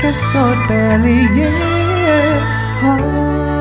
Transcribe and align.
Hotelier 0.00 0.12
podcast 0.12 0.34
Hotelier 0.34 1.52
ah. 2.08 2.96
La 2.96 3.59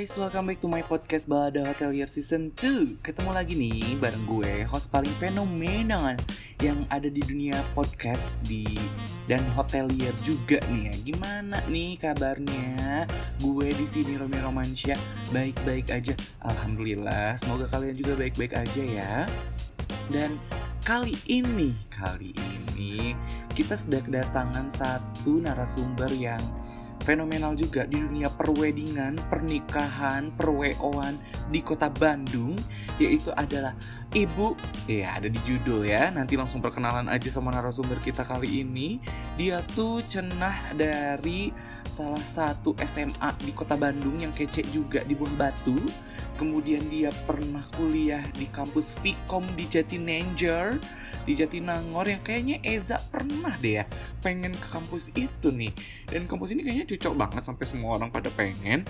guys, 0.00 0.16
welcome 0.16 0.48
back 0.48 0.56
to 0.56 0.64
my 0.64 0.80
podcast 0.80 1.28
Balada 1.28 1.60
Hotelier 1.60 2.08
Season 2.08 2.48
2 2.56 3.04
Ketemu 3.04 3.36
lagi 3.36 3.52
nih 3.52 4.00
bareng 4.00 4.24
gue, 4.24 4.64
host 4.64 4.88
paling 4.88 5.12
fenomenal 5.20 6.16
Yang 6.56 6.88
ada 6.88 7.08
di 7.12 7.20
dunia 7.20 7.60
podcast 7.76 8.40
di 8.48 8.64
dan 9.28 9.44
hotelier 9.52 10.16
juga 10.24 10.56
nih 10.72 10.88
ya. 10.88 10.94
Gimana 11.04 11.60
nih 11.68 12.00
kabarnya? 12.00 13.04
Gue 13.44 13.76
di 13.76 13.84
sini 13.84 14.16
Romi 14.16 14.40
Romansyah 14.40 14.96
Baik-baik 15.36 15.92
aja, 15.92 16.16
Alhamdulillah 16.48 17.36
Semoga 17.36 17.68
kalian 17.68 18.00
juga 18.00 18.16
baik-baik 18.16 18.56
aja 18.56 18.80
ya. 18.80 19.28
Dan 20.08 20.40
kali 20.80 21.20
ini, 21.28 21.76
kali 21.92 22.32
ini 22.32 23.12
Kita 23.52 23.76
sudah 23.76 24.00
kedatangan 24.00 24.72
satu 24.72 25.44
narasumber 25.44 26.08
yang 26.16 26.40
fenomenal 27.02 27.56
juga 27.56 27.88
di 27.88 27.98
dunia 27.98 28.28
perwedingan, 28.28 29.16
pernikahan, 29.28 30.30
perweoan 30.36 31.16
di 31.48 31.60
kota 31.64 31.88
Bandung 31.88 32.56
yaitu 33.00 33.32
adalah 33.34 33.72
Ibu 34.10 34.58
ya 34.90 35.22
ada 35.22 35.30
di 35.30 35.38
judul 35.46 35.86
ya. 35.86 36.10
Nanti 36.10 36.34
langsung 36.34 36.58
perkenalan 36.58 37.06
aja 37.06 37.30
sama 37.30 37.54
narasumber 37.54 38.02
kita 38.02 38.26
kali 38.26 38.66
ini. 38.66 38.98
Dia 39.38 39.62
tuh 39.78 40.02
cenah 40.02 40.74
dari 40.74 41.54
salah 41.86 42.22
satu 42.22 42.74
SMA 42.82 43.30
di 43.38 43.54
kota 43.54 43.78
Bandung 43.78 44.18
yang 44.18 44.34
kece 44.34 44.66
juga 44.74 45.06
di 45.06 45.14
Buah 45.14 45.30
Batu. 45.38 45.78
Kemudian 46.42 46.90
dia 46.90 47.14
pernah 47.22 47.62
kuliah 47.78 48.26
di 48.34 48.50
kampus 48.50 48.98
Vkom 48.98 49.46
di 49.54 49.70
Jatinangor 49.70 50.82
di 51.24 51.32
Jatinangor 51.36 52.08
yang 52.08 52.22
kayaknya 52.24 52.60
Eza 52.64 52.98
pernah 53.10 53.54
deh 53.60 53.82
ya 53.82 53.84
pengen 54.24 54.56
ke 54.56 54.68
kampus 54.72 55.12
itu 55.14 55.48
nih. 55.52 55.72
Dan 56.08 56.24
kampus 56.24 56.52
ini 56.52 56.64
kayaknya 56.64 56.86
cocok 56.96 57.14
banget 57.16 57.42
sampai 57.44 57.64
semua 57.68 57.96
orang 58.00 58.08
pada 58.08 58.28
pengen. 58.32 58.84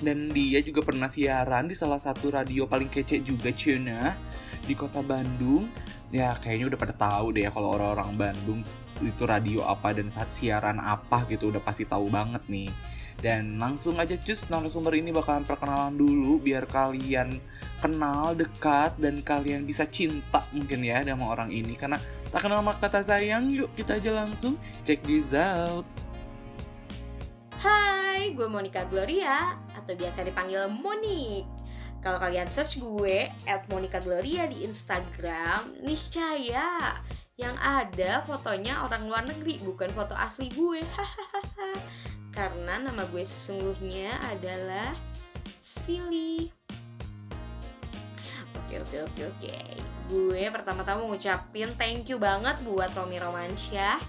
Dan 0.00 0.32
dia 0.32 0.64
juga 0.64 0.80
pernah 0.80 1.12
siaran 1.12 1.68
di 1.68 1.76
salah 1.76 2.00
satu 2.00 2.32
radio 2.32 2.64
paling 2.64 2.88
kece 2.88 3.20
juga 3.20 3.52
Cina 3.52 4.16
di 4.64 4.72
kota 4.72 5.04
Bandung. 5.04 5.68
Ya 6.08 6.34
kayaknya 6.40 6.74
udah 6.74 6.80
pada 6.80 6.94
tahu 6.96 7.36
deh 7.36 7.44
ya 7.46 7.50
kalau 7.52 7.76
orang-orang 7.76 8.10
Bandung 8.16 8.60
itu 9.00 9.24
radio 9.24 9.64
apa 9.64 9.96
dan 9.96 10.12
saat 10.12 10.28
siaran 10.28 10.76
apa 10.76 11.24
gitu 11.28 11.48
udah 11.48 11.62
pasti 11.64 11.88
tahu 11.88 12.12
banget 12.12 12.44
nih 12.52 12.68
dan 13.20 13.60
langsung 13.60 14.00
aja 14.00 14.16
cus 14.16 14.48
narasumber 14.48 14.96
ini 14.96 15.12
bakalan 15.12 15.44
perkenalan 15.44 15.96
dulu 15.96 16.40
biar 16.40 16.64
kalian 16.64 17.36
kenal 17.80 18.32
dekat 18.32 18.96
dan 18.96 19.20
kalian 19.20 19.68
bisa 19.68 19.84
cinta 19.88 20.44
mungkin 20.52 20.84
ya 20.84 21.04
sama 21.04 21.32
orang 21.32 21.52
ini 21.52 21.76
karena 21.76 22.00
tak 22.32 22.48
kenal 22.48 22.64
maka 22.64 22.88
kata 22.88 23.04
sayang 23.04 23.52
yuk 23.52 23.68
kita 23.76 24.00
aja 24.00 24.12
langsung 24.12 24.56
check 24.84 25.00
this 25.04 25.36
out 25.36 25.84
Hai, 27.60 28.32
gue 28.32 28.48
Monica 28.48 28.88
Gloria 28.88 29.52
atau 29.76 29.92
biasa 29.92 30.24
dipanggil 30.24 30.64
Monik. 30.72 31.44
Kalau 32.00 32.16
kalian 32.16 32.48
search 32.48 32.80
gue 32.80 33.28
at 33.44 33.68
Monica 33.68 34.00
Gloria 34.00 34.48
di 34.48 34.64
Instagram, 34.64 35.76
niscaya 35.84 36.96
yang 37.36 37.52
ada 37.60 38.24
fotonya 38.24 38.80
orang 38.84 39.08
luar 39.08 39.24
negeri 39.28 39.60
bukan 39.60 39.92
foto 39.92 40.16
asli 40.16 40.48
gue. 40.52 40.80
Hahaha. 40.96 41.70
Karena 42.40 42.80
nama 42.80 43.04
gue 43.04 43.20
sesungguhnya 43.20 44.16
adalah 44.32 44.96
Silly. 45.60 46.48
Oke 48.56 48.80
oke 48.80 48.96
oke 49.12 49.22
oke. 49.28 49.60
Gue 50.08 50.48
pertama-tama 50.48 51.04
ngucapin 51.04 51.68
thank 51.76 52.08
you 52.08 52.16
banget 52.16 52.56
buat 52.64 52.88
Romi 52.96 53.20
Romansyah 53.20 54.00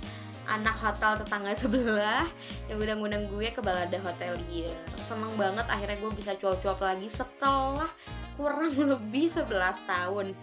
anak 0.47 0.79
hotel 0.79 1.21
tetangga 1.21 1.53
sebelah 1.53 2.25
yang 2.71 2.79
udah 2.79 2.95
ngundang 2.97 3.27
gue 3.29 3.51
ke 3.53 3.61
balada 3.61 3.99
hotelier 4.01 4.73
seneng 4.97 5.37
banget 5.37 5.63
akhirnya 5.69 6.01
gue 6.01 6.11
bisa 6.17 6.33
cuap-cuap 6.33 6.81
lagi 6.81 7.07
setelah 7.07 7.87
kurang 8.35 8.73
lebih 8.97 9.29
11 9.29 9.47
tahun 9.85 10.33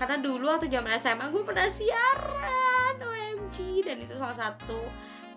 karena 0.00 0.16
dulu 0.18 0.48
waktu 0.50 0.72
zaman 0.72 0.96
SMA 0.96 1.26
gue 1.30 1.42
pernah 1.44 1.68
siaran 1.68 2.96
OMG 2.96 3.84
dan 3.84 4.00
itu 4.00 4.14
salah 4.16 4.34
satu 4.50 4.88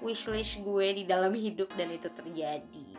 wishlist 0.06 0.62
gue 0.62 1.02
di 1.02 1.04
dalam 1.10 1.34
hidup 1.34 1.74
dan 1.74 1.90
itu 1.90 2.06
terjadi. 2.14 2.90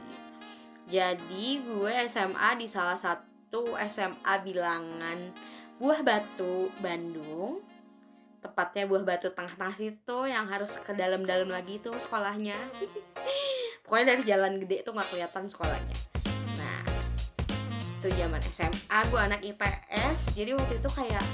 Jadi 0.91 1.63
gue 1.63 1.93
SMA 2.11 2.59
di 2.59 2.67
salah 2.67 2.99
satu 2.99 3.79
SMA 3.87 4.35
bilangan 4.43 5.31
Buah 5.79 6.03
Batu 6.03 6.75
Bandung. 6.83 7.63
Tepatnya 8.43 8.87
buah 8.87 9.03
batu 9.03 9.27
tengah-tengah 9.35 9.75
situ 9.75 10.19
yang 10.31 10.47
harus 10.47 10.79
ke 10.79 10.95
dalam-dalam 10.95 11.51
lagi 11.51 11.83
tuh 11.83 11.99
sekolahnya. 11.99 12.55
Pokoknya 13.83 14.15
dari 14.15 14.23
jalan 14.23 14.63
gede 14.63 14.87
tuh 14.87 14.95
nggak 14.95 15.11
kelihatan 15.11 15.51
sekolahnya. 15.51 15.97
Nah 16.55 16.83
itu 18.07 18.23
zaman 18.23 18.39
SMA 18.55 18.99
gue 19.11 19.19
anak 19.19 19.41
IPS 19.43 20.39
jadi 20.39 20.55
waktu 20.55 20.79
itu 20.79 20.91
kayak 20.95 21.27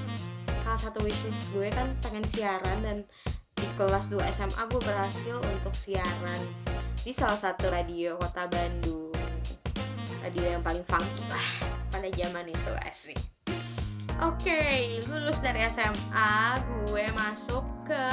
salah 0.64 0.80
satu 0.88 1.04
wishlist 1.04 1.52
gue 1.52 1.68
kan 1.68 1.92
pengen 2.00 2.24
siaran 2.32 2.78
dan 2.80 2.98
kelas 3.76 4.12
2 4.12 4.20
SMA 4.36 4.62
gue 4.68 4.82
berhasil 4.84 5.36
untuk 5.40 5.72
siaran 5.72 6.42
di 7.02 7.10
salah 7.10 7.40
satu 7.40 7.72
radio 7.72 8.20
kota 8.20 8.44
Bandung 8.46 9.12
radio 10.20 10.56
yang 10.58 10.62
paling 10.62 10.84
funky 10.84 11.24
lah 11.26 11.48
pada 11.88 12.08
zaman 12.12 12.48
itu 12.52 12.72
asik 12.88 13.18
Oke, 14.22 15.02
lulus 15.10 15.42
dari 15.42 15.66
SMA, 15.66 16.62
gue 16.86 17.10
masuk 17.10 17.66
ke 17.82 18.04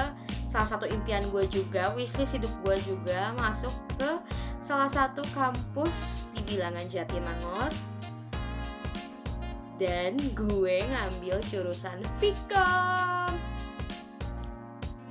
salah 0.49 0.65
satu 0.65 0.89
impian 0.89 1.21
gue 1.29 1.45
juga, 1.45 1.93
wishlist 1.93 2.33
hidup 2.33 2.49
gue 2.65 2.81
juga 2.81 3.29
masuk 3.37 3.69
ke 3.93 4.17
salah 4.57 4.89
satu 4.89 5.21
kampus 5.37 6.27
di 6.33 6.41
bilangan 6.49 6.81
Jatinangor. 6.89 7.69
Dan 9.77 10.17
gue 10.33 10.81
ngambil 10.81 11.45
jurusan 11.45 12.01
Vkom. 12.17 13.37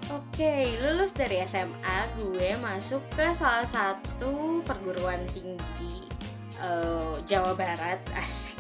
Oke, 0.09 0.81
lulus 0.81 1.13
dari 1.13 1.37
SMA, 1.45 1.99
gue 2.17 2.57
masuk 2.65 3.05
ke 3.13 3.29
salah 3.37 3.69
satu 3.69 4.65
perguruan 4.65 5.21
tinggi 5.37 6.09
eh, 6.57 7.13
Jawa 7.29 7.53
Barat, 7.53 8.01
asik. 8.25 8.57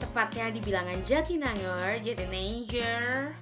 Tepatnya 0.00 0.48
di 0.48 0.64
bilangan 0.64 1.04
Jatinangor, 1.04 2.00
Jatinangor. 2.00 3.36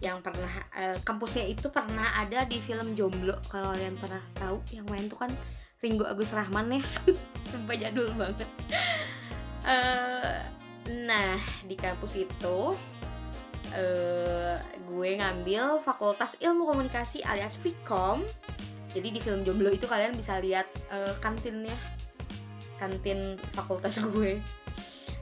Yang 0.00 0.18
pernah 0.24 0.54
eh, 0.72 0.96
kampusnya 1.04 1.44
itu 1.52 1.68
pernah 1.68 2.16
ada 2.16 2.48
di 2.48 2.64
film 2.64 2.96
Jomblo. 2.96 3.36
Kalau 3.52 3.76
kalian 3.76 4.00
pernah 4.00 4.24
tahu 4.32 4.64
yang 4.72 4.88
main 4.88 5.04
tuh 5.04 5.20
kan 5.20 5.32
Ringo 5.84 6.08
Agus 6.08 6.32
Rahman 6.32 6.80
ya. 6.80 6.82
Sumpah 7.52 7.76
jadul 7.76 8.08
banget. 8.16 8.48
Eh, 9.68 10.36
nah 11.04 11.36
di 11.68 11.76
kampus 11.76 12.24
itu 12.24 12.72
eh, 13.74 14.56
gue 14.88 15.10
ngambil 15.18 15.82
Fakultas 15.84 16.36
Ilmu 16.40 16.68
Komunikasi 16.68 17.24
alias 17.24 17.58
Vkom 17.60 18.24
jadi 18.92 19.08
di 19.12 19.20
film 19.20 19.44
Jomblo 19.44 19.68
itu 19.68 19.84
kalian 19.84 20.16
bisa 20.16 20.40
lihat 20.40 20.68
eh, 20.88 21.12
kantinnya. 21.20 21.76
Kantin 22.80 23.36
fakultas 23.52 24.00
gue. 24.10 24.40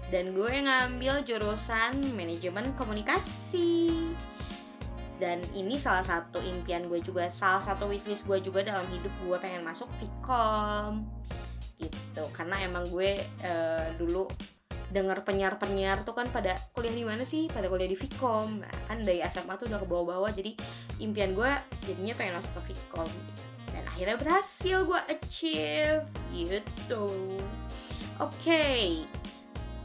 Dan 0.06 0.38
gue 0.38 0.52
ngambil 0.62 1.26
jurusan 1.26 2.14
manajemen 2.14 2.70
komunikasi. 2.78 3.90
Dan 5.16 5.40
ini 5.56 5.80
salah 5.80 6.04
satu 6.04 6.38
impian 6.44 6.86
gue 6.86 7.02
juga. 7.02 7.26
Salah 7.26 7.64
satu 7.64 7.90
wishlist 7.90 8.28
gue 8.28 8.38
juga 8.38 8.62
dalam 8.62 8.86
hidup 8.92 9.10
gue 9.26 9.36
pengen 9.42 9.66
masuk 9.66 9.90
Vkom 9.98 11.02
gitu. 11.82 12.24
Karena 12.30 12.62
emang 12.62 12.86
gue 12.86 13.18
eh, 13.42 13.88
dulu 13.98 14.30
dengar 14.90 15.26
penyiar-penyiar 15.26 16.06
tuh 16.06 16.14
kan 16.14 16.30
pada 16.30 16.56
kuliah 16.72 16.94
di 16.94 17.04
mana 17.06 17.22
sih? 17.26 17.50
Pada 17.50 17.66
kuliah 17.66 17.90
di 17.90 17.98
Vkom 17.98 18.62
nah, 18.62 18.74
kan 18.86 19.02
dari 19.02 19.22
SMA 19.26 19.54
tuh 19.58 19.66
udah 19.70 19.80
ke 19.82 19.86
bawah-bawah 19.88 20.30
jadi 20.30 20.52
impian 21.02 21.34
gue 21.34 21.50
jadinya 21.84 22.14
pengen 22.14 22.38
masuk 22.38 22.52
ke 22.62 22.72
Vkom 22.72 23.10
dan 23.74 23.84
akhirnya 23.90 24.16
berhasil 24.16 24.86
gue 24.86 25.00
achieve 25.10 26.06
gitu. 26.32 27.06
Oke 28.16 29.04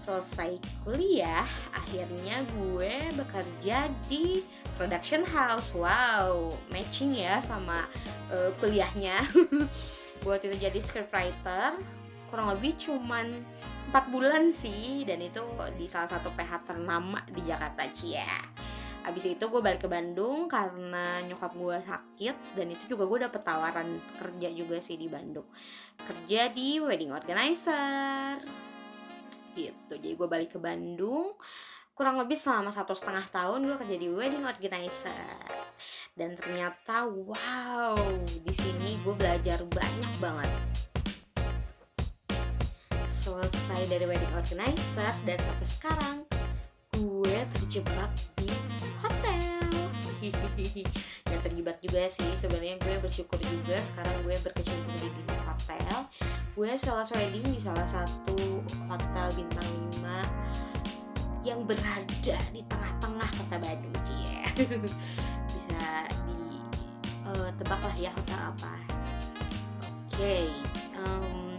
selesai 0.01 0.57
kuliah 0.81 1.45
akhirnya 1.77 2.41
gue 2.57 2.93
bekerja 3.13 3.85
di 4.09 4.41
production 4.73 5.21
house. 5.21 5.77
Wow 5.77 6.57
matching 6.73 7.13
ya 7.13 7.37
sama 7.37 7.85
uh, 8.33 8.49
kuliahnya. 8.57 9.29
Gue 10.21 10.37
itu 10.37 10.53
jadi 10.53 10.77
scriptwriter 10.77 11.81
kurang 12.31 12.55
lebih 12.55 12.79
cuman 12.79 13.43
4 13.91 14.07
bulan 14.07 14.47
sih 14.49 15.03
dan 15.03 15.19
itu 15.19 15.43
di 15.75 15.85
salah 15.85 16.07
satu 16.07 16.31
PH 16.31 16.63
ternama 16.63 17.19
di 17.27 17.43
Jakarta 17.43 17.83
Cia 17.91 18.39
Abis 19.01 19.33
itu 19.33 19.41
gue 19.49 19.61
balik 19.65 19.81
ke 19.81 19.89
Bandung 19.89 20.45
karena 20.45 21.25
nyokap 21.25 21.57
gue 21.57 21.77
sakit 21.81 22.35
dan 22.53 22.67
itu 22.69 22.93
juga 22.93 23.09
gue 23.09 23.19
dapet 23.25 23.41
tawaran 23.41 23.97
kerja 24.21 24.49
juga 24.53 24.77
sih 24.77 24.93
di 24.93 25.09
Bandung. 25.09 25.49
Kerja 25.97 26.53
di 26.53 26.77
wedding 26.77 27.09
organizer. 27.09 28.37
Gitu 29.57 29.93
jadi 29.97 30.13
gue 30.13 30.27
balik 30.29 30.53
ke 30.53 30.59
Bandung. 30.61 31.33
Kurang 31.97 32.21
lebih 32.21 32.37
selama 32.37 32.69
satu 32.69 32.93
setengah 32.93 33.25
tahun 33.33 33.65
gue 33.65 33.77
kerja 33.81 33.97
di 33.97 34.09
wedding 34.13 34.45
organizer. 34.45 35.49
Dan 36.13 36.37
ternyata 36.37 37.09
wow 37.09 37.97
di 38.21 38.53
sini 38.53 39.01
gue 39.01 39.17
belajar 39.17 39.65
banyak 39.65 40.13
banget 40.21 40.90
selesai 43.11 43.91
dari 43.91 44.07
wedding 44.07 44.31
organizer 44.31 45.11
dan 45.27 45.35
sampai 45.43 45.67
sekarang 45.67 46.17
gue 46.95 47.37
terjebak 47.59 48.07
di 48.39 48.47
hotel. 49.03 49.67
Yang 51.27 51.41
terjebak 51.43 51.77
juga 51.83 52.07
sih 52.07 52.31
sebenarnya 52.39 52.79
gue 52.79 52.95
bersyukur 53.03 53.35
juga 53.43 53.83
sekarang 53.83 54.23
gue 54.23 54.39
berkecimpung 54.39 54.95
di 54.95 55.11
dunia 55.11 55.43
hotel. 55.43 56.07
Gue 56.55 56.71
sales 56.79 57.11
wedding 57.11 57.43
di 57.51 57.59
salah 57.59 57.83
satu 57.83 58.63
hotel 58.87 59.27
bintang 59.35 59.67
5 59.99 61.43
yang 61.43 61.67
berada 61.67 62.37
di 62.55 62.61
tengah-tengah 62.63 63.29
kota 63.43 63.57
Bandung 63.59 63.97
cie. 64.07 64.39
Bisa 65.51 65.83
di 66.31 66.63
uh, 67.27 67.51
tebak 67.59 67.81
lah 67.83 67.95
ya 67.99 68.15
hotel 68.15 68.39
apa. 68.55 68.73
Oke 70.07 70.15
okay, 70.15 70.45
um, 70.95 71.50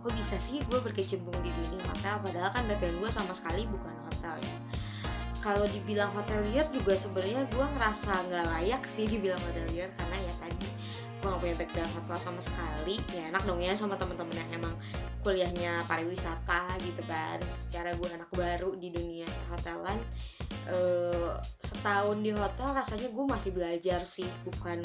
kok 0.00 0.12
bisa 0.16 0.40
sih 0.40 0.64
gue 0.64 0.80
berkecimpung 0.80 1.36
di 1.44 1.52
dunia 1.52 1.84
hotel? 1.84 2.16
Padahal 2.24 2.50
kan 2.50 2.64
background 2.64 2.96
gue 3.04 3.10
sama 3.12 3.32
sekali 3.36 3.68
bukan 3.68 3.94
hotel 4.08 4.34
ya. 4.40 4.56
Kalau 5.40 5.64
dibilang 5.64 6.12
hotelier 6.12 6.64
juga 6.68 6.92
sebenarnya 6.96 7.48
gue 7.48 7.64
ngerasa 7.64 8.12
nggak 8.28 8.44
layak 8.56 8.82
sih 8.84 9.08
dibilang 9.08 9.40
hotelier 9.40 9.88
karena 9.96 10.16
ya 10.20 10.32
tadi 10.36 10.68
gue 11.20 11.28
gak 11.28 11.40
punya 11.44 11.56
background 11.56 11.92
hotel 12.00 12.18
sama 12.20 12.40
sekali. 12.40 12.96
Ya 13.12 13.28
enak 13.28 13.44
dong 13.44 13.60
ya 13.60 13.76
sama 13.76 13.96
temen-temen 14.00 14.36
yang 14.40 14.50
emang 14.56 14.74
kuliahnya 15.20 15.84
pariwisata 15.84 16.80
gitu 16.80 17.04
kan. 17.04 17.36
Secara 17.44 17.92
gue 17.92 18.08
anak 18.08 18.32
baru 18.32 18.72
di 18.76 18.88
dunia 18.88 19.28
hotelan 19.52 20.00
uh, 20.72 21.36
setahun 21.60 22.24
di 22.24 22.32
hotel 22.32 22.72
rasanya 22.72 23.08
gue 23.12 23.24
masih 23.28 23.52
belajar 23.52 24.00
sih. 24.08 24.28
Bukan 24.48 24.80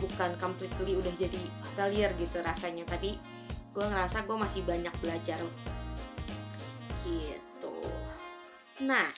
bukan 0.00 0.30
completely 0.40 0.96
udah 0.96 1.12
jadi 1.20 1.40
hotelier 1.68 2.16
gitu 2.16 2.40
rasanya. 2.40 2.88
Tapi 2.88 3.20
gue 3.74 3.82
ngerasa 3.84 4.22
gue 4.22 4.36
masih 4.38 4.62
banyak 4.62 4.94
belajar. 5.02 5.42
Gitu. 7.02 7.76
Nah 8.86 9.10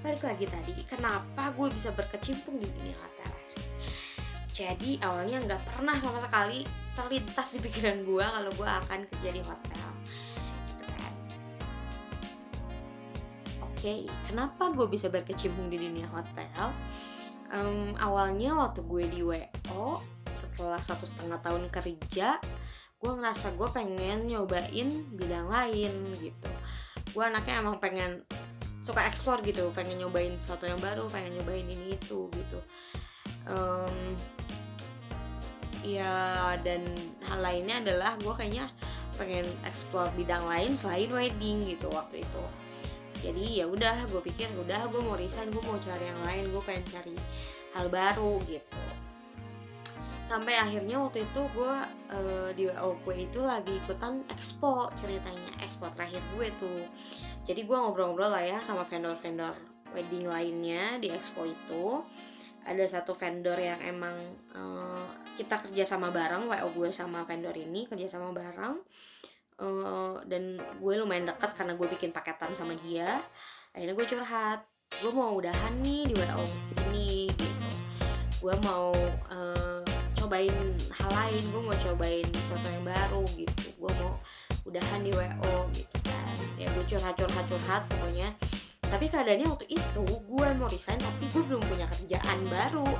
balik 0.00 0.24
lagi 0.24 0.48
tadi 0.48 0.72
kenapa 0.88 1.52
gue 1.52 1.68
bisa 1.76 1.92
berkecimpung 1.92 2.56
di 2.56 2.66
dunia 2.72 2.96
hotel? 2.96 3.30
Jadi 4.50 4.96
awalnya 5.04 5.44
nggak 5.44 5.62
pernah 5.76 6.00
sama 6.00 6.18
sekali 6.18 6.64
terlintas 6.96 7.54
di 7.56 7.58
pikiran 7.62 8.02
gue 8.02 8.24
kalau 8.24 8.50
gue 8.56 8.68
akan 8.68 9.00
kerja 9.12 9.30
di 9.30 9.42
hotel. 9.44 9.88
Gitu 10.72 10.84
kan. 10.96 11.12
Oke 13.68 13.92
kenapa 14.24 14.72
gue 14.72 14.88
bisa 14.88 15.12
berkecimpung 15.12 15.68
di 15.68 15.76
dunia 15.76 16.08
hotel? 16.08 16.72
Um, 17.50 17.92
awalnya 18.00 18.56
waktu 18.56 18.80
gue 18.88 19.04
di 19.10 19.20
wo 19.20 19.36
setelah 20.32 20.78
satu 20.78 21.02
setengah 21.04 21.42
tahun 21.42 21.66
kerja 21.68 22.38
gue 23.00 23.12
ngerasa 23.16 23.56
gue 23.56 23.68
pengen 23.72 24.28
nyobain 24.28 24.88
bidang 25.16 25.48
lain 25.48 25.92
gitu. 26.20 26.50
Gue 27.16 27.24
anaknya 27.24 27.64
emang 27.64 27.80
pengen 27.80 28.20
suka 28.84 29.04
explore 29.08 29.40
gitu 29.44 29.72
pengen 29.76 30.00
nyobain 30.04 30.36
sesuatu 30.36 30.64
yang 30.68 30.80
baru 30.80 31.08
pengen 31.08 31.40
nyobain 31.40 31.64
ini 31.64 31.96
itu 31.96 32.28
gitu. 32.28 32.60
Um, 33.48 34.16
ya 35.80 36.54
dan 36.60 36.84
hal 37.24 37.40
lainnya 37.40 37.80
adalah 37.80 38.20
gue 38.20 38.34
kayaknya 38.36 38.68
pengen 39.16 39.48
explore 39.64 40.12
bidang 40.12 40.44
lain 40.44 40.76
selain 40.76 41.08
wedding 41.08 41.64
gitu 41.64 41.88
waktu 41.88 42.20
itu. 42.20 42.44
Jadi 43.20 43.60
ya 43.60 43.68
udah 43.68 44.08
gue 44.12 44.20
pikir 44.20 44.48
udah 44.60 44.88
gue 44.92 45.00
mau 45.00 45.16
resign 45.16 45.48
gue 45.48 45.60
mau 45.64 45.80
cari 45.80 46.04
yang 46.04 46.20
lain 46.24 46.44
gue 46.52 46.62
pengen 46.64 46.84
cari 46.88 47.16
hal 47.76 47.88
baru 47.88 48.40
gitu 48.48 48.99
sampai 50.30 50.54
akhirnya 50.54 50.94
waktu 51.02 51.26
itu 51.26 51.42
gue 51.58 51.74
uh, 52.14 52.48
di 52.54 52.70
WOP 52.70 53.02
itu 53.18 53.42
lagi 53.42 53.82
ikutan 53.82 54.22
expo 54.30 54.86
ceritanya 54.94 55.50
expo 55.58 55.90
terakhir 55.90 56.22
gue 56.38 56.46
tuh. 56.54 56.86
Jadi 57.42 57.66
gue 57.66 57.74
ngobrol-ngobrol 57.74 58.30
lah 58.30 58.46
ya 58.46 58.58
sama 58.62 58.86
vendor-vendor 58.86 59.58
wedding 59.90 60.30
lainnya 60.30 61.02
di 61.02 61.10
expo 61.10 61.42
itu. 61.42 62.06
Ada 62.62 63.02
satu 63.02 63.10
vendor 63.18 63.58
yang 63.58 63.82
emang 63.82 64.14
uh, 64.54 65.10
kita 65.34 65.66
kerja 65.66 65.82
sama 65.82 66.14
bareng 66.14 66.46
WO 66.46 66.68
gue 66.78 66.94
sama 66.94 67.26
vendor 67.26 67.58
ini 67.58 67.90
kerja 67.90 68.06
sama 68.06 68.30
bareng. 68.30 68.78
Uh, 69.58 70.22
dan 70.30 70.62
gue 70.78 70.94
lumayan 70.94 71.26
dekat 71.26 71.58
karena 71.58 71.74
gue 71.74 71.90
bikin 71.90 72.14
paketan 72.14 72.54
sama 72.54 72.78
dia. 72.78 73.18
Akhirnya 73.74 73.98
gue 73.98 74.06
curhat 74.06 74.62
gue 75.02 75.10
mau 75.10 75.34
udahan 75.34 75.74
nih 75.82 76.06
di 76.06 76.14
WO 76.14 76.44
ini 76.86 77.26
gitu. 77.34 77.66
Gue 78.38 78.54
mau 78.62 78.94
uh, 79.26 79.59
cobain 80.30 80.78
hal 80.94 81.10
lain 81.10 81.42
gue 81.50 81.58
mau 81.58 81.74
cobain 81.74 82.22
sesuatu 82.22 82.68
yang 82.70 82.86
baru 82.86 83.26
gitu. 83.34 83.66
Gue 83.82 83.90
mau 83.98 84.14
udahan 84.62 85.02
di 85.02 85.10
WO 85.10 85.66
gitu 85.74 85.96
kan. 86.06 86.38
Ya 86.54 86.70
gue 86.70 86.86
curhat 86.86 87.18
curhat 87.18 87.50
curhat 87.50 87.82
pokoknya. 87.90 88.30
Tapi 88.78 89.10
keadaannya 89.10 89.50
waktu 89.50 89.66
itu 89.74 90.06
gue 90.06 90.48
mau 90.54 90.70
resign 90.70 91.02
tapi 91.02 91.26
gue 91.34 91.42
belum 91.42 91.58
punya 91.66 91.90
kerjaan 91.90 92.46
baru. 92.46 92.94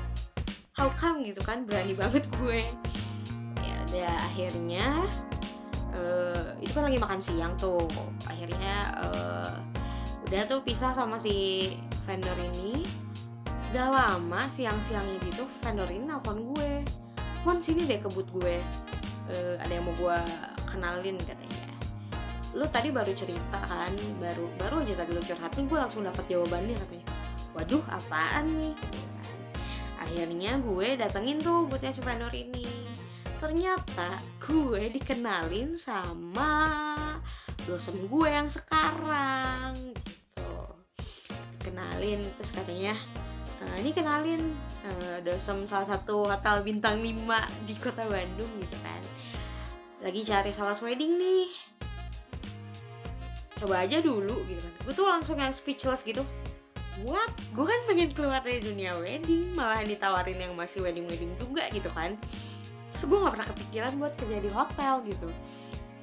How 0.75 0.91
come 0.99 1.23
gitu 1.23 1.38
kan 1.47 1.71
berani 1.71 1.94
banget 1.94 2.26
gue. 2.35 2.66
Ya 3.62 3.75
udah 3.95 4.11
akhirnya 4.26 4.87
uh, 5.95 6.59
itu 6.59 6.75
kan 6.75 6.90
lagi 6.90 6.99
makan 6.99 7.23
siang 7.23 7.54
tuh. 7.54 7.87
Akhirnya 8.26 8.75
uh, 9.07 9.54
udah 10.26 10.50
tuh 10.50 10.66
pisah 10.66 10.90
sama 10.90 11.14
si 11.23 11.78
vendor 12.11 12.35
ini. 12.43 12.83
Gak 13.71 13.87
lama 13.87 14.50
siang-siangnya 14.50 15.23
gitu 15.31 15.47
vendor 15.62 15.87
ini 15.87 16.11
nelfon 16.11 16.43
gue 16.59 17.00
Mon 17.44 17.59
sini 17.64 17.88
deh 17.88 18.00
kebut 18.00 18.28
gue. 18.37 18.61
Uh, 19.30 19.54
ada 19.62 19.73
yang 19.73 19.87
mau 19.87 19.94
gue 19.97 20.18
kenalin 20.68 21.16
katanya. 21.23 21.70
Lu 22.52 22.66
tadi 22.66 22.90
baru 22.90 23.14
cerita 23.14 23.59
kan? 23.64 23.94
Baru 24.18 24.50
baru 24.59 24.82
aja 24.82 25.06
tadi 25.06 25.14
lu 25.14 25.23
curhat 25.23 25.54
gue 25.54 25.78
langsung 25.78 26.02
dapat 26.02 26.26
jawabannya 26.26 26.76
katanya. 26.76 27.06
Waduh 27.54 27.85
apaan 27.88 28.59
nih? 28.59 28.76
Akhirnya 30.00 30.59
gue 30.59 30.88
datengin 30.99 31.38
tuh 31.38 31.68
buatnya 31.70 31.92
si 31.94 32.00
vendor 32.02 32.35
ini. 32.35 32.66
Ternyata 33.40 34.20
gue 34.42 34.92
dikenalin 34.92 35.78
sama 35.78 36.52
dosen 37.64 38.04
gue 38.11 38.28
yang 38.28 38.50
sekarang 38.50 39.97
gitu. 39.97 40.52
Kenalin 41.62 42.20
terus 42.37 42.52
katanya 42.52 42.97
e, 43.61 43.64
ini 43.85 43.90
kenalin 43.93 44.57
uh, 44.85 45.19
dosen 45.21 45.69
salah 45.69 45.87
satu 45.87 46.26
hotel 46.26 46.64
bintang 46.64 47.05
5 47.05 47.69
di 47.69 47.75
kota 47.76 48.09
Bandung 48.09 48.50
gitu 48.59 48.76
kan. 48.81 49.02
Lagi 50.00 50.25
cari 50.25 50.50
salas 50.50 50.81
wedding 50.81 51.21
nih. 51.21 51.49
Coba 53.61 53.85
aja 53.85 54.00
dulu 54.00 54.40
gitu 54.49 54.64
kan. 54.64 54.73
Gue 54.88 54.95
tuh 54.97 55.07
langsung 55.09 55.37
yang 55.37 55.52
speechless 55.52 56.00
gitu. 56.00 56.25
What? 57.05 57.33
Gue 57.52 57.64
kan 57.69 57.81
pengen 57.88 58.12
keluar 58.12 58.40
dari 58.40 58.61
dunia 58.61 58.97
wedding 58.97 59.52
malah 59.57 59.85
ditawarin 59.85 60.40
yang 60.40 60.52
masih 60.57 60.81
wedding 60.81 61.05
wedding 61.09 61.33
juga 61.37 61.69
gitu 61.73 61.88
kan. 61.93 62.17
Terus 62.93 63.05
gue 63.09 63.19
nggak 63.21 63.33
pernah 63.37 63.49
kepikiran 63.52 63.93
buat 64.00 64.14
kerja 64.17 64.38
di 64.40 64.50
hotel 64.52 64.95
gitu. 65.09 65.29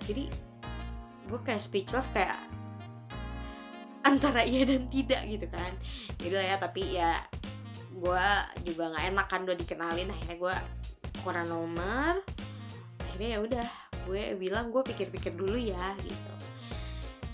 Jadi 0.05 0.23
gue 1.27 1.39
kayak 1.43 1.61
speechless 1.61 2.07
kayak 2.13 2.37
antara 4.07 4.41
iya 4.47 4.63
dan 4.63 4.87
tidak 4.87 5.21
gitu 5.27 5.47
kan. 5.51 5.73
Jadi 6.17 6.33
lah 6.33 6.45
ya 6.47 6.55
tapi 6.57 6.81
ya 6.95 7.11
gue 7.97 8.25
juga 8.61 8.83
nggak 8.93 9.05
enak 9.13 9.25
kan 9.27 9.39
udah 9.43 9.57
dikenalin 9.57 10.09
akhirnya 10.13 10.37
gue 10.37 10.55
kurang 11.25 11.47
nomor. 11.49 12.21
Akhirnya 13.01 13.29
ya 13.35 13.39
udah 13.41 13.67
gue 14.07 14.37
bilang 14.37 14.69
gue 14.69 14.81
pikir-pikir 14.85 15.33
dulu 15.33 15.57
ya 15.57 15.97
gitu. 16.05 16.33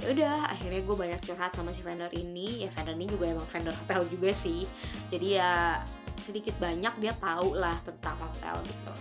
Ya 0.03 0.07
udah 0.11 0.35
akhirnya 0.51 0.81
gue 0.83 0.95
banyak 0.95 1.19
curhat 1.23 1.51
sama 1.55 1.71
si 1.75 1.83
vendor 1.83 2.11
ini. 2.15 2.63
Ya 2.63 2.69
vendor 2.71 2.95
ini 2.95 3.07
juga 3.11 3.29
emang 3.29 3.47
vendor 3.47 3.75
hotel 3.75 4.07
juga 4.07 4.31
sih. 4.31 4.63
Jadi 5.11 5.37
ya 5.37 5.83
sedikit 6.17 6.55
banyak 6.59 6.99
dia 7.03 7.13
tahu 7.19 7.55
lah 7.59 7.75
tentang 7.83 8.15
hotel 8.19 8.63
gitu. 8.63 8.93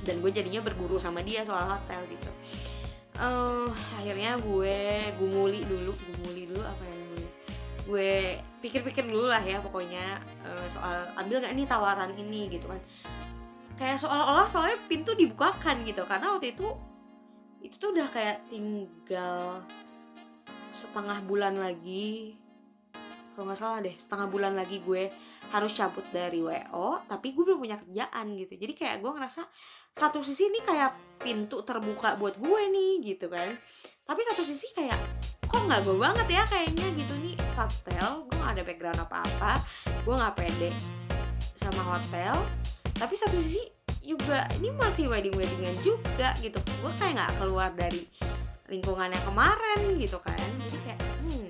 Dan 0.00 0.24
gue 0.24 0.32
jadinya 0.32 0.64
berguru 0.64 0.96
sama 0.96 1.20
dia 1.20 1.44
soal 1.44 1.68
hotel 1.76 2.00
gitu. 2.08 2.30
Uh, 3.20 3.68
akhirnya 4.00 4.40
gue 4.40 5.12
gumuli 5.20 5.60
dulu 5.68 5.92
gumuli 5.92 6.48
dulu 6.48 6.64
apa 6.64 6.84
ya 6.88 6.99
gue 7.90 8.38
pikir-pikir 8.62 9.02
dulu 9.10 9.26
lah 9.26 9.42
ya 9.42 9.58
pokoknya 9.58 10.22
eh, 10.46 10.66
soal 10.70 11.10
ambil 11.18 11.42
nggak 11.42 11.54
nih 11.58 11.66
tawaran 11.66 12.14
ini 12.14 12.46
gitu 12.46 12.70
kan. 12.70 12.78
Kayak 13.74 13.98
seolah-olah 13.98 14.46
soalnya 14.46 14.78
pintu 14.86 15.18
dibukakan 15.18 15.82
gitu 15.82 16.06
karena 16.06 16.30
waktu 16.36 16.54
itu 16.54 16.68
itu 17.60 17.74
tuh 17.76 17.92
udah 17.92 18.08
kayak 18.08 18.46
tinggal 18.48 19.60
setengah 20.70 21.18
bulan 21.26 21.58
lagi 21.58 22.38
kalau 23.34 23.50
nggak 23.50 23.60
salah 23.60 23.78
deh 23.82 23.96
setengah 23.96 24.28
bulan 24.30 24.52
lagi 24.52 24.84
gue 24.84 25.10
harus 25.50 25.72
cabut 25.72 26.04
dari 26.12 26.44
WO 26.44 27.02
tapi 27.08 27.32
gue 27.34 27.42
belum 27.42 27.58
punya 27.58 27.76
kerjaan 27.80 28.36
gitu. 28.38 28.54
Jadi 28.54 28.72
kayak 28.76 28.96
gue 29.02 29.10
ngerasa 29.10 29.42
satu 29.94 30.22
sisi 30.22 30.46
ini 30.48 30.62
kayak 30.62 31.20
pintu 31.20 31.60
terbuka 31.66 32.16
buat 32.16 32.38
gue 32.38 32.62
nih 32.70 32.92
gitu 33.14 33.26
kan. 33.28 33.58
Tapi 34.06 34.20
satu 34.26 34.42
sisi 34.42 34.70
kayak 34.74 34.98
kok 35.46 35.66
nggak 35.66 35.82
gue 35.86 35.96
banget 35.98 36.26
ya 36.30 36.42
kayaknya 36.46 36.86
gitu 36.96 37.14
nih. 37.20 37.34
Hotel 37.54 38.24
gue 38.26 38.36
gak 38.38 38.52
ada 38.56 38.62
background 38.64 39.00
apa-apa. 39.02 39.52
Gue 40.06 40.14
nggak 40.16 40.34
pede 40.38 40.70
sama 41.58 41.82
hotel. 41.96 42.34
Tapi 42.96 43.14
satu 43.16 43.36
sisi 43.38 43.62
juga 44.00 44.48
ini 44.58 44.72
masih 44.74 45.10
wedding 45.10 45.36
weddingan 45.36 45.76
juga 45.82 46.34
gitu. 46.40 46.58
Gue 46.80 46.92
kayak 46.96 47.20
nggak 47.20 47.32
keluar 47.42 47.70
dari 47.74 48.06
lingkungannya 48.70 49.20
kemarin 49.26 49.98
gitu 49.98 50.18
kan. 50.22 50.48
Jadi 50.64 50.78
kayak 50.86 51.00
hmm, 51.26 51.48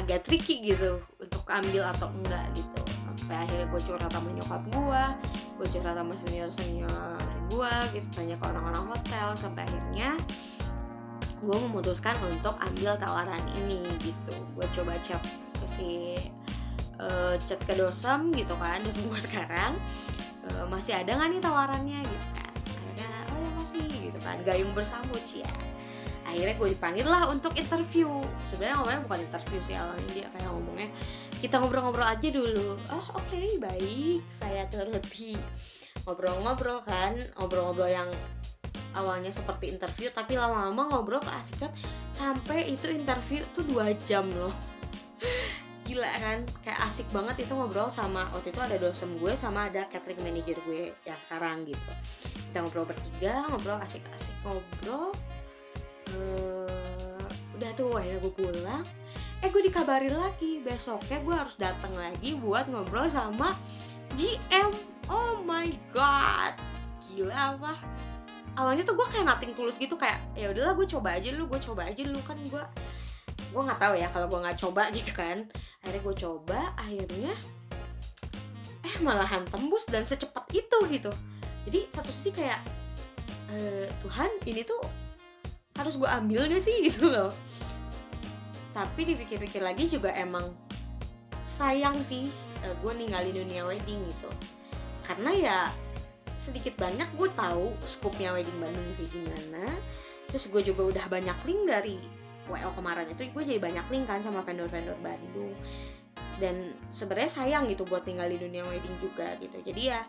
agak 0.00 0.26
tricky 0.26 0.64
gitu 0.64 0.98
untuk 1.20 1.44
ambil 1.46 1.86
atau 1.94 2.10
enggak 2.10 2.44
gitu. 2.56 2.80
Sampai 3.14 3.36
akhirnya 3.46 3.66
gue 3.70 3.80
curhat 3.86 4.10
sama 4.10 4.28
nyokap 4.34 4.62
gue 4.74 5.04
gue 5.54 5.66
curhat 5.70 5.94
sama 5.94 6.14
senior 6.18 6.50
senior 6.50 7.33
gue 7.50 7.74
gitu 7.96 8.08
tanya 8.14 8.36
ke 8.40 8.44
orang-orang 8.48 8.84
hotel 8.88 9.26
sampai 9.36 9.62
akhirnya 9.68 10.16
gue 11.44 11.56
memutuskan 11.68 12.16
untuk 12.24 12.56
ambil 12.56 12.96
tawaran 12.96 13.44
ini 13.52 13.84
gitu. 14.00 14.34
Gue 14.56 14.64
coba 14.72 14.96
chat 15.04 15.20
ke 15.60 15.66
si 15.68 16.16
eh, 16.96 17.34
chat 17.44 17.60
ke 17.68 17.76
dosem 17.76 18.32
gitu 18.32 18.56
kan 18.56 18.80
dosem 18.80 19.04
gue 19.06 19.20
sekarang. 19.20 19.76
Eh, 20.48 20.64
masih 20.72 20.96
ada 20.96 21.16
nggak 21.16 21.28
nih 21.36 21.40
tawarannya 21.44 22.00
gitu 22.00 22.26
kan. 22.32 22.52
Akhirnya 22.64 23.10
oh 23.28 23.38
ya 23.38 23.50
masih 23.60 23.84
gitu 23.88 24.18
kan. 24.24 24.36
Gayung 24.40 24.72
bersambut 24.72 25.22
ya. 25.28 25.52
Akhirnya 26.24 26.56
gue 26.56 26.68
dipanggil 26.72 27.04
lah 27.04 27.28
untuk 27.28 27.52
interview. 27.60 28.08
Sebenarnya 28.48 28.80
ngomongnya 28.80 29.00
bukan 29.04 29.20
interview 29.28 29.58
sih 29.60 29.76
awalnya 29.76 30.08
dia 30.16 30.26
kayak 30.32 30.48
ngomongnya 30.48 30.88
kita 31.44 31.60
ngobrol-ngobrol 31.60 32.08
aja 32.08 32.28
dulu. 32.32 32.80
Oh 32.88 33.06
oke 33.20 33.60
baik. 33.60 34.24
Saya 34.32 34.64
turuti 34.72 35.36
ngobrol-ngobrol 36.04 36.84
kan 36.84 37.16
ngobrol-ngobrol 37.40 37.88
yang 37.88 38.08
awalnya 38.94 39.34
seperti 39.34 39.74
interview 39.74 40.08
tapi 40.14 40.38
lama-lama 40.38 40.86
ngobrol 40.88 41.20
keasikan 41.20 41.72
sampai 42.14 42.70
itu 42.70 42.86
interview 42.88 43.42
tuh 43.52 43.66
dua 43.66 43.92
jam 44.06 44.30
loh. 44.30 44.54
Gila 45.84 46.08
kan 46.16 46.38
kayak 46.64 46.80
asik 46.88 47.04
banget 47.12 47.44
itu 47.44 47.52
ngobrol 47.52 47.92
sama 47.92 48.24
waktu 48.32 48.56
itu 48.56 48.60
ada 48.62 48.76
dosen 48.80 49.20
gue 49.20 49.36
sama 49.36 49.68
ada 49.68 49.84
catering 49.92 50.24
manager 50.24 50.56
gue 50.64 50.96
yang 51.04 51.18
sekarang 51.28 51.68
gitu. 51.68 51.92
Kita 52.48 52.64
ngobrol 52.64 52.88
bertiga 52.88 53.44
ngobrol 53.52 53.76
asik-asik 53.84 54.32
ngobrol. 54.46 55.12
Eh, 56.08 57.24
udah 57.58 57.70
tuh 57.76 58.00
akhirnya 58.00 58.20
gue 58.24 58.32
pulang. 58.32 58.84
Eh 59.44 59.52
gue 59.52 59.60
dikabarin 59.60 60.16
lagi 60.16 60.64
besoknya 60.64 61.20
gue 61.20 61.34
harus 61.36 61.56
datang 61.60 61.92
lagi 61.92 62.32
buat 62.40 62.64
ngobrol 62.72 63.04
sama 63.04 63.52
GM 64.16 64.93
oh 65.08 65.40
my 65.42 65.68
god. 65.92 66.54
Gila 67.10 67.56
apa? 67.56 67.72
Awalnya 68.54 68.86
tuh 68.86 68.94
gue 68.94 69.06
kayak 69.10 69.26
nothing 69.26 69.52
tulus 69.52 69.76
gitu 69.76 69.98
kayak 69.98 70.22
ya 70.38 70.54
udahlah 70.54 70.78
gue 70.78 70.86
coba 70.86 71.18
aja 71.18 71.34
dulu 71.34 71.56
gue 71.56 71.60
coba 71.60 71.90
aja 71.90 72.00
dulu. 72.06 72.20
Kan 72.22 72.38
gue 72.46 72.64
gue 73.54 73.62
nggak 73.62 73.80
tahu 73.80 73.94
ya 73.98 74.08
kalau 74.10 74.26
gue 74.30 74.40
nggak 74.40 74.58
coba 74.58 74.82
gitu 74.96 75.10
kan. 75.12 75.48
Akhirnya 75.82 76.00
gue 76.00 76.14
coba 76.16 76.60
akhirnya 76.78 77.32
eh 78.84 78.96
malahan 79.00 79.48
tembus 79.48 79.88
dan 79.90 80.06
secepat 80.06 80.46
itu 80.54 80.78
gitu. 80.92 81.10
Jadi 81.64 81.88
satu 81.88 82.12
sisi 82.12 82.30
kayak 82.36 82.60
eh, 83.50 83.88
Tuhan 84.04 84.30
ini 84.44 84.62
tuh 84.62 84.80
harus 85.74 85.98
gue 85.98 86.06
ambil 86.06 86.46
gak 86.46 86.62
sih? 86.62 86.78
Gitu 86.86 87.10
loh. 87.10 87.34
Tapi 88.70 89.06
dipikir-pikir 89.06 89.62
lagi 89.62 89.86
juga 89.90 90.14
emang 90.14 90.54
sayang 91.44 92.00
sih 92.00 92.26
eh, 92.64 92.74
gue 92.80 92.92
ninggalin 92.96 93.36
dunia 93.36 93.68
wedding 93.68 94.00
gitu 94.08 94.30
karena 95.04 95.30
ya 95.32 95.58
sedikit 96.34 96.74
banyak 96.74 97.14
gue 97.14 97.30
tahu 97.38 97.70
skupnya 97.86 98.34
wedding 98.34 98.58
Bandung 98.58 98.82
kayak 98.98 99.10
gimana. 99.12 99.64
Terus 100.28 100.50
gue 100.50 100.62
juga 100.74 100.82
udah 100.90 101.06
banyak 101.06 101.38
link 101.46 101.62
dari 101.70 101.96
WO 102.50 102.70
kemarin 102.76 103.08
itu 103.08 103.30
gue 103.30 103.42
jadi 103.46 103.60
banyak 103.62 103.86
link 103.88 104.04
kan 104.10 104.20
sama 104.20 104.42
vendor-vendor 104.42 104.98
Bandung. 104.98 105.54
Dan 106.42 106.74
sebenarnya 106.90 107.30
sayang 107.30 107.70
gitu 107.70 107.86
buat 107.86 108.02
tinggal 108.02 108.26
di 108.26 108.42
dunia 108.42 108.66
wedding 108.66 108.98
juga 108.98 109.38
gitu. 109.38 109.62
Jadi 109.62 109.82
ya 109.94 110.02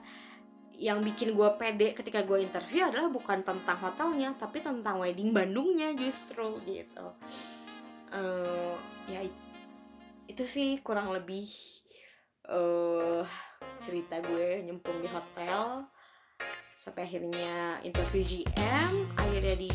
yang 0.76 1.00
bikin 1.00 1.32
gue 1.38 1.50
pede 1.56 1.96
ketika 1.96 2.26
gue 2.28 2.44
interview 2.44 2.84
adalah 2.84 3.08
bukan 3.08 3.40
tentang 3.48 3.80
hotelnya 3.80 4.36
tapi 4.36 4.60
tentang 4.60 5.00
wedding 5.00 5.32
Bandungnya 5.32 5.94
justru 5.94 6.60
gitu. 6.66 7.08
Eh, 8.12 8.76
ya 9.12 9.20
it- 9.22 9.44
itu 10.26 10.44
sih 10.50 10.82
kurang 10.82 11.14
lebih 11.14 11.46
eh 12.46 13.26
cerita 13.80 14.22
gue 14.24 14.64
nyemplung 14.66 15.00
di 15.02 15.10
hotel 15.10 15.86
sampai 16.76 17.08
akhirnya 17.08 17.80
interview 17.84 18.24
GM 18.24 18.92
akhirnya 19.16 19.56
di 19.56 19.72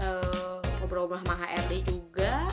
eh, 0.00 0.58
ngobrol 0.82 1.08
sama 1.08 1.34
HRD 1.40 1.72
juga 1.88 2.44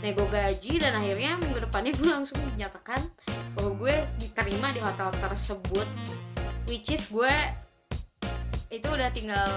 nego 0.00 0.24
gaji 0.32 0.80
dan 0.80 0.96
akhirnya 0.96 1.36
minggu 1.36 1.60
depannya 1.68 1.92
gue 1.92 2.08
langsung 2.16 2.40
dinyatakan 2.56 3.04
bahwa 3.52 3.70
gue 3.76 3.94
diterima 4.16 4.72
di 4.72 4.80
hotel 4.80 5.12
tersebut 5.20 5.88
which 6.70 6.88
is 6.88 7.10
gue 7.12 7.32
itu 8.70 8.86
udah 8.86 9.10
tinggal 9.10 9.50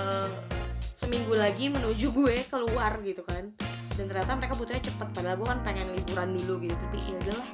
seminggu 0.97 1.37
lagi 1.37 1.69
menuju 1.69 2.09
gue 2.13 2.35
keluar 2.49 2.97
gitu 3.05 3.21
kan. 3.21 3.53
Dan 3.93 4.09
ternyata 4.09 4.33
mereka 4.33 4.57
butuhnya 4.57 4.81
cepet 4.81 5.07
padahal 5.13 5.37
gue 5.37 5.47
kan 5.47 5.59
pengen 5.61 5.93
liburan 5.93 6.33
dulu 6.33 6.65
gitu 6.65 6.73
tapi 6.73 6.97
ya 7.05 7.15
udahlah 7.21 7.49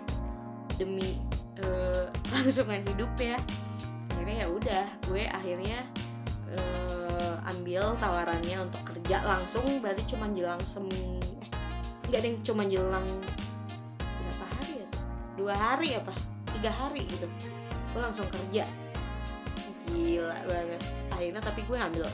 demi 0.79 1.19
eh, 1.63 2.05
langsungan 2.33 2.81
hidup 2.83 3.11
ya. 3.19 3.37
Akhirnya 4.15 4.35
ya 4.43 4.47
udah 4.51 4.85
gue 5.07 5.23
akhirnya 5.27 5.79
eh, 6.51 7.33
ambil 7.49 7.95
tawarannya 7.97 8.57
untuk 8.67 8.81
kerja 8.95 9.23
langsung 9.25 9.65
berarti 9.81 10.03
cuma 10.09 10.29
jelang 10.31 10.61
sem 10.63 10.85
eh, 10.91 11.47
nggak 12.09 12.19
deh 12.25 12.33
cuma 12.41 12.65
jelang 12.65 13.05
berapa 13.99 14.45
hari 14.57 14.73
ya 14.85 14.89
dua 15.37 15.53
hari 15.55 15.89
apa? 15.95 16.13
Tiga 16.57 16.71
hari 16.73 17.07
gitu. 17.07 17.27
Gue 17.95 18.01
langsung 18.01 18.27
kerja. 18.27 18.67
Gila 19.89 20.37
banget. 20.45 20.81
Akhirnya 21.15 21.41
tapi 21.41 21.61
gue 21.65 21.77
ngambil 21.77 22.05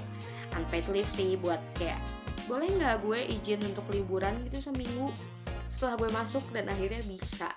unpaid 0.56 0.86
leave 0.94 1.12
sih 1.12 1.36
buat 1.36 1.60
kayak 1.76 2.00
boleh 2.46 2.70
nggak 2.78 3.02
gue 3.02 3.20
izin 3.42 3.60
untuk 3.66 3.86
liburan 3.90 4.46
gitu 4.48 4.70
seminggu? 4.72 5.10
Setelah 5.68 5.98
gue 5.98 6.10
masuk 6.14 6.44
dan 6.54 6.70
akhirnya 6.70 7.02
bisa 7.04 7.50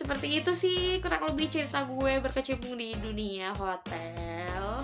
seperti 0.00 0.40
itu 0.40 0.56
sih 0.56 0.96
kurang 1.04 1.28
lebih 1.28 1.52
cerita 1.52 1.84
gue 1.84 2.24
berkecimpung 2.24 2.72
di 2.72 2.96
dunia 2.96 3.52
hotel 3.52 4.80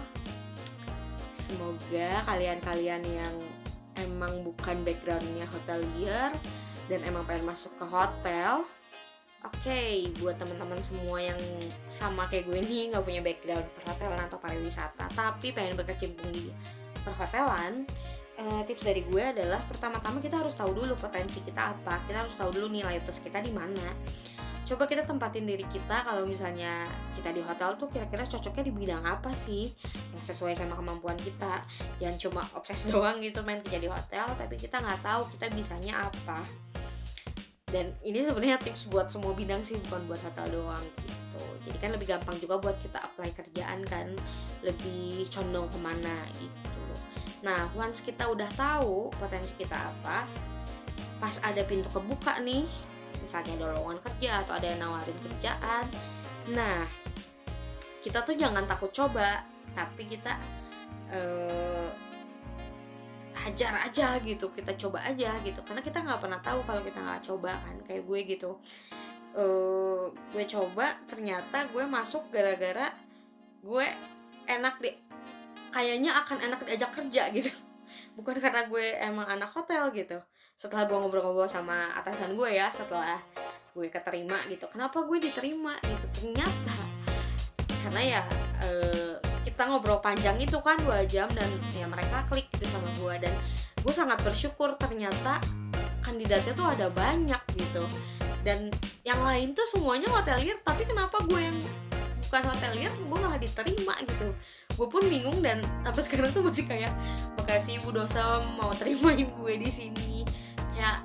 semoga 1.33 2.21
kalian-kalian 2.29 3.01
yang 3.01 3.35
emang 3.97 4.45
bukan 4.45 4.85
backgroundnya 4.85 5.49
hotelier 5.49 6.37
dan 6.93 7.01
emang 7.09 7.25
pengen 7.25 7.49
masuk 7.49 7.73
ke 7.81 7.89
hotel 7.89 8.69
Oke, 9.47 10.11
buat 10.19 10.35
teman-teman 10.43 10.83
semua 10.83 11.23
yang 11.23 11.39
sama 11.87 12.27
kayak 12.27 12.51
gue 12.51 12.67
nih 12.67 12.91
nggak 12.91 13.05
punya 13.07 13.23
background 13.23 13.63
perhotelan 13.79 14.27
atau 14.27 14.43
pariwisata, 14.43 15.07
tapi 15.15 15.55
pengen 15.55 15.79
berkecimpung 15.79 16.35
di 16.35 16.51
perhotelan, 17.07 17.87
eh, 18.43 18.63
tips 18.67 18.91
dari 18.91 19.07
gue 19.07 19.23
adalah 19.23 19.63
pertama-tama 19.71 20.19
kita 20.19 20.43
harus 20.43 20.51
tahu 20.59 20.75
dulu 20.75 20.99
potensi 20.99 21.47
kita 21.47 21.79
apa, 21.79 22.03
kita 22.11 22.27
harus 22.27 22.35
tahu 22.35 22.59
dulu 22.59 22.75
nilai 22.75 22.99
plus 23.07 23.23
kita 23.23 23.39
di 23.39 23.55
mana. 23.55 23.95
Coba 24.67 24.91
kita 24.91 25.07
tempatin 25.07 25.47
diri 25.47 25.63
kita 25.71 26.03
kalau 26.03 26.27
misalnya 26.27 26.91
kita 27.15 27.31
di 27.31 27.39
hotel 27.39 27.79
tuh 27.79 27.87
kira-kira 27.87 28.27
cocoknya 28.27 28.67
di 28.67 28.75
bidang 28.75 28.99
apa 29.07 29.31
sih 29.31 29.71
yang 30.11 30.19
sesuai 30.27 30.59
sama 30.59 30.75
kemampuan 30.75 31.15
kita. 31.15 31.63
Jangan 32.03 32.17
cuma 32.19 32.43
obses 32.59 32.83
doang 32.91 33.23
gitu 33.23 33.47
main 33.47 33.63
kerja 33.63 33.79
di 33.79 33.87
hotel, 33.87 34.27
tapi 34.35 34.59
kita 34.59 34.83
nggak 34.83 35.07
tahu 35.07 35.31
kita 35.31 35.55
bisanya 35.55 36.11
apa. 36.11 36.43
Dan 37.71 37.95
ini 38.03 38.27
sebenarnya 38.27 38.59
tips 38.59 38.91
buat 38.91 39.07
semua 39.07 39.39
bidang 39.39 39.63
sih 39.63 39.79
bukan 39.87 40.03
buat 40.11 40.19
hotel 40.27 40.59
doang 40.59 40.83
gitu. 40.99 41.43
Jadi 41.71 41.79
kan 41.79 41.91
lebih 41.95 42.11
gampang 42.11 42.35
juga 42.43 42.59
buat 42.59 42.75
kita 42.83 42.99
apply 43.07 43.39
kerjaan 43.39 43.87
kan 43.87 44.19
lebih 44.67 45.31
condong 45.31 45.71
ke 45.71 45.79
mana 45.79 46.27
gitu. 46.43 46.83
Nah 47.47 47.71
once 47.79 48.03
kita 48.03 48.27
udah 48.27 48.51
tahu 48.59 49.15
potensi 49.15 49.55
kita 49.55 49.79
apa 49.79 50.27
pas 51.17 51.39
ada 51.47 51.63
pintu 51.65 51.89
kebuka 51.95 52.43
nih 52.43 52.67
misalnya 53.27 53.59
ada 53.59 53.75
lowongan 53.75 53.99
kerja 54.07 54.47
atau 54.47 54.55
ada 54.55 54.67
yang 54.71 54.81
nawarin 54.87 55.19
kerjaan. 55.19 55.85
Nah 56.55 56.87
kita 58.07 58.23
tuh 58.23 58.39
jangan 58.39 58.63
takut 58.71 58.95
coba 58.95 59.43
tapi 59.75 60.07
kita 60.07 60.39
eh, 61.11 61.91
hajar 63.35 63.83
aja 63.83 64.23
gitu 64.23 64.55
kita 64.55 64.79
coba 64.79 65.03
aja 65.03 65.35
gitu. 65.43 65.59
Karena 65.67 65.83
kita 65.83 66.07
nggak 66.07 66.23
pernah 66.23 66.39
tahu 66.39 66.63
kalau 66.63 66.83
kita 66.87 67.03
nggak 67.03 67.23
coba 67.27 67.59
kan 67.59 67.77
kayak 67.83 68.07
gue 68.07 68.21
gitu. 68.31 68.51
Eh, 69.35 70.05
gue 70.15 70.45
coba 70.47 70.95
ternyata 71.11 71.67
gue 71.75 71.83
masuk 71.83 72.31
gara-gara 72.31 72.95
gue 73.67 73.87
enak 74.47 74.79
di 74.79 74.95
kayaknya 75.75 76.15
akan 76.23 76.39
enak 76.47 76.63
diajak 76.63 76.95
kerja 76.95 77.35
gitu. 77.35 77.51
Bukan 78.17 78.39
karena 78.39 78.71
gue 78.71 78.87
emang 79.03 79.27
anak 79.27 79.51
hotel 79.51 79.91
gitu 79.91 80.23
setelah 80.57 80.89
gue 80.89 80.97
ngobrol-ngobrol 80.97 81.45
sama 81.45 81.93
atasan 82.01 82.33
gue 82.33 82.49
ya 82.57 82.73
setelah 82.73 83.21
gue 83.77 83.93
keterima 83.93 84.41
gitu 84.49 84.65
kenapa 84.73 85.05
gue 85.05 85.21
diterima? 85.21 85.77
Gitu. 85.85 86.07
Ternyata 86.17 86.77
karena 87.85 88.01
ya 88.03 88.21
eh, 88.65 89.15
kita 89.45 89.69
ngobrol 89.69 90.01
panjang 90.01 90.41
itu 90.41 90.57
kan 90.65 90.81
dua 90.81 91.05
jam 91.05 91.29
dan 91.37 91.47
ya 91.77 91.85
mereka 91.85 92.25
klik 92.27 92.49
gitu 92.57 92.67
sama 92.73 92.89
gue 92.97 93.29
dan 93.29 93.37
gue 93.85 93.93
sangat 93.95 94.19
bersyukur 94.25 94.75
ternyata 94.81 95.39
kandidatnya 96.01 96.57
tuh 96.57 96.67
ada 96.67 96.89
banyak 96.89 97.43
gitu. 97.53 97.85
Dan 98.41 98.73
yang 99.05 99.21
lain 99.21 99.53
tuh 99.53 99.69
semuanya 99.69 100.09
hotelier 100.09 100.57
tapi 100.65 100.89
kenapa 100.89 101.21
gue 101.29 101.41
yang 101.53 101.59
bukan 102.27 102.43
hotelier 102.49 102.91
gue 102.97 103.19
malah 103.21 103.37
diterima 103.37 103.93
gitu. 104.09 104.33
Gue 104.73 104.89
pun 104.89 105.05
bingung 105.05 105.45
dan 105.45 105.61
sampai 105.85 106.01
sekarang 106.01 106.33
tuh 106.33 106.41
masih 106.41 106.65
kayak 106.65 106.97
makasih 107.37 107.77
ibu 107.77 107.93
dosa 107.93 108.41
mau 108.57 108.73
terimain 108.73 109.29
gue 109.29 109.55
di 109.61 109.69
sini 109.69 110.25
kayak 110.77 111.01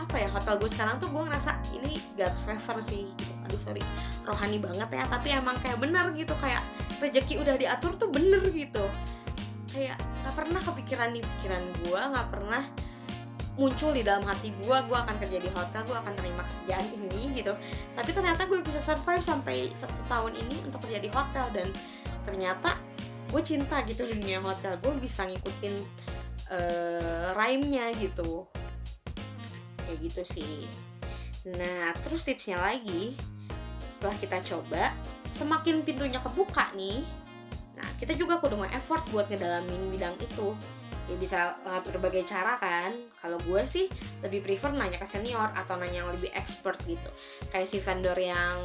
apa 0.00 0.16
ya 0.16 0.28
hotel 0.32 0.54
gue 0.58 0.70
sekarang 0.72 0.96
tuh 0.96 1.12
gue 1.12 1.22
ngerasa 1.22 1.60
ini 1.76 2.00
God's 2.16 2.48
favor 2.48 2.80
sih 2.80 3.06
gitu. 3.14 3.32
aduh 3.44 3.60
sorry 3.60 3.84
rohani 4.24 4.56
banget 4.56 4.88
ya. 4.88 5.04
Tapi 5.06 5.28
emang 5.36 5.60
kayak 5.60 5.78
benar 5.78 6.10
gitu 6.16 6.32
kayak 6.40 6.64
rezeki 6.98 7.44
udah 7.44 7.54
diatur 7.60 7.92
tuh 8.00 8.08
bener 8.08 8.40
gitu. 8.48 8.84
Kayak 9.68 10.00
nggak 10.24 10.34
pernah 10.34 10.60
kepikiran 10.64 11.10
di 11.12 11.20
pikiran 11.20 11.62
gue 11.84 12.00
nggak 12.00 12.28
pernah 12.32 12.62
muncul 13.54 13.94
di 13.94 14.02
dalam 14.02 14.26
hati 14.26 14.50
gue 14.50 14.76
gue 14.90 14.98
akan 14.98 15.14
kerja 15.22 15.38
di 15.38 15.46
hotel 15.54 15.82
gue 15.86 15.94
akan 15.94 16.14
terima 16.16 16.42
kerjaan 16.42 16.86
ini 16.90 17.22
gitu. 17.36 17.52
Tapi 17.92 18.10
ternyata 18.10 18.48
gue 18.48 18.58
bisa 18.64 18.80
survive 18.80 19.22
sampai 19.22 19.70
satu 19.76 20.00
tahun 20.08 20.32
ini 20.40 20.64
untuk 20.64 20.80
kerja 20.88 20.98
di 20.98 21.10
hotel. 21.12 21.46
Dan 21.52 21.68
ternyata 22.24 22.80
gue 23.30 23.42
cinta 23.44 23.84
gitu 23.84 24.08
dunia 24.08 24.40
hotel. 24.40 24.80
Gue 24.80 24.96
bisa 24.98 25.28
ngikutin 25.28 25.74
eh 26.44 27.32
rhyme-nya 27.32 27.88
gitu 27.96 28.44
kayak 29.94 30.10
gitu 30.10 30.22
sih. 30.26 30.66
Nah 31.54 31.94
terus 32.02 32.26
tipsnya 32.26 32.58
lagi 32.58 33.14
setelah 33.86 34.18
kita 34.18 34.42
coba 34.42 34.90
semakin 35.30 35.86
pintunya 35.86 36.18
kebuka 36.18 36.74
nih. 36.74 37.06
Nah 37.78 37.86
kita 37.94 38.18
juga 38.18 38.42
kudu 38.42 38.58
nge-effort 38.58 39.06
buat 39.14 39.30
ngedalamin 39.30 39.94
bidang 39.94 40.18
itu. 40.18 40.50
Ya 41.06 41.14
bisa 41.14 41.38
lewat 41.62 41.94
berbagai 41.94 42.26
cara 42.26 42.58
kan. 42.58 42.90
Kalau 43.22 43.38
gue 43.46 43.62
sih 43.62 43.86
lebih 44.18 44.42
prefer 44.42 44.74
nanya 44.74 44.98
ke 44.98 45.06
senior 45.06 45.54
atau 45.54 45.78
nanya 45.78 46.02
yang 46.02 46.10
lebih 46.10 46.34
expert 46.34 46.74
gitu. 46.90 47.10
Kayak 47.54 47.70
si 47.70 47.78
vendor 47.78 48.18
yang 48.18 48.58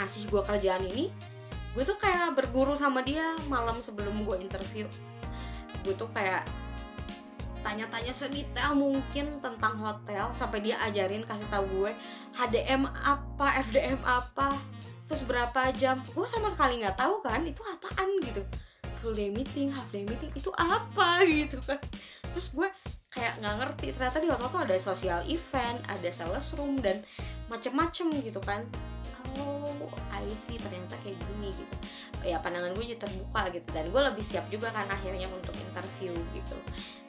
ngasih 0.00 0.24
gue 0.32 0.40
kerjaan 0.40 0.80
ini 0.88 1.12
gue 1.74 1.82
tuh 1.82 1.98
kayak 1.98 2.38
berguru 2.38 2.78
sama 2.78 3.02
dia 3.02 3.34
malam 3.50 3.84
sebelum 3.84 4.24
gue 4.24 4.40
interview. 4.40 4.88
Gue 5.84 5.92
tuh 5.98 6.08
kayak 6.16 6.46
tanya-tanya 7.64 8.12
sedetail 8.12 8.76
mungkin 8.76 9.40
tentang 9.40 9.80
hotel 9.80 10.28
sampai 10.36 10.60
dia 10.60 10.76
ajarin 10.84 11.24
kasih 11.24 11.48
tahu 11.48 11.64
gue 11.72 11.90
HDM 12.36 12.84
apa 12.86 13.58
FDM 13.64 13.98
apa 14.04 14.52
terus 15.08 15.24
berapa 15.24 15.72
jam. 15.72 16.04
Gue 16.12 16.28
sama 16.28 16.52
sekali 16.52 16.84
nggak 16.84 17.00
tahu 17.00 17.24
kan 17.24 17.40
itu 17.48 17.64
apaan 17.64 18.08
gitu. 18.20 18.44
Full 19.00 19.16
day 19.16 19.32
meeting 19.32 19.72
half 19.72 19.88
day 19.88 20.04
meeting 20.04 20.28
itu 20.36 20.52
apa 20.54 21.24
gitu 21.24 21.56
kan. 21.64 21.80
Terus 22.36 22.52
gue 22.52 22.68
kayak 23.14 23.38
nggak 23.40 23.54
ngerti. 23.62 23.86
Ternyata 23.94 24.18
di 24.18 24.28
hotel 24.28 24.48
tuh 24.50 24.62
ada 24.66 24.76
social 24.76 25.20
event 25.30 25.78
ada 25.86 26.08
sales 26.10 26.50
room 26.58 26.82
dan 26.82 27.06
macem-macem 27.46 28.10
gitu 28.20 28.42
kan. 28.42 28.66
Oh 29.38 29.70
I 30.10 30.26
see 30.34 30.58
ternyata 30.58 30.98
kayak 31.06 31.18
gini 31.18 31.54
gitu. 31.54 31.74
Ya 32.26 32.42
pandangan 32.42 32.74
gue 32.74 32.84
jadi 32.84 33.00
terbuka 33.00 33.48
gitu. 33.54 33.68
Dan 33.70 33.94
gue 33.94 34.02
lebih 34.02 34.24
siap 34.26 34.50
juga 34.50 34.74
kan 34.74 34.90
akhirnya 34.90 35.30
untuk 35.30 35.54
interview 35.54 36.12
gitu. 36.34 36.58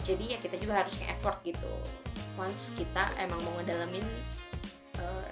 Jadi 0.06 0.34
ya 0.34 0.38
kita 0.38 0.62
juga 0.62 0.86
harus 0.86 0.94
nge-effort 1.02 1.42
gitu. 1.42 1.74
Once 2.38 2.72
kita 2.78 3.10
emang 3.18 3.42
mau 3.42 3.58
ngedalamin 3.58 4.06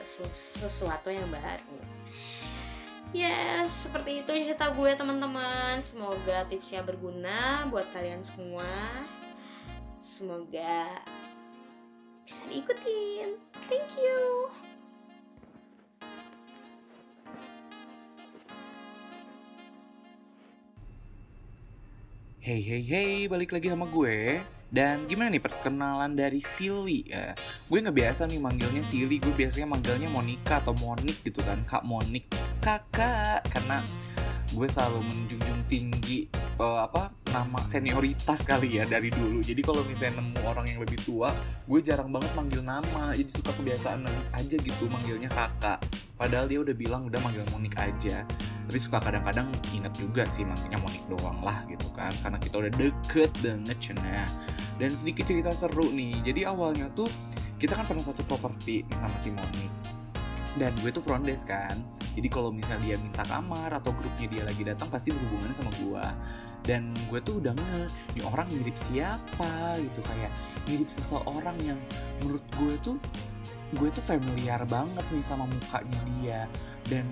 sesu- 0.03 0.67
sesuatu 0.67 1.09
yang 1.09 1.27
baru. 1.31 1.79
Yes, 3.13 3.87
seperti 3.87 4.25
itu 4.25 4.31
cerita 4.33 4.73
gue 4.73 4.91
teman-teman. 4.97 5.77
Semoga 5.79 6.45
tipsnya 6.49 6.81
berguna 6.81 7.65
buat 7.69 7.85
kalian 7.93 8.25
semua. 8.25 8.67
Semoga 10.03 10.99
bisa 12.27 12.43
diikutin. 12.51 13.39
Thank 13.71 13.95
you. 13.95 14.51
Hey 22.43 22.59
hey 22.59 22.83
hey, 22.83 23.31
balik 23.31 23.55
lagi 23.55 23.71
sama 23.71 23.87
gue. 23.87 24.43
Dan 24.67 25.07
gimana 25.07 25.31
nih 25.31 25.39
perkenalan 25.39 26.19
dari 26.19 26.43
Silly 26.43 27.07
ya? 27.07 27.31
Gue 27.71 27.79
nggak 27.79 27.95
biasa 27.95 28.27
nih 28.27 28.43
manggilnya 28.43 28.83
Silly, 28.83 29.23
gue 29.23 29.31
biasanya 29.31 29.71
manggilnya 29.71 30.11
Monica 30.11 30.59
atau 30.59 30.75
Monik 30.83 31.23
gitu 31.23 31.39
kan, 31.47 31.63
Kak 31.63 31.87
Monik, 31.87 32.27
kakak. 32.59 33.47
Karena 33.47 33.79
gue 34.53 34.67
selalu 34.69 35.01
menjunjung 35.01 35.61
tinggi 35.65 36.29
eh, 36.37 36.79
apa 36.79 37.09
nama 37.33 37.65
senioritas 37.65 38.45
kali 38.45 38.77
ya 38.77 38.85
dari 38.85 39.09
dulu. 39.09 39.41
Jadi 39.41 39.61
kalau 39.65 39.81
misalnya 39.89 40.21
nemu 40.21 40.39
orang 40.45 40.69
yang 40.69 40.79
lebih 40.85 41.01
tua, 41.01 41.33
gue 41.65 41.79
jarang 41.81 42.13
banget 42.13 42.29
manggil 42.37 42.61
nama. 42.61 43.17
Jadi 43.17 43.29
suka 43.33 43.51
kebiasaan 43.57 44.05
aja 44.37 44.55
gitu 44.61 44.85
manggilnya 44.85 45.33
kakak. 45.33 45.81
Padahal 46.13 46.45
dia 46.45 46.61
udah 46.61 46.75
bilang 46.77 47.09
udah 47.09 47.19
manggil 47.25 47.41
Monik 47.49 47.73
aja 47.81 48.21
tapi 48.67 48.79
suka 48.79 48.99
kadang-kadang 49.03 49.47
inget 49.75 49.93
juga 49.99 50.23
sih 50.31 50.47
manggilnya 50.47 50.79
Monik 50.79 51.03
doang 51.11 51.43
lah 51.43 51.67
gitu 51.67 51.87
kan 51.91 52.11
karena 52.23 52.37
kita 52.39 52.55
udah 52.63 52.71
deket 52.73 53.31
banget 53.43 53.77
cina 53.77 54.23
dan 54.79 54.91
sedikit 54.95 55.27
cerita 55.27 55.51
seru 55.51 55.91
nih 55.91 56.15
jadi 56.23 56.49
awalnya 56.51 56.87
tuh 56.95 57.11
kita 57.59 57.75
kan 57.75 57.85
pernah 57.87 58.03
satu 58.03 58.23
properti 58.23 58.87
sama 58.95 59.17
si 59.19 59.29
Monik 59.35 59.71
dan 60.57 60.71
gue 60.81 60.89
tuh 60.93 61.01
front 61.01 61.25
desk 61.25 61.49
kan. 61.49 61.77
Jadi 62.13 62.27
kalau 62.29 62.53
misalnya 62.53 62.93
dia 62.93 62.97
minta 63.01 63.25
kamar 63.25 63.73
atau 63.73 63.89
grupnya 63.93 64.27
dia 64.29 64.43
lagi 64.45 64.61
datang 64.61 64.87
pasti 64.93 65.09
berhubungan 65.09 65.51
sama 65.57 65.71
gue 65.81 66.05
dan 66.63 66.93
gue 67.09 67.19
tuh 67.25 67.41
udah 67.41 67.53
nge 67.57 67.81
ini 68.13 68.21
orang 68.21 68.47
mirip 68.53 68.77
siapa 68.77 69.81
gitu. 69.81 69.99
Kayak 70.05 70.31
mirip 70.69 70.89
seseorang 70.93 71.57
yang 71.65 71.79
menurut 72.21 72.45
gue 72.61 72.73
tuh 72.85 72.97
gue 73.73 73.89
tuh 73.89 74.03
familiar 74.05 74.61
banget 74.69 75.05
nih 75.09 75.25
sama 75.25 75.49
mukanya 75.49 76.01
dia. 76.17 76.41
Dan 76.85 77.09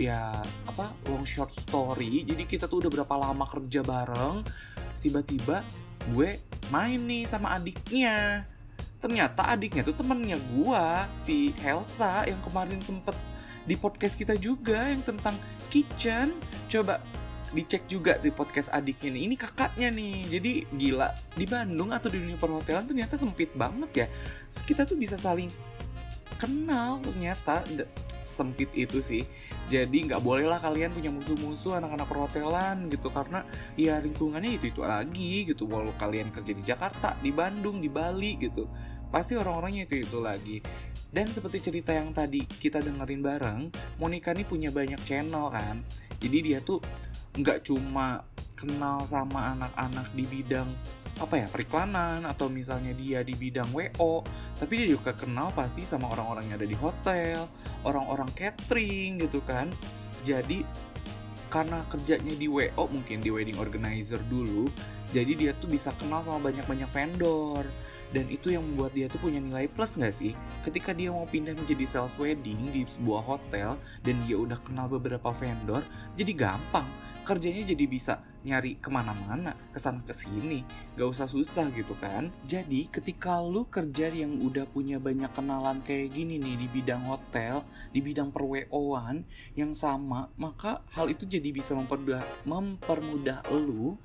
ya 0.00 0.40
apa 0.64 0.94
long 1.12 1.28
short 1.28 1.52
story. 1.52 2.24
Jadi 2.24 2.48
kita 2.48 2.64
tuh 2.70 2.86
udah 2.86 2.90
berapa 3.02 3.14
lama 3.20 3.44
kerja 3.44 3.84
bareng 3.84 4.40
tiba-tiba 4.98 5.62
gue 6.10 6.40
main 6.72 6.98
nih 6.98 7.28
sama 7.28 7.54
adiknya 7.54 8.48
ternyata 8.98 9.46
adiknya 9.46 9.86
tuh 9.86 9.94
temennya 9.94 10.38
gua 10.54 11.06
si 11.14 11.54
Elsa 11.62 12.26
yang 12.26 12.42
kemarin 12.42 12.82
sempet 12.82 13.14
di 13.68 13.76
podcast 13.76 14.16
kita 14.16 14.34
juga 14.34 14.88
yang 14.88 15.04
tentang 15.04 15.36
kitchen. 15.68 16.34
Coba 16.66 17.00
dicek 17.52 17.88
juga 17.88 18.20
di 18.20 18.28
podcast 18.28 18.72
adiknya 18.72 19.16
nih. 19.16 19.22
Ini 19.28 19.34
kakaknya 19.36 19.88
nih. 19.92 20.16
Jadi 20.38 20.52
gila 20.72 21.08
di 21.36 21.44
Bandung 21.44 21.92
atau 21.92 22.08
di 22.08 22.18
dunia 22.20 22.40
perhotelan 22.40 22.88
ternyata 22.88 23.14
sempit 23.20 23.52
banget 23.56 23.90
ya. 23.92 24.06
Kita 24.64 24.88
tuh 24.88 24.96
bisa 24.96 25.16
saling 25.20 25.48
kenal 26.40 27.00
ternyata 27.04 27.64
D- 28.28 28.36
sempit 28.36 28.68
itu 28.76 29.00
sih. 29.00 29.24
Jadi 29.72 30.12
nggak 30.12 30.20
boleh 30.20 30.44
lah 30.44 30.60
kalian 30.60 30.92
punya 30.92 31.08
musuh-musuh 31.08 31.80
anak-anak 31.80 32.04
perhotelan 32.04 32.92
gitu. 32.92 33.08
Karena 33.08 33.40
ya 33.80 33.96
lingkungannya 33.96 34.60
itu 34.60 34.68
itu 34.68 34.84
lagi 34.84 35.48
gitu. 35.48 35.64
Walau 35.64 35.96
kalian 35.96 36.28
kerja 36.28 36.52
di 36.52 36.60
Jakarta 36.60 37.16
di 37.24 37.32
Bandung 37.32 37.80
di 37.80 37.88
Bali 37.88 38.36
gitu 38.36 38.68
pasti 39.08 39.34
orang-orangnya 39.40 39.88
itu 39.88 40.04
itu 40.04 40.18
lagi. 40.20 40.60
Dan 41.08 41.32
seperti 41.32 41.64
cerita 41.64 41.96
yang 41.96 42.12
tadi 42.12 42.44
kita 42.44 42.84
dengerin 42.84 43.24
bareng 43.24 43.60
Monica 43.96 44.36
nih 44.36 44.44
punya 44.44 44.68
banyak 44.68 45.00
channel 45.08 45.48
kan. 45.48 45.80
Jadi 46.20 46.38
dia 46.44 46.60
tuh 46.60 46.84
nggak 47.32 47.64
cuma 47.64 48.20
kenal 48.58 49.06
sama 49.06 49.54
anak-anak 49.54 50.10
di 50.18 50.26
bidang 50.26 50.68
apa 51.22 51.34
ya 51.34 51.46
periklanan 51.46 52.26
atau 52.26 52.50
misalnya 52.50 52.90
dia 52.94 53.22
di 53.22 53.34
bidang 53.38 53.70
WO 53.70 54.26
tapi 54.58 54.82
dia 54.82 54.98
juga 54.98 55.14
kenal 55.14 55.54
pasti 55.54 55.86
sama 55.86 56.10
orang-orang 56.10 56.50
yang 56.50 56.56
ada 56.58 56.68
di 56.68 56.76
hotel 56.78 57.46
orang-orang 57.86 58.28
catering 58.34 59.22
gitu 59.22 59.38
kan. 59.46 59.70
Jadi 60.26 60.66
karena 61.48 61.86
kerjanya 61.88 62.34
di 62.34 62.50
WO 62.50 62.84
mungkin 62.90 63.22
di 63.22 63.30
wedding 63.32 63.56
organizer 63.56 64.20
dulu 64.26 64.68
jadi 65.08 65.32
dia 65.32 65.50
tuh 65.56 65.72
bisa 65.72 65.88
kenal 65.96 66.20
sama 66.20 66.52
banyak-banyak 66.52 66.90
vendor. 66.92 67.64
Dan 68.08 68.24
itu 68.32 68.48
yang 68.56 68.64
membuat 68.64 68.96
dia 68.96 69.04
tuh 69.04 69.20
punya 69.20 69.36
nilai 69.36 69.68
plus 69.68 70.00
nggak 70.00 70.14
sih? 70.16 70.32
Ketika 70.64 70.96
dia 70.96 71.12
mau 71.12 71.28
pindah 71.28 71.52
menjadi 71.52 71.84
sales 71.84 72.16
wedding 72.16 72.72
di 72.72 72.88
sebuah 72.88 73.20
hotel 73.20 73.76
dan 74.00 74.16
dia 74.24 74.36
udah 74.40 74.56
kenal 74.64 74.88
beberapa 74.88 75.28
vendor 75.32 75.84
jadi 76.16 76.32
gampang. 76.32 76.88
Kerjanya 77.28 77.68
jadi 77.68 77.84
bisa 77.84 78.24
nyari 78.46 78.78
ke 78.78 78.88
mana-mana 78.90 79.54
ke 79.74 79.78
sana 79.78 80.02
ke 80.02 80.14
sini 80.14 80.62
gak 80.94 81.08
usah 81.08 81.26
susah 81.30 81.70
gitu 81.74 81.94
kan. 81.98 82.30
Jadi 82.46 82.90
ketika 82.90 83.38
lu 83.42 83.66
kerja 83.66 84.10
yang 84.10 84.38
udah 84.42 84.66
punya 84.66 84.98
banyak 84.98 85.30
kenalan 85.34 85.82
kayak 85.86 86.14
gini 86.14 86.38
nih 86.38 86.56
di 86.58 86.66
bidang 86.70 87.06
hotel 87.06 87.62
di 87.90 88.00
bidang 88.02 88.30
perweoan 88.34 89.24
yang 89.54 89.72
sama 89.72 90.30
maka 90.36 90.82
hal 90.92 91.10
itu 91.10 91.24
jadi 91.24 91.50
bisa 91.50 91.74
mempermudah 91.74 92.22
mempermudah 92.44 93.44
lu 93.50 93.96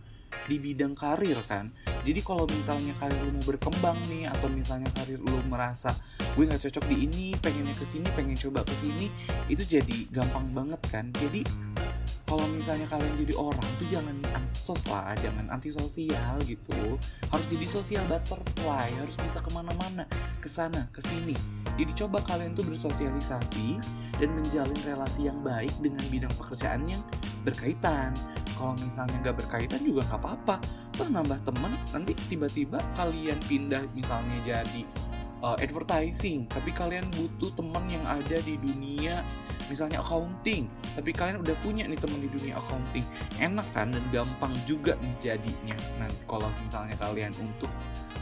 di 0.50 0.58
bidang 0.60 0.94
karir 0.98 1.40
kan. 1.48 1.72
Jadi 2.04 2.20
kalau 2.20 2.44
misalnya 2.50 2.92
karir 3.00 3.20
lu 3.24 3.32
mau 3.32 3.46
berkembang 3.48 3.96
nih 4.12 4.28
atau 4.28 4.52
misalnya 4.52 4.92
karir 4.92 5.20
lu 5.20 5.40
merasa 5.48 5.96
gue 6.34 6.44
nggak 6.44 6.66
cocok 6.68 6.90
di 6.90 7.06
ini 7.06 7.26
pengennya 7.38 7.78
ke 7.78 7.86
sini 7.86 8.10
pengen 8.12 8.36
coba 8.36 8.66
ke 8.66 8.76
sini 8.76 9.08
itu 9.48 9.64
jadi 9.64 9.98
gampang 10.12 10.52
banget 10.52 10.82
kan. 10.92 11.06
Jadi 11.16 11.46
kalau 12.28 12.50
misalnya 12.50 12.90
kalian 12.90 13.14
jadi 13.16 13.34
orang 13.38 13.70
tuh 13.78 13.88
jangan 13.88 14.18
ansos 14.34 14.84
lah 14.90 15.16
jangan 15.22 15.48
antisosial 15.54 16.36
gitu. 16.44 17.00
Harus 17.32 17.46
jadi 17.48 17.66
sosial 17.70 18.04
butterfly 18.10 18.90
harus 19.00 19.16
bisa 19.20 19.40
ke 19.40 19.50
mana-mana 19.54 20.04
ke 20.44 20.50
sana 20.52 20.92
ke 20.92 21.00
sini 21.08 21.64
jadi 21.74 21.92
coba 22.06 22.22
kalian 22.22 22.54
tuh 22.54 22.66
bersosialisasi 22.70 23.82
dan 24.22 24.30
menjalin 24.38 24.78
relasi 24.86 25.26
yang 25.26 25.42
baik 25.42 25.74
dengan 25.82 26.06
bidang 26.14 26.34
pekerjaan 26.38 26.86
yang 26.86 27.02
berkaitan. 27.44 28.16
Kalau 28.56 28.74
misalnya 28.80 29.18
nggak 29.20 29.38
berkaitan 29.46 29.82
juga 29.84 30.02
nggak 30.08 30.22
apa-apa. 30.24 30.56
Tuh 30.94 31.10
nambah 31.10 31.40
temen 31.44 31.74
nanti 31.92 32.14
tiba-tiba 32.30 32.80
kalian 32.96 33.38
pindah 33.50 33.82
misalnya 33.98 34.38
jadi 34.46 34.84
uh, 35.44 35.58
advertising 35.60 36.48
tapi 36.48 36.72
kalian 36.72 37.04
butuh 37.12 37.52
teman 37.58 37.84
yang 37.92 38.06
ada 38.08 38.38
di 38.42 38.56
dunia 38.56 39.22
misalnya 39.68 40.00
accounting. 40.00 40.72
Tapi 40.96 41.12
kalian 41.12 41.44
udah 41.44 41.56
punya 41.66 41.84
nih 41.90 42.00
teman 42.00 42.24
di 42.24 42.30
dunia 42.32 42.58
accounting. 42.58 43.04
Enak 43.42 43.68
kan 43.76 43.92
dan 43.92 44.06
gampang 44.14 44.54
juga 44.64 44.96
nih 45.04 45.34
jadinya. 45.34 45.76
Nanti 46.00 46.24
kalau 46.30 46.48
misalnya 46.64 46.96
kalian 46.96 47.34
untuk 47.42 47.70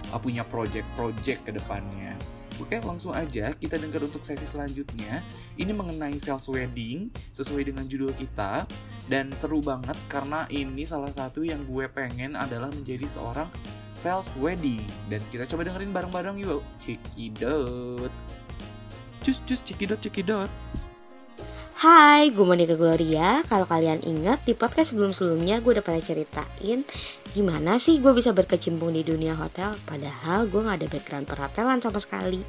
uh, 0.10 0.19
punya 0.19 0.41
project-project 0.47 1.45
ke 1.45 1.51
depannya 1.53 2.17
Oke 2.59 2.81
langsung 2.83 3.15
aja 3.15 3.55
kita 3.55 3.79
dengar 3.79 4.03
untuk 4.03 4.25
sesi 4.25 4.43
selanjutnya. 4.43 5.23
Ini 5.55 5.71
mengenai 5.71 6.17
sales 6.19 6.47
wedding 6.51 7.13
sesuai 7.31 7.71
dengan 7.71 7.85
judul 7.87 8.11
kita 8.17 8.65
Dan 9.07 9.33
seru 9.35 9.59
banget 9.59 9.97
karena 10.07 10.47
ini 10.51 10.87
salah 10.87 11.11
satu 11.11 11.43
yang 11.43 11.67
gue 11.67 11.87
pengen 11.91 12.35
adalah 12.35 12.71
menjadi 12.71 13.07
seorang 13.07 13.47
sales 13.95 14.27
wedding. 14.39 14.83
Dan 15.07 15.19
kita 15.31 15.47
coba 15.47 15.67
dengerin 15.67 15.91
bareng-bareng 15.91 16.37
yuk. 16.41 16.63
Cekidot 16.79 18.11
Cus 19.21 19.37
cus 19.45 19.61
cekidot 19.61 20.01
cekidot 20.01 20.49
Hai, 21.81 22.29
gue 22.29 22.45
Monica 22.45 22.77
Gloria. 22.77 23.41
Kalau 23.49 23.65
kalian 23.65 24.05
ingat 24.05 24.45
di 24.45 24.53
podcast 24.53 24.93
sebelum-sebelumnya 24.93 25.65
gue 25.65 25.73
udah 25.73 25.81
pernah 25.81 25.97
ceritain 25.97 26.85
gimana 27.33 27.81
sih 27.81 27.97
gue 27.97 28.13
bisa 28.13 28.29
berkecimpung 28.37 28.93
di 28.93 29.01
dunia 29.01 29.33
hotel 29.33 29.73
padahal 29.89 30.45
gue 30.45 30.61
gak 30.61 30.77
ada 30.77 30.85
background 30.85 31.25
perhotelan 31.25 31.81
sama 31.81 31.97
sekali. 31.97 32.45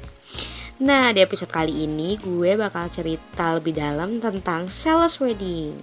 Nah, 0.85 1.09
di 1.17 1.25
episode 1.25 1.49
kali 1.49 1.81
ini 1.81 2.21
gue 2.21 2.53
bakal 2.61 2.93
cerita 2.93 3.57
lebih 3.57 3.73
dalam 3.73 4.21
tentang 4.21 4.69
sales 4.69 5.17
wedding. 5.17 5.81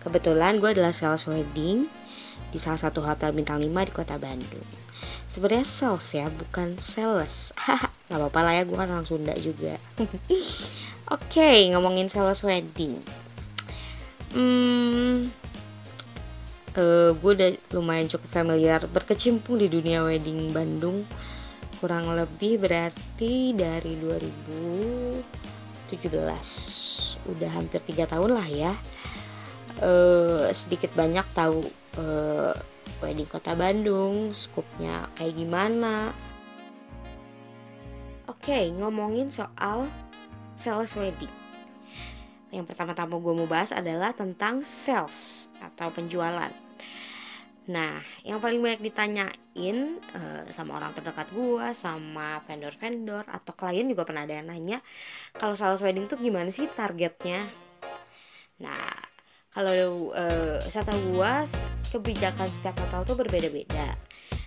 Kebetulan 0.00 0.56
gue 0.56 0.72
adalah 0.72 0.96
sales 0.96 1.28
wedding 1.28 1.92
di 2.48 2.56
salah 2.56 2.80
satu 2.80 3.04
hotel 3.04 3.36
bintang 3.36 3.60
5 3.60 3.68
di 3.68 3.92
kota 3.92 4.16
Bandung. 4.16 4.64
Sebenarnya 5.28 5.68
sales 5.68 6.08
ya, 6.16 6.32
bukan 6.32 6.80
sales. 6.80 7.52
Gak 8.08 8.16
apa-apa 8.16 8.40
lah 8.40 8.52
ya, 8.56 8.62
gue 8.64 8.76
kan 8.80 8.88
orang 8.88 9.04
Sunda 9.04 9.36
juga. 9.36 9.76
Oke, 11.08 11.72
ngomongin 11.72 12.12
sales 12.12 12.44
wedding. 12.44 13.00
Hmm, 14.36 15.32
uh, 16.76 17.16
gue 17.16 17.32
udah 17.32 17.48
lumayan 17.72 18.12
cukup 18.12 18.28
familiar. 18.28 18.84
Berkecimpung 18.84 19.56
di 19.56 19.72
dunia 19.72 20.04
wedding 20.04 20.52
Bandung 20.52 21.08
kurang 21.80 22.12
lebih 22.12 22.60
berarti 22.60 23.56
dari 23.56 23.96
2017 23.96 25.96
udah 27.24 27.50
hampir 27.56 27.80
tiga 27.88 28.04
tahun 28.04 28.36
lah 28.36 28.44
ya. 28.44 28.76
Uh, 29.80 30.52
sedikit 30.52 30.92
banyak 30.92 31.24
tahu 31.32 31.64
uh, 31.96 32.52
wedding 33.00 33.24
kota 33.24 33.56
Bandung 33.56 34.36
skupnya 34.36 35.08
kayak 35.16 35.40
gimana. 35.40 36.12
Oke 38.28 38.68
ngomongin 38.76 39.32
soal 39.32 39.88
sales 40.58 40.92
wedding. 40.98 41.30
Yang 42.50 42.74
pertama-tama 42.74 43.22
gue 43.22 43.34
mau 43.38 43.46
bahas 43.46 43.70
adalah 43.70 44.10
tentang 44.10 44.66
sales 44.66 45.46
atau 45.62 45.88
penjualan. 45.94 46.50
Nah, 47.68 48.00
yang 48.24 48.40
paling 48.40 48.64
banyak 48.64 48.80
ditanyain 48.80 50.00
uh, 50.16 50.42
sama 50.56 50.80
orang 50.80 50.96
terdekat 50.96 51.28
gue, 51.36 51.66
sama 51.76 52.40
vendor-vendor 52.48 53.28
atau 53.28 53.52
klien 53.52 53.84
juga 53.84 54.08
pernah 54.08 54.24
ada 54.24 54.40
yang 54.40 54.48
nanya, 54.48 54.80
kalau 55.36 55.52
sales 55.52 55.84
wedding 55.84 56.08
tuh 56.08 56.16
gimana 56.16 56.48
sih 56.48 56.64
targetnya? 56.72 57.44
Nah, 58.64 58.88
kalau 59.52 60.08
uh, 60.16 60.64
saya 60.72 60.88
tahu 60.88 61.20
gue, 61.20 61.32
kebijakan 61.92 62.48
setiap 62.48 62.80
hotel 62.80 63.04
tuh 63.04 63.16
berbeda-beda. 63.20 63.92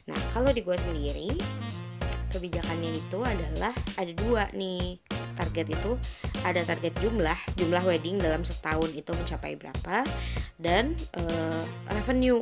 Nah, 0.10 0.20
kalau 0.34 0.50
di 0.50 0.66
gue 0.66 0.78
sendiri, 0.82 1.38
kebijakannya 2.34 2.98
itu 2.98 3.22
adalah 3.22 3.74
ada 4.02 4.12
dua 4.18 4.50
nih 4.58 4.98
target 5.42 5.74
itu 5.74 5.92
ada 6.46 6.62
target 6.62 6.94
jumlah 7.02 7.38
jumlah 7.58 7.82
wedding 7.82 8.22
dalam 8.22 8.46
setahun 8.46 8.94
itu 8.94 9.10
mencapai 9.10 9.58
berapa 9.58 10.06
dan 10.62 10.94
uh, 11.18 11.66
revenue. 11.90 12.42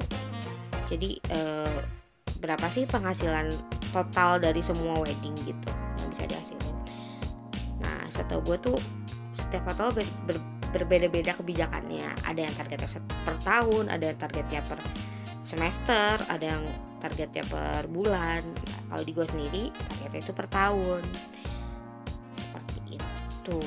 Jadi 0.91 1.23
uh, 1.31 1.79
berapa 2.43 2.67
sih 2.67 2.83
penghasilan 2.87 3.51
total 3.95 4.39
dari 4.39 4.59
semua 4.59 4.99
wedding 4.99 5.35
gitu 5.47 5.69
yang 6.03 6.07
bisa 6.11 6.23
dihasilin. 6.27 6.75
Nah 7.79 8.07
setahu 8.11 8.43
gue 8.43 8.57
tuh 8.59 8.77
setiap 9.35 9.71
hotel 9.71 9.95
ber, 9.95 10.07
ber, 10.27 10.37
berbeda-beda 10.75 11.35
kebijakannya. 11.39 12.11
Ada 12.27 12.41
yang 12.51 12.55
targetnya 12.55 12.89
per 13.23 13.35
tahun 13.43 13.87
ada 13.87 14.03
yang 14.11 14.17
targetnya 14.19 14.61
per 14.67 14.79
semester 15.47 16.21
ada 16.29 16.45
yang 16.45 16.63
targetnya 16.99 17.43
per 17.47 17.87
bulan. 17.87 18.43
Kalau 18.89 19.03
di 19.05 19.11
gue 19.13 19.27
sendiri 19.27 19.63
targetnya 19.71 20.21
itu 20.25 20.33
per 20.33 20.47
tahun 20.49 21.01
seperti 23.39 23.55
itu 23.55 23.59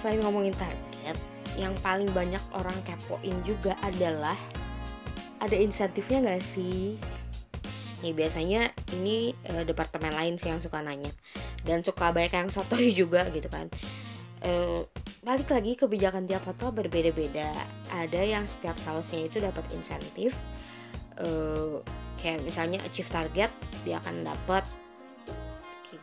selain 0.00 0.20
ngomongin 0.24 0.54
target 0.56 1.16
yang 1.60 1.76
paling 1.84 2.08
banyak 2.16 2.40
orang 2.56 2.74
kepoin 2.82 3.36
juga 3.44 3.76
adalah 3.84 4.34
ada 5.38 5.52
insentifnya 5.52 6.24
gak 6.24 6.42
sih? 6.42 6.96
Nih 8.00 8.14
biasanya 8.16 8.72
ini 8.96 9.36
e, 9.44 9.62
departemen 9.62 10.16
lain 10.16 10.34
sih 10.40 10.48
yang 10.48 10.64
suka 10.64 10.80
nanya. 10.80 11.12
Dan 11.62 11.84
suka 11.84 12.10
banyak 12.10 12.32
yang 12.32 12.48
sotoy 12.48 12.90
juga 13.04 13.28
gitu 13.30 13.52
kan. 13.52 13.68
E, 14.40 14.82
balik 15.22 15.52
lagi 15.52 15.76
kebijakan 15.76 16.24
tiap 16.24 16.42
hotel 16.48 16.72
berbeda-beda. 16.72 17.52
Ada 17.92 18.22
yang 18.24 18.48
setiap 18.48 18.80
salesnya 18.80 19.28
itu 19.28 19.38
dapat 19.38 19.62
insentif 19.76 20.32
uh, 21.20 21.78
kayak 22.22 22.42
misalnya 22.46 22.78
achieve 22.86 23.10
target 23.10 23.50
dia 23.82 23.98
akan 24.00 24.24
dapat 24.24 24.64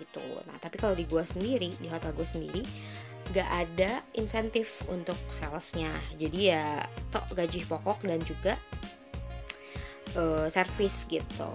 gitu. 0.09 0.25
Nah 0.49 0.57
tapi 0.57 0.81
kalau 0.81 0.97
di 0.97 1.05
gua 1.05 1.21
sendiri 1.21 1.69
di 1.77 1.85
hotel 1.85 2.09
gue 2.17 2.25
sendiri 2.25 2.61
gak 3.29 3.45
ada 3.45 4.01
insentif 4.17 4.81
untuk 4.89 5.17
salesnya. 5.29 5.93
Jadi 6.17 6.49
ya 6.49 6.81
tok 7.13 7.29
gaji 7.37 7.61
pokok 7.69 8.01
dan 8.01 8.17
juga 8.25 8.57
uh, 10.17 10.49
service 10.49 11.05
gitu. 11.05 11.51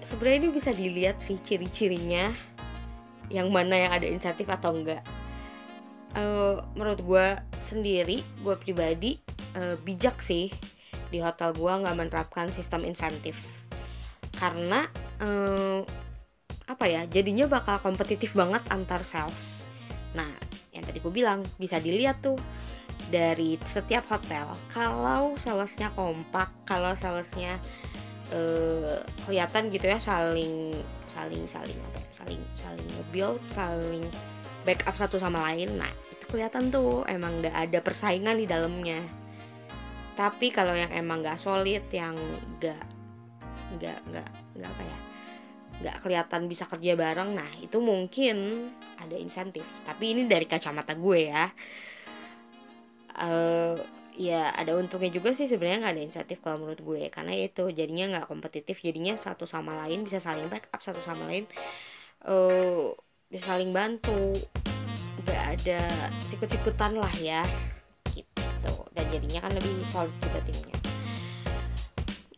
Sebenarnya 0.00 0.48
ini 0.48 0.50
bisa 0.52 0.72
dilihat 0.72 1.20
sih 1.20 1.36
ciri-cirinya 1.44 2.32
yang 3.28 3.52
mana 3.52 3.76
yang 3.76 3.92
ada 3.92 4.08
insentif 4.08 4.48
atau 4.48 4.72
enggak 4.76 5.04
uh, 6.16 6.60
menurut 6.76 7.00
gue 7.00 7.26
sendiri 7.58 8.20
gue 8.44 8.54
pribadi 8.60 9.20
uh, 9.56 9.76
bijak 9.80 10.20
sih 10.20 10.52
di 11.08 11.24
hotel 11.24 11.54
gue 11.54 11.72
nggak 11.72 11.96
menerapkan 11.96 12.50
sistem 12.50 12.82
insentif. 12.82 13.38
Karena 14.34 14.90
uh, 15.22 15.86
apa 16.64 16.84
ya 16.88 17.04
jadinya 17.04 17.44
bakal 17.44 17.76
kompetitif 17.80 18.32
banget 18.32 18.64
antar 18.72 19.04
sales. 19.04 19.64
Nah 20.16 20.28
yang 20.72 20.84
tadi 20.84 20.98
gue 20.98 21.12
bilang 21.12 21.44
bisa 21.60 21.76
dilihat 21.76 22.24
tuh 22.24 22.40
dari 23.12 23.60
setiap 23.68 24.08
hotel 24.08 24.48
kalau 24.72 25.36
salesnya 25.36 25.92
kompak 25.92 26.48
kalau 26.64 26.96
salesnya 26.96 27.60
uh, 28.32 29.04
kelihatan 29.28 29.68
gitu 29.68 29.92
ya 29.92 30.00
saling 30.00 30.72
saling 31.12 31.44
saling 31.44 31.76
apa 31.92 31.98
ya, 32.00 32.10
saling 32.16 32.42
saling 32.56 32.86
nge-build 32.96 33.42
saling 33.52 34.04
backup 34.64 34.96
satu 34.96 35.20
sama 35.20 35.52
lain 35.52 35.76
nah 35.76 35.92
itu 36.10 36.24
kelihatan 36.32 36.72
tuh 36.72 37.04
emang 37.06 37.44
gak 37.44 37.54
ada 37.54 37.78
persaingan 37.84 38.40
di 38.40 38.48
dalamnya. 38.48 39.04
Tapi 40.14 40.54
kalau 40.54 40.72
yang 40.72 40.94
emang 40.94 41.20
gak 41.20 41.42
solid 41.42 41.84
yang 41.92 42.16
gak 42.62 42.80
nggak 43.74 43.98
nggak 44.06 44.28
nggak 44.54 44.70
apa 44.70 44.82
ya 44.86 44.98
nggak 45.82 46.06
kelihatan 46.06 46.46
bisa 46.46 46.70
kerja 46.70 46.94
bareng 46.94 47.34
nah 47.34 47.50
itu 47.58 47.82
mungkin 47.82 48.68
ada 49.00 49.16
insentif. 49.18 49.66
Tapi 49.82 50.14
ini 50.14 50.22
dari 50.30 50.46
kacamata 50.46 50.94
gue 50.94 51.20
ya. 51.30 51.50
Eh 53.18 53.76
ya 54.14 54.54
ada 54.54 54.78
untungnya 54.78 55.10
juga 55.10 55.34
sih 55.34 55.50
sebenarnya 55.50 55.78
nggak 55.82 55.94
ada 55.98 56.04
insentif 56.06 56.38
kalau 56.44 56.62
menurut 56.62 56.80
gue. 56.82 57.02
Karena 57.10 57.34
itu 57.34 57.66
jadinya 57.74 58.18
nggak 58.18 58.26
kompetitif 58.30 58.78
jadinya 58.80 59.18
satu 59.18 59.44
sama 59.44 59.74
lain 59.84 60.06
bisa 60.06 60.22
saling 60.22 60.46
backup 60.46 60.78
satu 60.78 61.02
sama 61.02 61.26
lain. 61.26 61.44
Eh 62.22 62.94
bisa 63.28 63.44
saling 63.50 63.74
bantu. 63.74 64.38
Nggak 65.26 65.42
ada 65.58 65.80
sikut-sikutan 66.30 66.94
lah 66.94 67.12
ya 67.18 67.42
gitu. 68.14 68.74
Dan 68.94 69.04
jadinya 69.10 69.42
kan 69.42 69.52
lebih 69.58 69.82
solid 69.90 70.14
juga 70.22 70.38
timnya. 70.46 70.78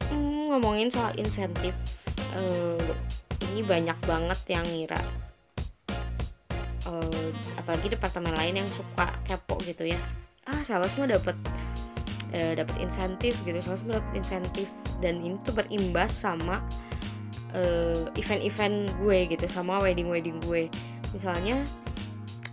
Hmm, 0.07 0.55
ngomongin 0.55 0.89
soal 0.89 1.13
insentif 1.19 1.75
eh, 2.37 2.95
ini 3.53 3.63
banyak 3.63 3.99
banget 4.07 4.41
yang 4.49 4.67
ngira 4.67 5.03
eh, 6.87 7.31
apalagi 7.59 7.93
departemen 7.93 8.35
lain 8.35 8.63
yang 8.65 8.71
suka 8.71 9.11
kepo 9.27 9.59
gitu 9.67 9.91
ya. 9.91 10.01
Ah 10.47 10.63
sales 10.63 10.95
mah 10.95 11.11
dapat 11.11 11.35
eh, 12.31 12.55
dapat 12.55 12.77
insentif 12.79 13.35
gitu 13.43 13.59
sales 13.59 13.83
dapat 13.87 14.07
insentif. 14.15 14.71
Dan 15.03 15.21
ini 15.21 15.37
tuh 15.45 15.53
berimbas 15.53 16.15
sama 16.15 16.63
eh, 17.53 18.07
event-event 18.17 18.95
gue 19.03 19.19
gitu 19.35 19.47
sama 19.51 19.83
wedding-wedding 19.83 20.39
gue. 20.47 20.71
Misalnya 21.13 21.63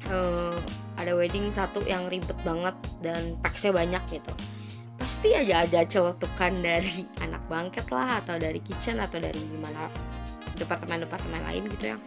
eh, 0.10 0.58
ada 0.98 1.12
wedding 1.14 1.50
satu 1.54 1.82
yang 1.86 2.10
ribet 2.10 2.38
banget 2.42 2.76
dan 3.06 3.38
packsnya 3.46 3.74
banyak 3.74 4.04
gitu. 4.20 4.34
Pasti 4.98 5.36
aja 5.36 5.68
ada 5.68 5.84
celetukan 5.86 6.54
dari 6.64 7.06
anak 7.26 7.44
bangket 7.48 7.86
lah 7.94 8.24
atau 8.24 8.40
dari 8.42 8.60
kitchen 8.66 8.98
atau 8.98 9.22
dari 9.22 9.42
mana 9.62 9.90
departemen-departemen 10.60 11.42
lain 11.44 11.64
gitu 11.78 11.86
yang 11.98 12.02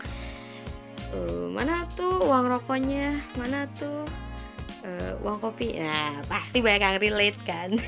"Eh, 1.15 1.47
mana 1.51 1.87
tuh 1.95 2.27
uang 2.27 2.47
rokoknya? 2.51 3.17
Mana 3.39 3.67
tuh 3.79 4.05
eh, 4.87 5.13
uang 5.23 5.39
kopi? 5.43 5.79
Nah 5.79 6.23
pasti 6.31 6.59
banyak 6.65 6.83
yang 6.83 6.99
relate 7.03 7.41
kan. 7.47 7.71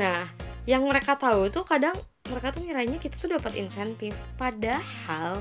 Nah 0.00 0.26
yang 0.66 0.82
mereka 0.88 1.14
tahu 1.14 1.48
tuh 1.54 1.62
kadang 1.62 1.94
mereka 2.26 2.50
tuh 2.50 2.64
ngiranya 2.66 2.98
kita 2.98 3.14
tuh 3.20 3.30
dapat 3.38 3.54
insentif 3.54 4.10
padahal 4.40 5.38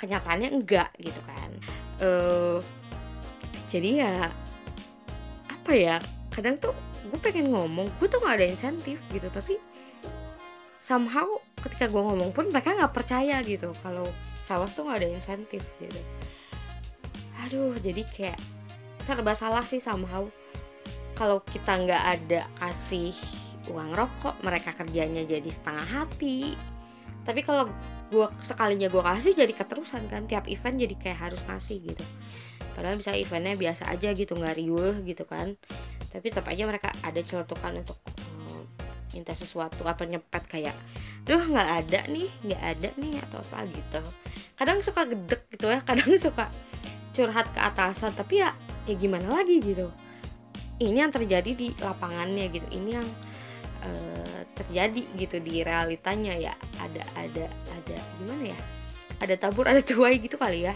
kenyataannya 0.00 0.50
enggak 0.52 0.90
gitu 1.00 1.20
kan. 1.24 1.50
Eh 2.02 2.58
jadi 3.70 3.90
ya 4.04 4.14
apa 5.48 5.72
ya 5.76 5.96
kadang 6.34 6.58
tuh 6.58 6.74
gue 7.10 7.18
pengen 7.22 7.50
ngomong 7.54 7.86
gue 7.98 8.06
tuh 8.10 8.18
nggak 8.22 8.36
ada 8.42 8.46
insentif 8.48 8.98
gitu 9.14 9.26
tapi 9.30 9.58
somehow 10.90 11.38
ketika 11.62 11.86
gue 11.86 12.02
ngomong 12.02 12.34
pun 12.34 12.50
mereka 12.50 12.74
nggak 12.74 12.90
percaya 12.90 13.38
gitu. 13.46 13.70
Kalau 13.78 14.10
sales 14.34 14.74
tuh 14.74 14.90
nggak 14.90 14.98
ada 14.98 15.08
insentif 15.14 15.62
gitu. 15.78 16.02
Aduh 17.46 17.78
jadi 17.78 18.02
kayak 18.10 18.40
serba 19.06 19.38
salah 19.38 19.62
sih 19.62 19.78
somehow. 19.78 20.26
Kalau 21.14 21.46
kita 21.46 21.78
nggak 21.86 22.04
ada 22.18 22.42
kasih 22.58 23.14
uang 23.70 23.94
rokok 23.94 24.34
mereka 24.42 24.74
kerjanya 24.74 25.22
jadi 25.22 25.46
setengah 25.46 25.86
hati. 25.86 26.58
Tapi 27.22 27.46
kalau 27.46 27.70
gue 28.10 28.26
sekalinya 28.42 28.90
gue 28.90 29.02
kasih 29.06 29.38
jadi 29.38 29.52
keterusan 29.54 30.10
kan. 30.10 30.26
Tiap 30.26 30.50
event 30.50 30.74
jadi 30.74 30.94
kayak 30.98 31.30
harus 31.30 31.40
ngasih 31.46 31.86
gitu. 31.86 32.02
Padahal 32.74 32.98
bisa 32.98 33.14
eventnya 33.14 33.54
biasa 33.54 33.86
aja 33.94 34.10
gitu 34.10 34.34
nggak 34.34 34.58
riuh 34.58 35.06
gitu 35.06 35.22
kan. 35.22 35.54
Tapi 36.10 36.34
tetap 36.34 36.50
aja 36.50 36.66
mereka 36.66 36.90
ada 37.06 37.22
celetukan 37.22 37.78
untuk 37.78 38.02
minta 39.14 39.34
sesuatu 39.34 39.82
apa 39.86 40.06
nyepet 40.06 40.44
kayak 40.46 40.76
duh 41.26 41.40
nggak 41.40 41.70
ada 41.84 42.00
nih 42.08 42.30
nggak 42.46 42.62
ada 42.62 42.88
nih 42.96 43.14
atau 43.28 43.38
apa 43.42 43.68
gitu. 43.68 44.00
Kadang 44.56 44.78
suka 44.80 45.06
gedek 45.06 45.42
gitu 45.52 45.66
ya 45.68 45.80
kadang 45.84 46.10
suka 46.24 46.48
curhat 47.14 47.46
ke 47.52 47.60
atasan 47.60 48.14
tapi 48.14 48.42
ya 48.42 48.54
ya 48.88 48.94
gimana 48.96 49.28
lagi 49.30 49.60
gitu. 49.60 49.90
Ini 50.80 51.04
yang 51.06 51.12
terjadi 51.12 51.52
di 51.52 51.76
lapangannya 51.76 52.48
gitu 52.48 52.66
ini 52.72 52.96
yang 52.96 53.08
eh, 53.84 54.40
terjadi 54.56 55.02
gitu 55.18 55.36
di 55.42 55.60
realitanya 55.60 56.34
ya. 56.34 56.54
Ada 56.80 57.02
ada 57.18 57.46
ada 57.50 57.96
gimana 58.22 58.56
ya? 58.56 58.58
Ada 59.20 59.34
tabur 59.36 59.68
ada 59.68 59.84
tuai 59.84 60.16
gitu 60.16 60.40
kali 60.40 60.64
ya. 60.70 60.74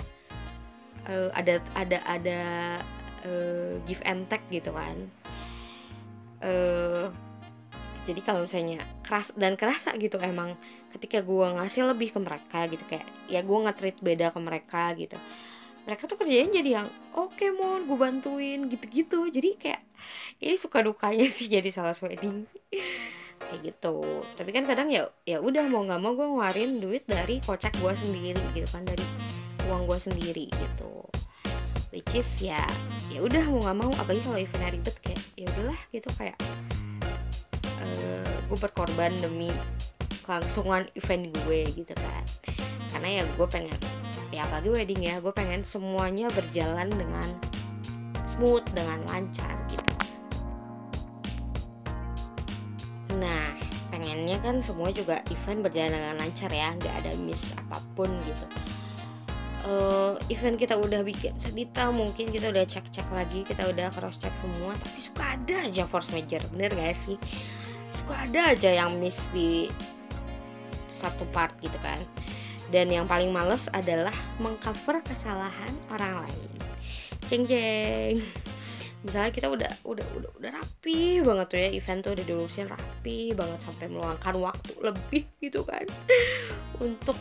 Eh, 1.09 1.31
ada 1.33 1.61
ada 1.73 1.99
ada 2.05 2.41
eh, 3.25 3.81
give 3.89 4.05
and 4.05 4.29
take 4.29 4.45
gitu 4.53 4.73
kan 4.73 5.09
jadi 8.05 8.21
kalau 8.21 8.45
misalnya 8.45 8.85
keras 9.01 9.33
dan 9.33 9.57
kerasa 9.57 9.97
gitu 9.97 10.21
emang 10.21 10.53
ketika 10.93 11.25
gue 11.25 11.47
ngasih 11.57 11.89
lebih 11.89 12.13
ke 12.13 12.21
mereka 12.21 12.69
gitu 12.69 12.85
kayak 12.87 13.09
ya 13.27 13.41
gue 13.41 13.59
nge-treat 13.65 13.97
beda 14.05 14.31
ke 14.31 14.41
mereka 14.41 14.93
gitu. 14.95 15.17
Mereka 15.85 16.09
tuh 16.09 16.17
kerjanya 16.17 16.61
jadi 16.61 16.71
yang 16.81 16.89
oke 17.17 17.45
mon 17.57 17.89
gue 17.89 17.99
bantuin 17.99 18.61
gitu-gitu. 18.69 19.25
Jadi 19.33 19.51
kayak 19.57 19.83
ini 20.45 20.55
suka 20.61 20.85
dukanya 20.85 21.25
sih 21.37 21.49
jadi 21.49 21.67
salah 21.73 21.97
wedding 22.05 22.45
kayak 23.41 23.61
gitu. 23.73 24.23
Tapi 24.37 24.51
kan 24.53 24.69
kadang 24.69 24.93
ya 24.93 25.09
ya 25.25 25.41
udah 25.41 25.65
mau 25.67 25.83
nggak 25.89 26.01
mau 26.01 26.13
gue 26.13 26.29
ngeluarin 26.29 26.85
duit 26.85 27.09
dari 27.09 27.41
kocek 27.41 27.73
gue 27.81 27.93
sendiri 28.05 28.45
gitu 28.53 28.69
kan 28.69 28.85
dari 28.85 29.05
uang 29.65 29.89
gue 29.89 29.99
sendiri 29.99 30.53
gitu. 30.53 30.93
Which 31.89 32.13
is 32.13 32.29
ya 32.45 32.61
ya 33.09 33.25
udah 33.25 33.49
mau 33.49 33.65
nggak 33.65 33.77
mau 33.81 33.91
apalagi 33.97 34.23
kalau 34.29 34.39
eventnya 34.39 34.71
ribet 34.77 34.97
kayak 35.01 35.23
ya 35.41 35.47
udahlah 35.57 35.81
gitu 35.89 36.11
kayak 36.21 36.37
gue 38.51 38.59
berkorban 38.59 39.15
demi 39.19 39.51
kelangsungan 40.25 40.89
event 40.97 41.33
gue 41.45 41.61
gitu 41.73 41.95
kan. 41.97 42.25
Karena 42.93 43.09
ya 43.21 43.23
gue 43.27 43.49
pengen 43.49 43.77
ya 44.35 44.47
apalagi 44.47 44.71
wedding 44.71 45.03
ya 45.03 45.23
gue 45.23 45.31
pengen 45.31 45.63
semuanya 45.63 46.27
berjalan 46.35 46.91
dengan 46.91 47.29
smooth 48.27 48.67
dengan 48.75 48.99
lancar 49.07 49.55
gitu. 49.71 49.93
Nah 53.19 53.55
pengennya 53.95 54.43
kan 54.43 54.59
semua 54.59 54.91
juga 54.91 55.23
event 55.31 55.63
berjalan 55.63 55.95
dengan 55.95 56.17
lancar 56.19 56.51
ya 56.51 56.75
nggak 56.75 56.95
ada 57.05 57.13
miss 57.23 57.55
apa 57.55 57.79
pun 57.95 58.11
gitu. 58.27 58.47
Eh, 59.65 60.13
event 60.29 60.61
kita 60.61 60.77
udah 60.77 61.01
bikin 61.01 61.33
sedita 61.41 61.89
mungkin 61.89 62.29
kita 62.29 62.53
udah 62.53 62.69
cek-cek 62.69 63.09
lagi 63.09 63.49
kita 63.49 63.65
udah 63.73 63.89
cross 63.97 64.21
check 64.21 64.37
semua 64.37 64.77
tapi 64.77 65.01
suka 65.01 65.41
ada 65.41 65.65
aja 65.65 65.89
force 65.89 66.13
major 66.13 66.45
bener 66.53 66.69
gak 66.77 66.93
sih 66.93 67.17
suka 68.05 68.21
ada 68.21 68.53
aja 68.53 68.85
yang 68.85 69.01
miss 69.01 69.33
di 69.33 69.73
satu 70.93 71.25
part 71.33 71.57
gitu 71.65 71.81
kan. 71.81 71.97
Dan 72.69 72.93
yang 72.93 73.09
paling 73.09 73.33
males 73.33 73.65
adalah 73.73 74.13
mengcover 74.37 75.01
kesalahan 75.09 75.73
orang 75.89 76.29
lain. 76.29 76.51
Ceng 77.33 77.49
ceng. 77.49 78.21
Misalnya 79.09 79.33
kita 79.33 79.49
udah 79.49 79.73
udah 79.89 80.05
udah 80.21 80.31
udah 80.37 80.51
rapi 80.53 81.25
banget 81.25 81.47
tuh 81.49 81.59
ya 81.61 81.69
event 81.73 82.01
tuh 82.05 82.13
udah 82.13 82.25
diurusin 82.29 82.69
rapi 82.69 83.33
banget 83.33 83.61
sampai 83.65 83.89
meluangkan 83.89 84.37
waktu 84.37 84.73
lebih 84.85 85.25
gitu 85.41 85.65
kan. 85.65 85.89
Untuk 86.85 87.17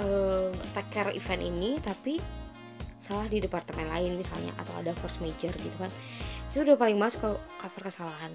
eh 0.00 0.48
take 0.72 0.88
care 0.96 1.12
event 1.12 1.44
ini 1.44 1.76
tapi 1.84 2.16
salah 3.04 3.28
di 3.28 3.36
departemen 3.36 3.84
lain 3.92 4.16
misalnya 4.16 4.56
atau 4.56 4.80
ada 4.80 4.96
force 4.96 5.20
major 5.20 5.52
gitu 5.60 5.76
kan. 5.76 5.92
Itu 6.52 6.64
udah 6.64 6.76
paling 6.80 6.96
mas 6.96 7.20
kalau 7.20 7.36
cover 7.60 7.92
kesalahan 7.92 8.32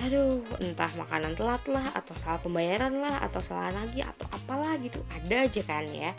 aduh 0.00 0.40
entah 0.64 0.88
makanan 0.96 1.36
telat 1.36 1.60
lah 1.68 1.86
atau 1.92 2.16
salah 2.16 2.40
pembayaran 2.40 2.96
lah 2.96 3.20
atau 3.20 3.40
salah 3.44 3.72
lagi 3.72 4.00
atau 4.00 4.26
apalah 4.32 4.80
gitu. 4.80 5.00
Ada 5.12 5.46
aja 5.48 5.62
kan 5.64 5.84
ya. 5.92 6.16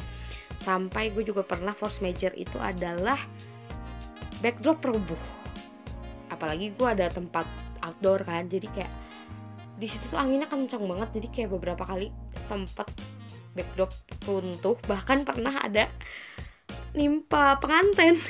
Sampai 0.61 1.09
gue 1.09 1.25
juga 1.25 1.41
pernah 1.41 1.73
force 1.73 1.99
major 2.05 2.29
itu 2.37 2.61
adalah 2.61 3.17
backdrop 4.41 4.81
roboh 4.81 5.21
apalagi 6.31 6.73
gue 6.73 6.87
ada 6.87 7.11
tempat 7.11 7.45
outdoor 7.85 8.25
kan 8.25 8.47
jadi 8.47 8.65
kayak 8.73 8.93
di 9.77 9.85
situ 9.85 10.09
tuh 10.09 10.17
anginnya 10.17 10.49
kencang 10.49 10.85
banget 10.87 11.21
jadi 11.21 11.27
kayak 11.29 11.49
beberapa 11.53 11.83
kali 11.85 12.09
sempet 12.45 12.89
backdrop 13.57 13.91
runtuh. 14.29 14.77
Bahkan 14.85 15.25
pernah 15.25 15.57
ada 15.57 15.89
nimpa 16.93 17.57
penganten 17.57 18.21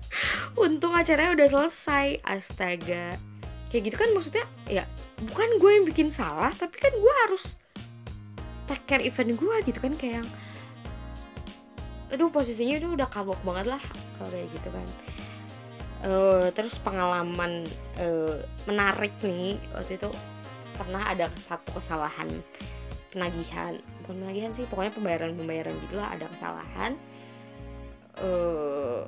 untung 0.62 0.92
acaranya 0.94 1.38
udah 1.38 1.48
selesai. 1.48 2.18
Astaga 2.26 3.27
kayak 3.68 3.82
gitu 3.92 3.96
kan 4.00 4.08
maksudnya 4.16 4.44
ya 4.68 4.84
bukan 5.28 5.48
gue 5.60 5.70
yang 5.80 5.84
bikin 5.84 6.08
salah 6.08 6.52
tapi 6.56 6.76
kan 6.80 6.92
gue 6.94 7.14
harus 7.28 7.60
take 8.68 8.84
care 8.88 9.04
event 9.04 9.36
gue 9.36 9.54
gitu 9.68 9.78
kan 9.80 9.92
kayak 9.96 10.24
yang 10.24 10.28
aduh 12.08 12.32
posisinya 12.32 12.80
itu 12.80 12.88
udah 12.88 13.08
kabok 13.08 13.36
banget 13.44 13.76
lah 13.76 13.82
kalau 14.16 14.32
kayak 14.32 14.48
gitu 14.56 14.68
kan. 14.72 14.88
Eh, 15.98 16.46
terus 16.54 16.78
pengalaman 16.80 17.66
eh, 17.98 18.40
menarik 18.64 19.12
nih 19.20 19.58
waktu 19.74 19.98
itu 19.98 20.08
pernah 20.78 21.02
ada 21.10 21.26
satu 21.42 21.74
kesalahan 21.74 22.30
penagihan 23.10 23.74
bukan 24.04 24.22
penagihan 24.22 24.52
sih 24.54 24.62
pokoknya 24.70 24.94
pembayaran 24.94 25.32
pembayaran 25.34 25.74
gitulah 25.84 26.08
ada 26.08 26.24
kesalahan. 26.32 26.92
Eh 28.24 29.02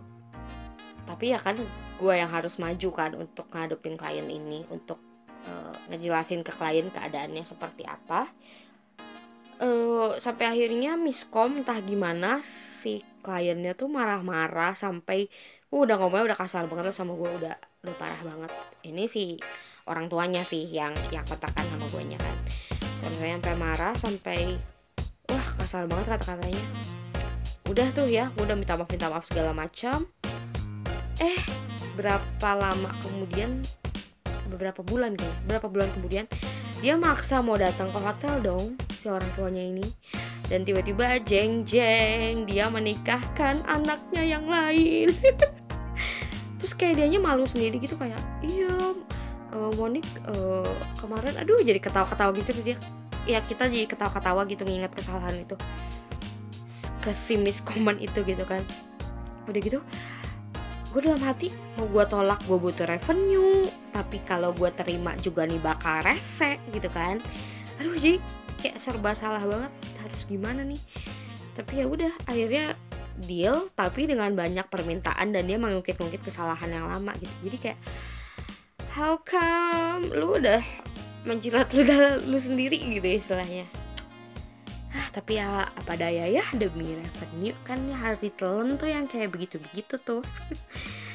tapi 1.09 1.33
ya 1.33 1.39
kan 1.41 1.57
gue 2.01 2.15
yang 2.17 2.33
harus 2.33 2.57
maju 2.57 2.89
kan 2.97 3.13
untuk 3.13 3.47
ngadepin 3.53 4.01
klien 4.01 4.25
ini 4.25 4.65
untuk 4.73 4.97
eh, 5.45 5.75
ngejelasin 5.93 6.41
ke 6.41 6.53
klien 6.57 6.89
keadaannya 6.89 7.45
seperti 7.45 7.85
apa. 7.85 8.29
Eh 9.61 10.17
sampai 10.17 10.45
akhirnya 10.49 10.97
miskom 10.97 11.61
entah 11.61 11.77
gimana 11.85 12.41
si 12.81 13.05
kliennya 13.21 13.77
tuh 13.77 13.93
marah-marah 13.93 14.73
sampai 14.73 15.29
uh, 15.69 15.85
udah 15.85 16.01
ngomongnya 16.01 16.33
udah 16.33 16.39
kasar 16.41 16.65
banget 16.67 16.89
lah 16.89 16.97
sama 16.97 17.13
gue 17.13 17.29
udah 17.29 17.57
udah 17.85 17.97
parah 18.01 18.21
banget. 18.25 18.51
Ini 18.89 19.05
si 19.05 19.37
orang 19.85 20.09
tuanya 20.09 20.43
sih 20.49 20.65
yang 20.65 20.97
yang 21.13 21.25
kontakkan 21.29 21.69
sama 21.69 21.85
gue 21.93 22.03
nya 22.09 22.17
kan. 22.17 22.37
Sampai 23.05 23.37
sampai 23.37 23.55
marah 23.57 23.95
sampai 24.01 24.41
wah 25.29 25.49
kasar 25.61 25.85
banget 25.85 26.17
kata-katanya. 26.17 26.65
Udah 27.69 27.89
tuh 27.93 28.09
ya 28.09 28.33
gue 28.33 28.45
udah 28.49 28.57
minta 28.57 28.75
maaf 28.81 28.89
minta 28.89 29.13
maaf 29.13 29.29
segala 29.29 29.53
macam 29.53 30.09
eh 31.21 31.39
berapa 31.95 32.51
lama 32.57 32.97
kemudian 33.05 33.61
beberapa 34.51 34.83
bulan 34.83 35.15
kayaknya 35.15 35.41
berapa 35.47 35.67
bulan 35.71 35.89
kemudian 35.95 36.27
dia 36.81 36.97
maksa 36.97 37.45
mau 37.45 37.61
datang 37.61 37.93
ke 37.93 37.99
hotel 38.01 38.35
dong 38.41 38.67
si 39.01 39.07
orang 39.09 39.29
tuanya 39.37 39.61
ini. 39.65 39.87
Dan 40.51 40.67
tiba-tiba 40.67 41.21
jeng 41.23 41.63
jeng 41.63 42.49
dia 42.49 42.67
menikahkan 42.73 43.63
anaknya 43.69 44.23
yang 44.25 44.49
lain. 44.49 45.15
Terus 46.59 46.73
kayak 46.75 46.99
dianya 46.99 47.21
malu 47.23 47.45
sendiri 47.47 47.79
gitu 47.79 47.95
kayak 48.01 48.19
iya 48.45 48.73
eh, 49.55 49.71
Monik 49.77 50.05
eh, 50.27 50.73
kemarin 50.99 51.37
aduh 51.39 51.61
jadi 51.61 51.79
ketawa-ketawa 51.79 52.33
gitu 52.35 52.51
dia. 52.65 52.77
Ya 53.29 53.45
kita 53.45 53.69
jadi 53.69 53.85
ketawa-ketawa 53.85 54.49
gitu 54.49 54.65
nginget 54.65 54.91
kesalahan 54.97 55.37
itu. 55.37 55.55
Ke 57.05 57.13
si 57.13 57.37
miscommon 57.37 58.01
itu 58.01 58.25
gitu 58.25 58.43
kan. 58.49 58.65
Udah 59.47 59.61
gitu 59.61 59.81
gue 60.91 61.01
dalam 61.07 61.23
hati 61.23 61.55
mau 61.79 61.87
gue 61.87 62.05
tolak 62.11 62.43
gue 62.51 62.59
butuh 62.59 62.87
revenue 62.87 63.71
tapi 63.95 64.19
kalau 64.27 64.51
gue 64.55 64.71
terima 64.75 65.15
juga 65.23 65.47
nih 65.47 65.63
bakal 65.63 66.03
rese 66.03 66.59
gitu 66.75 66.91
kan. 66.91 67.23
Aduh 67.79 67.95
jadi 67.99 68.19
kayak 68.61 68.77
serba 68.83 69.15
salah 69.15 69.43
banget 69.43 69.73
harus 70.03 70.23
gimana 70.27 70.67
nih? 70.67 70.81
Tapi 71.55 71.83
ya 71.83 71.87
udah 71.87 72.13
akhirnya 72.27 72.75
deal 73.23 73.69
tapi 73.77 74.09
dengan 74.09 74.33
banyak 74.33 74.67
permintaan 74.67 75.31
dan 75.35 75.45
dia 75.47 75.59
mengungkit-ungkit 75.61 76.25
kesalahan 76.25 76.71
yang 76.71 76.87
lama 76.91 77.13
gitu. 77.19 77.35
Jadi 77.47 77.57
kayak 77.59 77.79
how 78.91 79.15
come 79.23 80.11
lu 80.11 80.39
udah 80.39 80.63
menjilat 81.23 81.71
ludah 81.77 82.19
lu 82.25 82.39
sendiri 82.41 82.81
gitu 82.81 83.07
istilahnya 83.07 83.69
ah 84.91 85.07
tapi 85.15 85.39
ya 85.39 85.71
apa 85.71 85.95
daya 85.95 86.27
ya 86.27 86.43
demi 86.55 86.99
revenue? 86.99 87.55
Kan 87.63 87.87
ya 87.87 87.97
harus 87.97 88.21
ditelan 88.23 88.75
tuh 88.75 88.91
yang 88.91 89.07
kayak 89.07 89.31
begitu-begitu 89.31 89.99
tuh. 90.03 90.23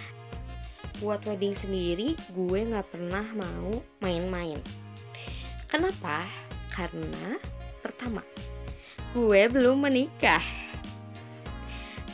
Buat 1.03 1.27
wedding 1.27 1.51
sendiri 1.51 2.15
gue 2.31 2.59
nggak 2.71 2.87
pernah 2.87 3.25
mau 3.35 3.83
main-main. 3.99 4.59
Kenapa? 5.67 6.23
Karena 6.71 7.35
pertama 7.83 8.23
gue 9.11 9.41
belum 9.51 9.83
menikah. 9.83 10.43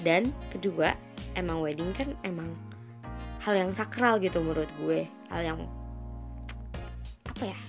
Dan 0.01 0.33
kedua 0.49 0.97
emang 1.37 1.61
wedding 1.61 1.93
kan 1.93 2.09
emang 2.25 2.49
hal 3.41 3.53
yang 3.53 3.69
sakral 3.69 4.17
gitu 4.17 4.41
menurut 4.41 4.69
gue. 4.81 5.05
Hal 5.29 5.41
yang 5.45 5.59
apa 7.29 7.53
ya? 7.53 7.59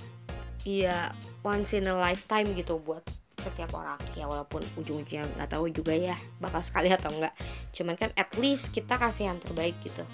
Iya 0.63 0.97
once 1.43 1.75
in 1.75 1.91
a 1.91 1.95
lifetime 1.95 2.55
gitu 2.57 2.79
buat 2.81 3.03
setiap 3.43 3.75
orang. 3.75 3.99
Ya 4.15 4.31
walaupun 4.31 4.63
ujung-ujungnya 4.79 5.27
nggak 5.37 5.51
tahu 5.51 5.69
juga 5.75 5.93
ya 5.93 6.15
bakal 6.39 6.63
sekali 6.63 6.95
atau 6.95 7.11
enggak 7.11 7.35
cuman 7.75 7.95
kan 7.99 8.11
at 8.15 8.31
least 8.39 8.71
kita 8.71 8.95
kasih 8.95 9.33
yang 9.33 9.39
terbaik 9.43 9.75
gitu 9.83 10.05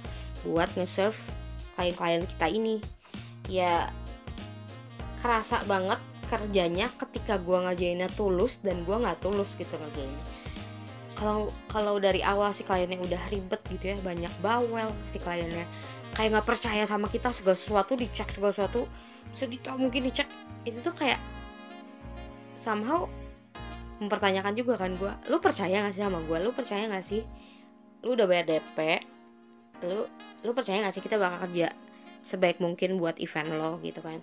buat 0.46 0.70
nge-serve 0.78 1.18
klien-klien 1.76 2.24
kita 2.24 2.46
ini. 2.50 2.76
Ya 3.46 3.92
kerasa 5.22 5.62
banget 5.66 5.98
kerjanya 6.28 6.92
ketika 7.00 7.40
gua 7.40 7.70
ngerjainnya 7.70 8.10
tulus 8.14 8.60
dan 8.60 8.84
gua 8.84 9.00
nggak 9.00 9.20
tulus 9.22 9.54
gitu 9.54 9.74
ngerjainnya. 9.78 10.24
Kalau 11.18 11.50
kalau 11.66 11.98
dari 11.98 12.22
awal 12.22 12.54
si 12.54 12.62
kliennya 12.62 13.02
udah 13.02 13.22
ribet 13.34 13.58
gitu 13.74 13.94
ya 13.94 13.96
banyak 14.02 14.30
bawel 14.42 14.90
si 15.10 15.18
kliennya. 15.18 15.66
Kayak 16.14 16.38
nggak 16.38 16.46
percaya 16.46 16.82
sama 16.86 17.10
kita 17.10 17.30
segala 17.34 17.58
sesuatu 17.58 17.98
dicek 17.98 18.30
segala 18.30 18.54
sesuatu 18.54 18.86
sedetail 19.34 19.76
mungkin 19.78 20.06
dicek. 20.06 20.30
Itu 20.62 20.78
tuh 20.82 20.94
kayak 20.94 21.18
somehow 22.58 23.06
mempertanyakan 23.98 24.54
juga 24.54 24.78
kan 24.78 24.94
gue 24.94 25.10
lu 25.26 25.42
percaya 25.42 25.82
gak 25.82 25.94
sih 25.94 26.02
sama 26.02 26.22
gue 26.22 26.38
lu 26.38 26.50
percaya 26.54 26.86
gak 26.86 27.06
sih? 27.06 27.22
Lu 28.06 28.14
udah 28.14 28.26
bayar 28.30 28.46
DP 28.46 28.78
lu 29.86 30.06
lu 30.46 30.50
percaya 30.54 30.82
gak 30.86 30.94
sih 30.94 31.02
kita 31.02 31.18
bakal 31.18 31.50
kerja 31.50 31.74
sebaik 32.22 32.62
mungkin 32.62 32.98
buat 32.98 33.18
event 33.18 33.50
lo? 33.58 33.78
Gitu 33.82 33.98
kan. 34.02 34.22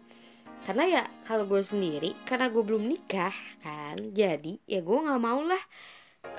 Karena 0.63 0.83
ya 0.87 1.03
kalau 1.27 1.45
gue 1.45 1.61
sendiri 1.61 2.15
karena 2.23 2.47
gue 2.51 2.63
belum 2.63 2.83
nikah 2.87 3.35
kan 3.61 3.99
jadi 4.15 4.57
ya 4.65 4.81
gue 4.81 4.97
nggak 4.97 5.21
mau 5.21 5.43
lah 5.45 5.61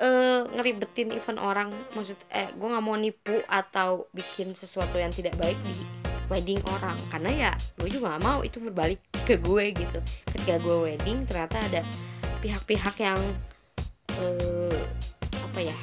eh 0.01 0.43
ngeribetin 0.43 1.13
event 1.13 1.39
orang. 1.39 1.69
Maksud 1.93 2.17
eh 2.33 2.49
gue 2.51 2.67
nggak 2.67 2.85
mau 2.85 2.97
nipu 2.97 3.37
atau 3.47 4.09
bikin 4.11 4.57
sesuatu 4.57 4.97
yang 4.99 5.13
tidak 5.13 5.37
baik 5.39 5.55
di 5.63 5.96
wedding 6.27 6.61
orang. 6.71 6.97
Karena 7.11 7.29
ya 7.31 7.51
gue 7.79 7.89
juga 7.91 8.15
gak 8.15 8.23
mau 8.23 8.39
itu 8.43 8.57
berbalik 8.59 8.99
ke 9.25 9.39
gue 9.39 9.65
gitu. 9.75 9.99
Ketika 10.31 10.59
gue 10.61 10.77
wedding 10.91 11.27
ternyata 11.27 11.57
ada 11.59 11.81
pihak-pihak 12.39 12.95
yang 13.01 13.19
eh, 14.17 14.81
apa 15.33 15.59
ya 15.59 15.77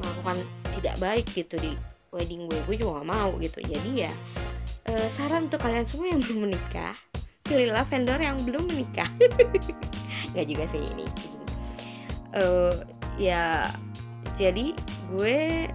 melakukan 0.00 0.42
tidak 0.80 0.96
baik 0.98 1.26
gitu 1.32 1.54
di 1.60 1.72
wedding 2.14 2.46
gue 2.50 2.60
gue 2.66 2.76
juga 2.80 3.02
gak 3.02 3.10
mau 3.10 3.30
gitu. 3.38 3.58
Jadi 3.62 4.06
ya 4.06 4.12
eh, 4.90 5.08
saran 5.10 5.46
untuk 5.46 5.60
kalian 5.60 5.86
semua 5.86 6.10
yang 6.10 6.20
belum 6.22 6.50
menikah 6.50 6.96
pilihlah 7.44 7.84
vendor 7.92 8.16
yang 8.16 8.40
belum 8.40 8.64
menikah. 8.72 9.08
Nggak 10.32 10.46
juga 10.48 10.64
sih 10.72 10.80
ini. 10.80 11.06
Eh, 12.34 12.74
ya 13.20 13.70
jadi 14.34 14.74
gue 15.14 15.68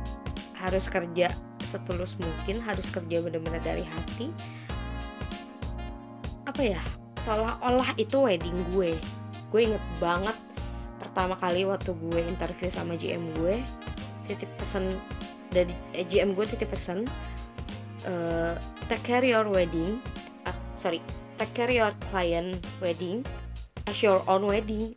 harus 0.60 0.86
kerja 0.92 1.32
setulus 1.70 2.18
mungkin 2.18 2.58
harus 2.66 2.90
kerja 2.90 3.22
benar-benar 3.22 3.62
dari 3.62 3.86
hati. 3.86 4.34
Apa 6.50 6.62
ya? 6.62 6.82
Seolah-olah 7.22 7.94
itu 8.02 8.18
wedding 8.18 8.58
gue. 8.74 8.98
Gue 9.54 9.62
inget 9.70 9.84
banget 10.02 10.38
pertama 10.98 11.38
kali 11.38 11.64
waktu 11.64 11.94
gue 11.96 12.22
interview 12.26 12.68
sama 12.68 13.00
GM 13.00 13.32
gue 13.40 13.64
titip 14.28 14.52
pesan 14.60 14.94
dari 15.50 15.72
eh, 15.96 16.06
GM 16.06 16.36
gue 16.38 16.46
titip 16.46 16.70
pesan 16.70 17.08
eh, 18.06 18.54
take 18.92 19.02
care 19.08 19.26
your 19.26 19.48
wedding 19.48 19.98
ah, 20.46 20.54
sorry 20.76 21.02
take 21.40 21.50
care 21.56 21.72
your 21.72 21.90
client 22.12 22.60
wedding 22.84 23.24
as 23.90 23.98
your 24.06 24.22
own 24.30 24.46
wedding. 24.46 24.94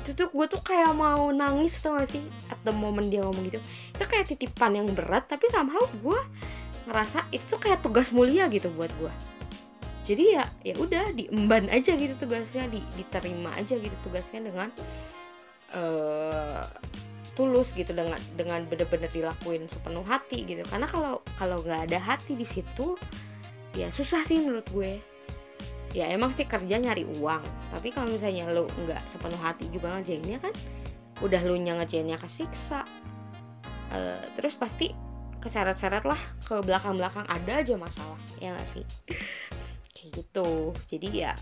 Itu 0.00 0.16
tuh 0.16 0.28
gue 0.32 0.46
tuh 0.48 0.64
kayak 0.64 0.96
mau 0.96 1.28
nangis 1.28 1.76
tau 1.84 2.00
gak 2.00 2.08
sih? 2.08 2.24
At 2.48 2.56
the 2.64 2.72
moment 2.72 3.12
dia 3.12 3.20
ngomong 3.20 3.52
gitu 3.52 3.60
itu 4.00 4.04
kayak 4.08 4.26
titipan 4.32 4.80
yang 4.80 4.88
berat 4.96 5.28
tapi 5.28 5.44
somehow 5.52 5.84
gue 6.00 6.16
ngerasa 6.88 7.28
itu 7.36 7.44
tuh 7.52 7.60
kayak 7.60 7.84
tugas 7.84 8.08
mulia 8.16 8.48
gitu 8.48 8.72
buat 8.72 8.88
gue 8.96 9.12
jadi 10.08 10.40
ya 10.40 10.44
ya 10.64 10.74
udah 10.80 11.12
diemban 11.12 11.68
aja 11.68 11.92
gitu 11.92 12.16
tugasnya 12.16 12.64
di, 12.72 12.80
diterima 12.96 13.52
aja 13.60 13.76
gitu 13.76 13.92
tugasnya 14.00 14.48
dengan 14.48 14.72
eh 15.76 16.64
tulus 17.38 17.72
gitu 17.72 17.94
dengan 17.96 18.18
dengan 18.34 18.68
bener-bener 18.68 19.08
dilakuin 19.08 19.64
sepenuh 19.70 20.04
hati 20.04 20.44
gitu. 20.44 20.60
Karena 20.68 20.84
kalau 20.84 21.24
kalau 21.38 21.56
nggak 21.62 21.88
ada 21.88 21.96
hati 21.96 22.36
di 22.36 22.44
situ 22.44 23.00
ya 23.72 23.88
susah 23.88 24.26
sih 24.26 24.44
menurut 24.44 24.66
gue. 24.74 25.00
Ya 25.90 26.06
emang 26.06 26.30
sih 26.38 26.46
kerja 26.46 26.78
nyari 26.78 27.02
uang 27.18 27.42
tapi 27.74 27.90
kalau 27.90 28.14
misalnya 28.14 28.46
lo 28.46 28.70
nggak 28.86 29.02
sepenuh 29.10 29.40
hati 29.42 29.66
juga 29.74 29.90
ngerjainnya 29.98 30.38
kan 30.38 30.54
udah 31.18 31.42
lu 31.42 31.58
nya 31.58 31.74
ngerjainnya 31.82 32.14
kesiksa 32.14 32.86
Eh, 33.90 34.22
terus 34.38 34.54
pasti 34.54 34.94
keseret-seret 35.40 36.04
lah 36.04 36.20
ke 36.44 36.60
belakang-belakang 36.62 37.24
ada 37.26 37.64
aja 37.64 37.74
masalah 37.74 38.20
ya 38.38 38.54
nggak 38.54 38.68
sih? 38.68 38.84
Kayak 39.96 40.10
gitu. 40.20 40.76
Jadi 40.86 41.08
ya 41.26 41.32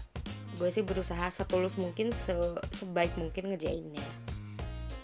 gue 0.59 0.69
sih 0.73 0.83
berusaha 0.83 1.31
setulus 1.31 1.79
mungkin 1.79 2.11
se- 2.17 2.63
sebaik 2.73 3.13
mungkin 3.21 3.53
ngerjainnya. 3.53 4.07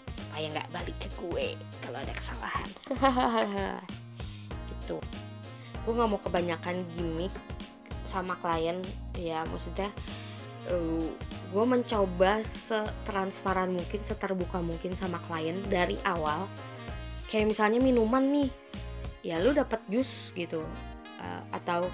Supaya 0.09 0.51
nggak 0.51 0.69
balik 0.73 0.97
ke 0.99 1.09
gue 1.21 1.45
kalau 1.85 1.97
ada 2.01 2.13
kesalahan. 2.17 2.69
Gitu. 4.73 4.97
Gue 5.85 5.93
nggak 5.93 6.09
mau 6.09 6.21
kebanyakan 6.23 6.81
gimmick 6.97 7.33
sama 8.05 8.37
klien 8.37 8.79
ya 9.17 9.43
maksudnya 9.49 9.89
eh, 10.69 11.09
gue 11.51 11.65
mencoba 11.65 12.41
setransparan 12.45 13.73
mungkin 13.73 14.01
seterbuka 14.05 14.61
mungkin 14.61 14.93
sama 14.93 15.17
klien 15.25 15.57
dari 15.67 15.97
awal 16.05 16.45
kayak 17.35 17.51
misalnya 17.51 17.83
minuman 17.83 18.23
nih 18.31 18.49
ya 19.27 19.43
lu 19.43 19.51
dapat 19.51 19.83
jus 19.91 20.31
gitu 20.39 20.63
Eh, 21.25 21.41
atau 21.55 21.87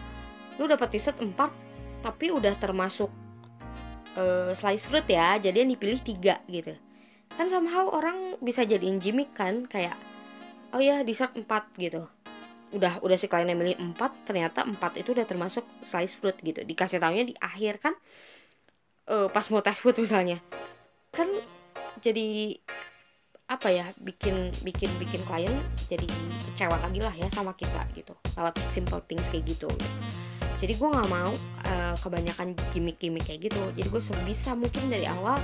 lu 0.59 0.65
dapat 0.67 0.91
dessert 0.91 1.17
4 1.17 1.33
tapi 2.01 2.33
udah 2.33 2.57
termasuk 2.59 3.07
eh, 4.17 4.51
slice 4.57 4.85
fruit 4.89 5.05
ya 5.07 5.39
jadi 5.39 5.63
yang 5.63 5.71
dipilih 5.71 6.01
tiga 6.03 6.41
gitu. 6.49 6.75
Kan 7.37 7.47
somehow 7.47 7.87
orang 7.87 8.35
bisa 8.43 8.67
jadiin 8.67 8.99
gimmick 8.99 9.31
kan 9.31 9.69
kayak 9.69 9.95
oh 10.75 10.81
ya 10.83 11.05
dessert 11.07 11.31
4 11.37 11.47
gitu. 11.79 12.09
Udah 12.75 12.99
udah 13.05 13.17
si 13.19 13.31
kliennya 13.31 13.55
milih 13.55 13.77
4 13.79 14.27
ternyata 14.27 14.67
4 14.67 14.99
itu 14.99 15.15
udah 15.15 15.25
termasuk 15.27 15.63
slice 15.85 16.17
fruit 16.19 16.35
gitu. 16.43 16.65
Dikasih 16.65 16.99
taunya 16.99 17.23
di 17.23 17.35
akhir 17.39 17.79
kan 17.79 17.93
eh, 19.07 19.27
pas 19.31 19.45
mau 19.53 19.63
tes 19.63 19.79
food 19.79 19.95
misalnya. 20.01 20.43
Kan 21.15 21.29
jadi 22.01 22.57
apa 23.51 23.67
ya 23.67 23.91
bikin 23.99 24.55
bikin 24.63 24.87
bikin 24.95 25.19
klien 25.27 25.59
jadi 25.91 26.07
kecewa 26.47 26.79
lagi 26.79 27.03
lah 27.03 27.11
ya 27.11 27.27
sama 27.27 27.51
kita 27.59 27.83
gitu 27.91 28.15
lewat 28.39 28.55
simple 28.71 29.03
things 29.11 29.27
kayak 29.27 29.43
gitu. 29.43 29.67
Jadi 30.61 30.77
gue 30.77 30.87
nggak 30.87 31.09
mau 31.11 31.33
eh, 31.67 31.95
kebanyakan 31.99 32.55
gimmick-gimmick 32.71 33.27
kayak 33.27 33.51
gitu. 33.51 33.59
Jadi 33.75 33.87
gue 33.91 33.99
sebisa 33.99 34.55
mungkin 34.55 34.87
dari 34.87 35.03
awal 35.03 35.35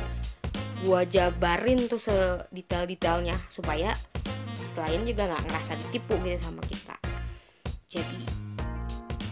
gue 0.87 1.01
jabarin 1.09 1.89
tuh 1.89 1.99
sedetail-detailnya 1.99 3.35
supaya 3.51 3.91
si 4.55 4.69
klien 4.71 5.03
juga 5.03 5.27
nggak 5.27 5.43
ngerasa 5.51 5.71
ditipu 5.75 6.15
gitu 6.23 6.39
sama 6.39 6.63
kita. 6.63 6.95
Jadi 7.91 8.23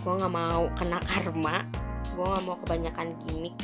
gue 0.03 0.13
nggak 0.19 0.33
mau 0.35 0.67
kena 0.75 0.99
karma 0.99 1.63
gue 2.11 2.25
nggak 2.27 2.43
mau 2.43 2.57
kebanyakan 2.67 3.07
gimmick 3.23 3.55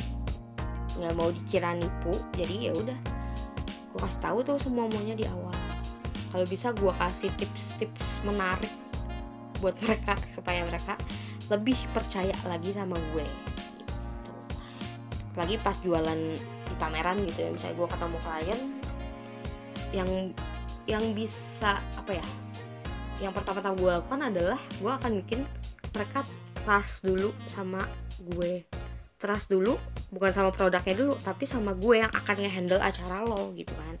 nggak 0.96 1.12
mau 1.20 1.28
dikira 1.28 1.76
nipu. 1.76 2.16
Jadi 2.38 2.70
ya 2.70 2.72
udah 2.72 3.21
gue 3.92 4.00
kasih 4.00 4.20
tahu 4.24 4.38
tuh 4.40 4.56
semua 4.56 4.88
maunya 4.88 5.12
di 5.12 5.28
awal 5.28 5.54
kalau 6.32 6.48
bisa 6.48 6.72
gue 6.72 6.92
kasih 6.96 7.28
tips-tips 7.36 8.24
menarik 8.24 8.72
buat 9.60 9.76
mereka 9.84 10.16
supaya 10.32 10.64
mereka 10.64 10.96
lebih 11.52 11.76
percaya 11.92 12.32
lagi 12.48 12.72
sama 12.72 12.96
gue 13.12 13.24
gitu. 13.24 13.52
lagi 15.36 15.56
pas 15.60 15.76
jualan 15.84 16.20
di 16.40 16.74
pameran 16.80 17.20
gitu 17.28 17.46
ya 17.46 17.50
misalnya 17.52 17.76
gue 17.76 17.88
ketemu 17.88 18.18
klien 18.24 18.60
yang 19.92 20.10
yang 20.88 21.04
bisa 21.12 21.78
apa 21.94 22.16
ya 22.16 22.26
yang 23.20 23.30
pertama-tama 23.30 23.76
gue 23.78 23.90
lakukan 23.92 24.20
adalah 24.32 24.60
gue 24.80 24.92
akan 24.92 25.12
bikin 25.22 25.40
mereka 25.92 26.24
trust 26.64 27.04
dulu 27.04 27.30
sama 27.46 27.84
gue 28.34 28.64
trust 29.22 29.54
dulu 29.54 29.78
bukan 30.10 30.34
sama 30.34 30.50
produknya 30.50 30.98
dulu 30.98 31.14
tapi 31.22 31.46
sama 31.46 31.78
gue 31.78 32.02
yang 32.02 32.10
akan 32.10 32.42
ngehandle 32.42 32.82
acara 32.82 33.22
lo 33.22 33.54
gitu 33.54 33.70
kan. 33.78 33.96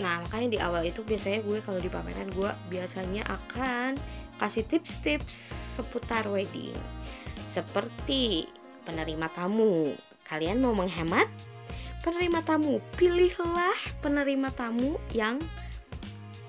Nah 0.00 0.24
makanya 0.24 0.48
di 0.48 0.58
awal 0.64 0.88
itu 0.88 1.04
biasanya 1.04 1.44
gue 1.44 1.60
kalau 1.60 1.76
di 1.76 1.92
pameran 1.92 2.32
gue 2.32 2.48
biasanya 2.72 3.28
akan 3.28 4.00
kasih 4.40 4.64
tips-tips 4.64 5.36
seputar 5.76 6.24
wedding. 6.32 6.72
Seperti 7.44 8.48
penerima 8.88 9.28
tamu 9.36 9.92
kalian 10.24 10.64
mau 10.64 10.72
menghemat? 10.72 11.28
Penerima 12.00 12.40
tamu 12.40 12.80
pilihlah 12.96 13.76
penerima 14.00 14.48
tamu 14.56 14.96
yang 15.12 15.36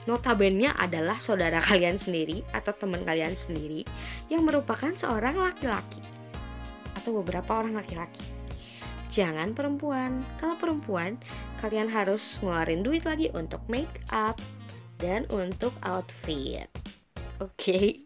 notabene 0.08 0.72
adalah 0.80 1.20
saudara 1.20 1.60
kalian 1.60 2.00
sendiri 2.00 2.40
atau 2.56 2.72
teman 2.72 3.04
kalian 3.04 3.36
sendiri 3.36 3.84
yang 4.32 4.48
merupakan 4.48 4.96
seorang 4.96 5.36
laki-laki 5.36 6.17
atau 7.08 7.24
beberapa 7.24 7.64
orang 7.64 7.80
laki-laki. 7.80 8.28
Jangan 9.08 9.56
perempuan. 9.56 10.28
Kalau 10.44 10.60
perempuan, 10.60 11.16
kalian 11.64 11.88
harus 11.88 12.44
ngeluarin 12.44 12.84
duit 12.84 13.08
lagi 13.08 13.32
untuk 13.32 13.64
make 13.72 14.04
up 14.12 14.36
dan 15.00 15.24
untuk 15.32 15.72
outfit. 15.88 16.68
Oke. 17.40 18.04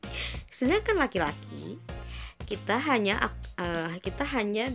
Sedangkan 0.53 1.01
laki-laki, 1.01 1.81
kita 2.45 2.77
hanya 2.77 3.33
uh, 3.57 3.97
kita 4.05 4.21
hanya 4.21 4.69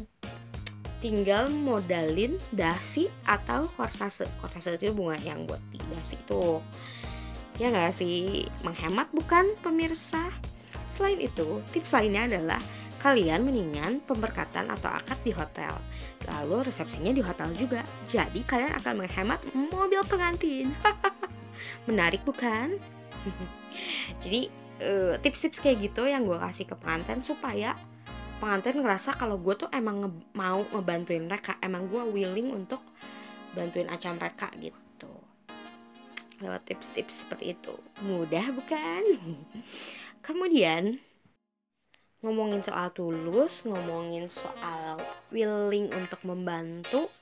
tinggal 0.98 1.46
modalin 1.46 2.34
dasi 2.50 3.06
atau 3.30 3.70
korsase. 3.78 4.26
Korsase 4.42 4.74
itu 4.74 4.90
bunga 4.90 5.22
yang 5.22 5.46
buat 5.46 5.62
di 5.70 5.78
dasi 5.94 6.18
itu. 6.18 6.58
Ya 7.62 7.70
nggak 7.70 7.94
sih? 7.94 8.50
Menghemat 8.66 9.06
bukan 9.14 9.54
pemirsa? 9.62 10.34
Selain 10.90 11.22
itu, 11.22 11.62
tips 11.70 11.94
lainnya 11.94 12.26
adalah 12.26 12.58
kalian 13.06 13.46
mendingan 13.46 14.02
pemberkatan 14.02 14.66
atau 14.66 14.90
akad 14.90 15.14
di 15.22 15.30
hotel. 15.30 15.78
Lalu 16.26 16.66
resepsinya 16.66 17.14
di 17.14 17.22
hotel 17.22 17.54
juga. 17.54 17.86
Jadi 18.10 18.42
kalian 18.42 18.74
akan 18.82 19.06
menghemat 19.06 19.38
mobil 19.54 20.02
pengantin. 20.10 20.74
Menarik 21.86 22.26
bukan? 22.26 22.82
Jadi 24.26 24.50
eh, 24.82 25.14
tips-tips 25.22 25.62
kayak 25.62 25.86
gitu 25.86 26.10
yang 26.10 26.26
gue 26.26 26.34
kasih 26.34 26.66
ke 26.66 26.74
pengantin 26.74 27.22
supaya 27.22 27.78
pengantin 28.42 28.82
ngerasa 28.82 29.14
kalau 29.14 29.38
gue 29.38 29.54
tuh 29.54 29.70
emang 29.70 30.10
mau 30.34 30.66
ngebantuin 30.74 31.30
mereka, 31.30 31.62
emang 31.62 31.86
gue 31.86 32.02
willing 32.10 32.50
untuk 32.50 32.82
bantuin 33.54 33.86
acara 33.86 34.18
mereka 34.18 34.50
gitu 34.58 35.14
lewat 36.42 36.68
tips-tips 36.68 37.24
seperti 37.24 37.56
itu. 37.56 37.72
Mudah 38.04 38.52
bukan? 38.52 39.02
Kemudian 40.26 41.00
ngomongin 42.24 42.64
soal 42.64 42.88
tulus, 42.92 43.64
ngomongin 43.68 44.28
soal 44.28 45.00
willing 45.32 45.92
untuk 45.92 46.20
membantu, 46.24 47.12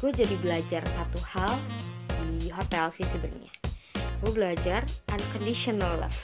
gue 0.00 0.10
jadi 0.12 0.34
belajar 0.40 0.82
satu 0.88 1.20
hal 1.24 1.56
di 2.40 2.48
hotel 2.48 2.88
sih 2.88 3.04
sebenarnya. 3.04 3.52
Gue 4.22 4.30
belajar 4.32 4.86
unconditional 5.10 6.00
love. 6.00 6.20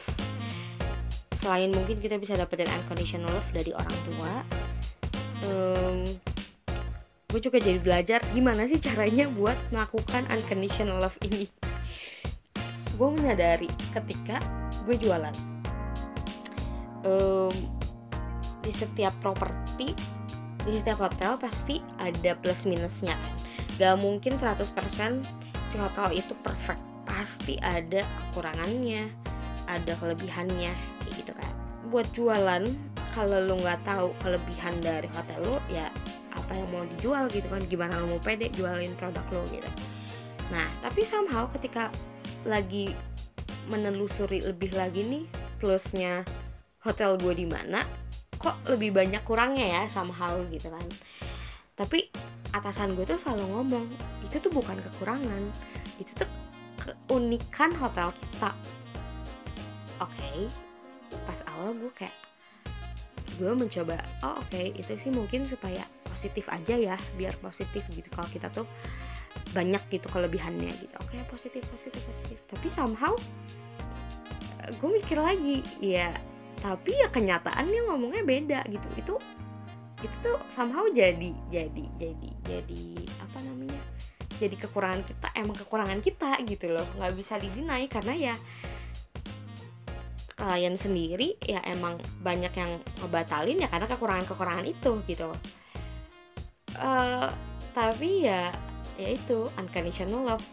Selain 1.38 1.70
mungkin 1.70 2.00
kita 2.00 2.16
bisa 2.16 2.34
dapetin 2.34 2.70
unconditional 2.72 3.30
love 3.30 3.50
dari 3.54 3.70
orang 3.70 3.98
tua, 4.06 4.32
um, 5.46 6.02
gue 7.28 7.40
juga 7.44 7.60
jadi 7.60 7.76
belajar 7.76 8.24
gimana 8.32 8.64
sih 8.64 8.80
caranya 8.80 9.28
buat 9.28 9.56
melakukan 9.68 10.24
unconditional 10.32 10.96
love 10.96 11.18
ini 11.28 11.44
gue 12.98 13.08
menyadari 13.14 13.70
ketika 13.94 14.42
gue 14.82 14.98
jualan 14.98 15.36
um, 17.06 17.54
di 18.68 18.72
setiap 18.76 19.16
properti 19.24 19.96
di 20.68 20.76
setiap 20.76 21.08
hotel 21.08 21.40
pasti 21.40 21.80
ada 21.96 22.36
plus 22.36 22.68
minusnya. 22.68 23.16
Gak 23.80 23.96
mungkin 24.04 24.36
100% 24.36 24.68
si 25.72 25.76
hotel 25.80 26.12
itu 26.12 26.36
perfect. 26.44 26.76
Pasti 27.08 27.56
ada 27.64 28.04
kekurangannya 28.04 29.08
ada 29.68 29.96
kelebihannya 29.96 30.76
kayak 30.76 31.12
gitu 31.16 31.32
kan. 31.32 31.52
Buat 31.88 32.08
jualan 32.12 32.68
kalau 33.16 33.40
lu 33.48 33.56
nggak 33.64 33.80
tahu 33.88 34.12
kelebihan 34.20 34.76
dari 34.84 35.08
hotel 35.16 35.40
lu 35.40 35.56
ya 35.72 35.88
apa 36.36 36.52
yang 36.52 36.68
mau 36.68 36.84
dijual 36.96 37.24
gitu 37.32 37.48
kan? 37.48 37.64
Gimana 37.72 38.04
lo 38.04 38.16
mau 38.16 38.20
pede 38.20 38.52
jualin 38.52 38.92
produk 39.00 39.24
lo 39.32 39.44
gitu. 39.48 39.68
Nah 40.52 40.68
tapi 40.84 41.00
somehow 41.08 41.48
ketika 41.56 41.88
lagi 42.44 42.92
menelusuri 43.72 44.44
lebih 44.44 44.72
lagi 44.76 45.04
nih 45.04 45.24
plusnya 45.60 46.24
hotel 46.84 47.20
gue 47.20 47.44
di 47.44 47.46
mana 47.48 47.84
kok 48.38 48.56
lebih 48.70 48.94
banyak 48.94 49.22
kurangnya 49.26 49.66
ya 49.66 49.82
somehow 49.90 50.38
gitu 50.48 50.70
kan. 50.70 50.86
Tapi 51.74 52.10
atasan 52.54 52.96
gue 52.96 53.04
tuh 53.04 53.20
selalu 53.20 53.44
ngomong 53.54 53.86
itu 54.24 54.40
tuh 54.40 54.50
bukan 54.50 54.78
kekurangan 54.80 55.42
itu 56.00 56.10
tuh 56.16 56.30
keunikan 56.78 57.74
hotel 57.76 58.14
kita. 58.14 58.50
Oke 59.98 60.14
okay. 60.14 60.38
pas 61.26 61.40
awal 61.50 61.74
gue 61.76 61.92
kayak 61.98 62.14
gue 63.38 63.52
mencoba 63.54 64.00
oh 64.26 64.38
oke 64.40 64.50
okay, 64.50 64.74
itu 64.74 64.96
sih 64.98 65.10
mungkin 65.12 65.46
supaya 65.46 65.84
positif 66.06 66.46
aja 66.50 66.74
ya 66.74 66.96
biar 67.18 67.34
positif 67.42 67.84
gitu. 67.92 68.08
Kalau 68.10 68.28
kita 68.30 68.48
tuh 68.50 68.66
banyak 69.54 69.82
gitu 69.90 70.06
kelebihannya 70.10 70.72
gitu. 70.78 70.94
Oke 71.02 71.18
okay, 71.18 71.22
positif 71.28 71.62
positif 71.70 72.00
positif. 72.06 72.38
Tapi 72.48 72.66
somehow 72.70 73.14
gue 74.68 74.90
mikir 74.90 75.16
lagi 75.16 75.64
ya 75.80 76.12
tapi 76.58 76.94
ya 76.94 77.08
kenyataannya 77.10 77.80
ngomongnya 77.86 78.22
beda 78.26 78.60
gitu. 78.70 78.88
Itu 78.98 79.14
itu 79.98 80.16
tuh 80.22 80.38
somehow 80.46 80.86
jadi 80.90 81.34
jadi 81.50 81.84
jadi 81.98 82.30
jadi. 82.46 82.84
apa 83.18 83.38
namanya 83.42 83.82
jadi 84.38 84.54
kekurangan 84.54 85.02
kita 85.02 85.28
emang 85.34 85.56
kekurangan 85.58 86.00
kita 86.02 86.30
gitu 86.46 86.70
loh. 86.70 86.86
Nggak 86.98 87.14
bisa 87.18 87.34
didinai 87.38 87.90
karena 87.90 88.14
ya 88.14 88.34
klien 90.38 90.78
sendiri 90.78 91.34
ya 91.42 91.58
emang 91.66 91.98
banyak 92.22 92.54
yang 92.54 92.78
ngebatalin 93.02 93.58
ya 93.58 93.66
karena 93.66 93.90
kekurangan-kekurangan 93.90 94.66
itu 94.70 95.02
gitu. 95.10 95.34
Uh, 96.78 97.34
tapi 97.74 98.30
ya 98.30 98.54
ya 98.94 99.08
itu 99.18 99.50
unconditional 99.58 100.22
love. 100.22 100.46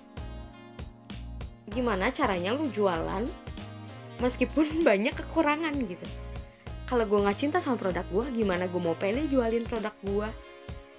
Gimana 1.69 2.09
caranya 2.09 2.57
lu 2.57 2.65
jualan 2.73 3.29
meskipun 4.19 4.65
banyak 4.87 5.13
kekurangan 5.15 5.73
gitu. 5.85 6.05
Kalau 6.85 7.03
gue 7.09 7.17
nggak 7.17 7.37
cinta 7.39 7.57
sama 7.57 7.81
produk 7.81 8.05
gue 8.13 8.43
gimana 8.43 8.69
gue 8.69 8.81
mau 8.81 8.93
pede 8.93 9.25
jualin 9.25 9.65
produk 9.65 9.93
gue 10.05 10.29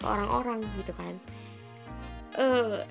ke 0.03 0.07
orang-orang 0.07 0.61
gitu 0.83 0.93
kan? 0.99 1.15
Eh 2.35 2.83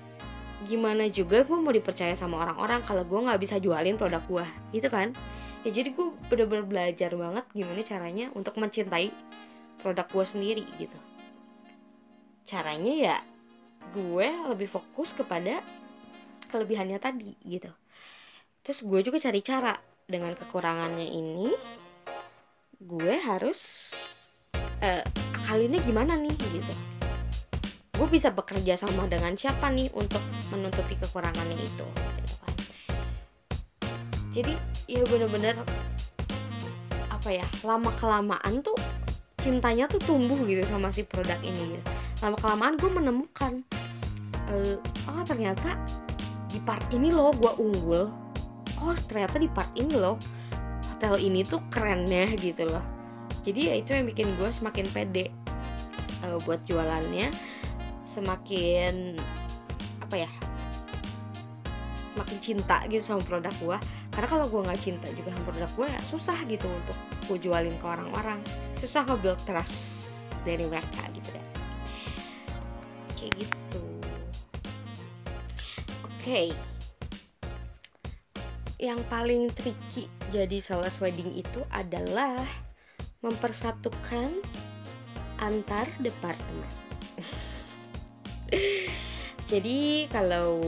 gimana 0.64 1.04
juga 1.12 1.44
gue 1.44 1.58
mau 1.60 1.68
dipercaya 1.68 2.16
sama 2.16 2.40
orang-orang 2.40 2.80
kalau 2.88 3.04
gue 3.04 3.20
nggak 3.20 3.36
bisa 3.36 3.60
jualin 3.60 4.00
produk 4.00 4.24
gue 4.24 4.46
gitu 4.80 4.88
kan? 4.88 5.12
Ya 5.68 5.70
jadi 5.76 5.92
gue 5.92 6.08
bener-bener 6.32 6.64
belajar 6.64 7.12
banget 7.12 7.44
gimana 7.52 7.82
caranya 7.84 8.26
untuk 8.32 8.56
mencintai 8.56 9.12
produk 9.84 10.08
gue 10.08 10.24
sendiri 10.24 10.64
gitu. 10.80 10.96
Caranya 12.48 12.94
ya 12.96 13.16
gue 13.92 14.28
lebih 14.48 14.72
fokus 14.72 15.12
kepada 15.12 15.60
kelebihannya 16.48 16.96
tadi 16.96 17.36
gitu. 17.44 17.68
Terus 18.64 18.80
gue 18.82 19.00
juga 19.04 19.20
cari 19.20 19.40
cara 19.44 19.74
dengan 20.06 20.38
kekurangannya 20.38 21.02
ini 21.02 21.50
gue 22.78 23.14
harus 23.18 23.90
uh, 24.78 25.02
akalinnya 25.42 25.82
gimana 25.82 26.14
nih 26.14 26.30
gitu. 26.38 26.74
Gue 27.98 28.06
bisa 28.06 28.30
bekerja 28.30 28.78
sama 28.78 29.10
dengan 29.10 29.34
siapa 29.34 29.66
nih 29.66 29.90
untuk 29.98 30.22
menutupi 30.54 30.94
kekurangannya 30.94 31.58
itu 31.58 31.86
gitu 32.22 32.34
kan. 32.38 32.54
Jadi 34.30 34.54
ya 34.86 35.02
bener-bener 35.10 35.58
apa 37.10 37.28
ya 37.42 37.46
lama 37.66 37.90
kelamaan 37.98 38.62
tuh 38.62 38.78
cintanya 39.42 39.90
tuh 39.90 39.98
tumbuh 40.06 40.38
gitu 40.46 40.62
sama 40.70 40.94
si 40.94 41.02
produk 41.02 41.38
ini 41.42 41.74
gitu. 41.74 41.86
lama 42.22 42.38
kelamaan 42.38 42.74
gue 42.78 42.90
menemukan 42.90 43.52
eh, 44.54 44.78
oh 45.10 45.22
ternyata 45.26 45.74
di 46.50 46.58
part 46.62 46.82
ini 46.94 47.10
loh 47.10 47.34
gue 47.34 47.52
unggul 47.58 48.25
oh 48.82 48.96
ternyata 49.06 49.36
di 49.40 49.48
part 49.48 49.70
ini 49.76 49.94
loh. 49.96 50.16
Hotel 50.96 51.28
ini 51.28 51.44
tuh 51.44 51.60
kerennya 51.68 52.32
gitu 52.40 52.64
loh. 52.68 52.82
Jadi 53.44 53.60
ya 53.68 53.74
itu 53.78 53.92
yang 53.92 54.06
bikin 54.08 54.32
gue 54.40 54.48
semakin 54.48 54.86
pede 54.90 55.30
eh, 56.24 56.38
buat 56.44 56.60
jualannya. 56.64 57.30
Semakin 58.08 59.20
apa 60.00 60.22
ya 60.22 60.30
makin 62.16 62.38
cinta 62.40 62.80
gitu 62.88 63.02
sama 63.04 63.20
produk 63.26 63.52
gue 63.60 63.76
karena 64.16 64.28
kalau 64.30 64.48
gue 64.48 64.64
nggak 64.64 64.80
cinta 64.80 65.04
juga 65.12 65.36
sama 65.36 65.44
produk 65.52 65.70
gue 65.76 65.86
ya 65.92 66.00
susah 66.08 66.38
gitu 66.48 66.64
untuk 66.64 66.96
gue 67.28 67.38
jualin 67.44 67.76
ke 67.76 67.86
orang-orang. 67.86 68.40
Susah 68.80 69.04
nge-build 69.04 69.40
trust 69.44 70.08
dari 70.46 70.64
mereka 70.64 71.04
gitu 71.12 71.28
deh 71.34 71.46
kayak 73.16 73.32
gitu. 73.42 73.82
Oke 76.04 76.54
yang 78.76 79.00
paling 79.08 79.48
tricky 79.56 80.04
jadi 80.28 80.60
sales 80.60 81.00
wedding 81.00 81.32
itu 81.32 81.64
adalah 81.72 82.44
mempersatukan 83.24 84.28
antar 85.40 85.88
departemen. 86.00 86.70
Jadi 89.46 90.10
kalau 90.10 90.58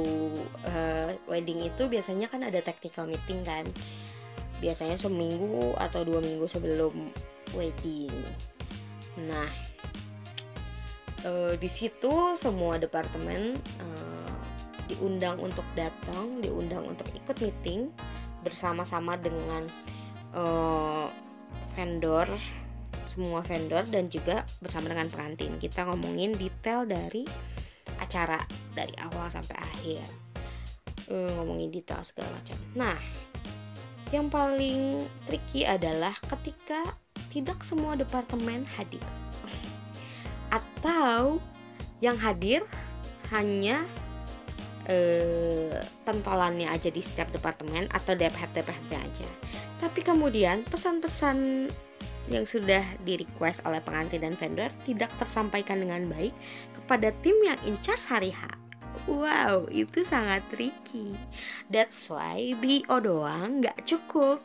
uh, 0.63 1.11
wedding 1.27 1.67
itu 1.67 1.91
biasanya 1.91 2.31
kan 2.31 2.47
ada 2.47 2.63
tactical 2.63 3.11
meeting 3.11 3.43
kan. 3.43 3.67
Biasanya 4.63 4.95
seminggu 4.95 5.75
atau 5.79 6.07
dua 6.07 6.23
minggu 6.23 6.47
sebelum 6.47 7.11
wedding. 7.59 8.15
Nah 9.19 9.51
uh, 11.27 11.55
di 11.59 11.67
situ 11.67 12.39
semua 12.39 12.79
departemen 12.79 13.59
uh, 13.83 14.08
diundang 14.89 15.37
untuk 15.39 15.65
datang 15.77 16.41
diundang 16.41 16.89
untuk 16.89 17.07
ikut 17.13 17.37
meeting 17.45 17.93
bersama-sama 18.43 19.15
dengan 19.21 19.69
uh, 20.33 21.07
vendor 21.77 22.27
semua 23.19 23.43
vendor 23.43 23.83
dan 23.91 24.07
juga 24.07 24.47
bersama 24.63 24.95
dengan 24.95 25.11
pengantin. 25.11 25.59
Kita 25.59 25.89
ngomongin 25.91 26.39
detail 26.39 26.87
dari 26.87 27.27
acara 27.99 28.39
dari 28.79 28.95
awal 29.03 29.27
sampai 29.27 29.57
akhir. 29.59 30.07
Uh, 31.09 31.33
ngomongin 31.41 31.73
detail 31.73 32.05
segala 32.07 32.31
macam. 32.37 32.55
Nah 32.79 32.99
yang 34.15 34.31
paling 34.31 35.05
tricky 35.29 35.67
adalah 35.69 36.15
ketika 36.31 36.97
tidak 37.35 37.61
semua 37.67 37.99
departemen 37.99 38.63
hadir. 38.79 39.03
Atau 40.63 41.43
yang 41.99 42.17
hadir 42.17 42.63
hanya 43.35 43.83
uh, 44.89 45.79
pentolannya 46.03 46.69
aja 46.69 46.89
di 46.89 47.01
setiap 47.05 47.31
departemen 47.31 47.87
atau 47.93 48.17
DPHT 48.17 48.65
DPHT 48.65 48.93
aja 48.97 49.29
tapi 49.79 50.03
kemudian 50.03 50.67
pesan-pesan 50.67 51.69
yang 52.29 52.45
sudah 52.45 52.85
di 53.03 53.21
request 53.25 53.65
oleh 53.65 53.81
pengantin 53.83 54.21
dan 54.21 54.37
vendor 54.37 54.69
tidak 54.85 55.09
tersampaikan 55.17 55.81
dengan 55.81 56.07
baik 56.13 56.33
kepada 56.77 57.13
tim 57.25 57.35
yang 57.41 57.57
in 57.65 57.77
charge 57.81 58.05
hari 58.05 58.31
H. 58.33 58.53
Wow, 59.09 59.71
itu 59.73 60.05
sangat 60.05 60.45
tricky. 60.53 61.17
That's 61.73 62.13
why 62.13 62.53
BO 62.61 63.01
doang 63.01 63.65
nggak 63.65 63.89
cukup. 63.89 64.45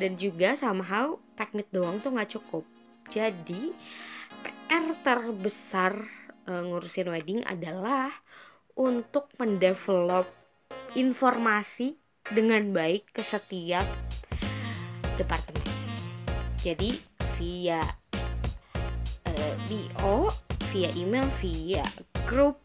Dan 0.00 0.16
juga 0.16 0.56
somehow 0.56 1.20
teknik 1.36 1.68
doang 1.72 2.00
tuh 2.00 2.16
nggak 2.16 2.32
cukup. 2.32 2.64
Jadi 3.12 3.76
PR 4.40 4.84
terbesar 5.04 5.92
uh, 6.48 6.62
ngurusin 6.64 7.12
wedding 7.12 7.44
adalah 7.44 8.12
untuk 8.74 9.30
mendevelop 9.38 10.26
informasi 10.94 11.98
dengan 12.30 12.70
baik 12.70 13.10
ke 13.14 13.22
setiap 13.22 13.86
departemen. 15.18 15.66
Jadi 16.62 16.98
via 17.38 17.82
uh, 19.28 20.28
via 20.74 20.90
email 20.98 21.26
via 21.38 21.84
grup 22.26 22.58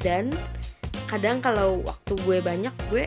dan 0.00 0.32
kadang 1.10 1.44
kalau 1.44 1.84
waktu 1.84 2.12
gue 2.24 2.38
banyak 2.40 2.74
gue 2.88 3.06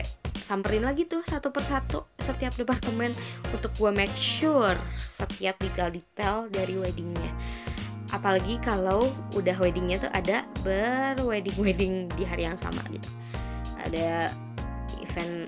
samperin 0.50 0.82
lagi 0.82 1.06
tuh 1.06 1.22
satu 1.22 1.54
persatu 1.54 2.06
setiap 2.22 2.54
departemen 2.58 3.14
untuk 3.54 3.70
gue 3.78 3.90
make 3.94 4.14
sure 4.18 4.74
setiap 4.98 5.54
detail-detail 5.62 6.50
dari 6.50 6.74
weddingnya 6.74 7.30
apalagi 8.10 8.58
kalau 8.62 9.10
udah 9.38 9.54
weddingnya 9.58 10.02
tuh 10.02 10.10
ada 10.10 10.42
berwedding 10.66 11.58
wedding 11.58 11.94
di 12.18 12.26
hari 12.26 12.46
yang 12.46 12.58
sama 12.58 12.82
gitu. 12.90 13.08
Ada 13.86 14.34
event 15.00 15.46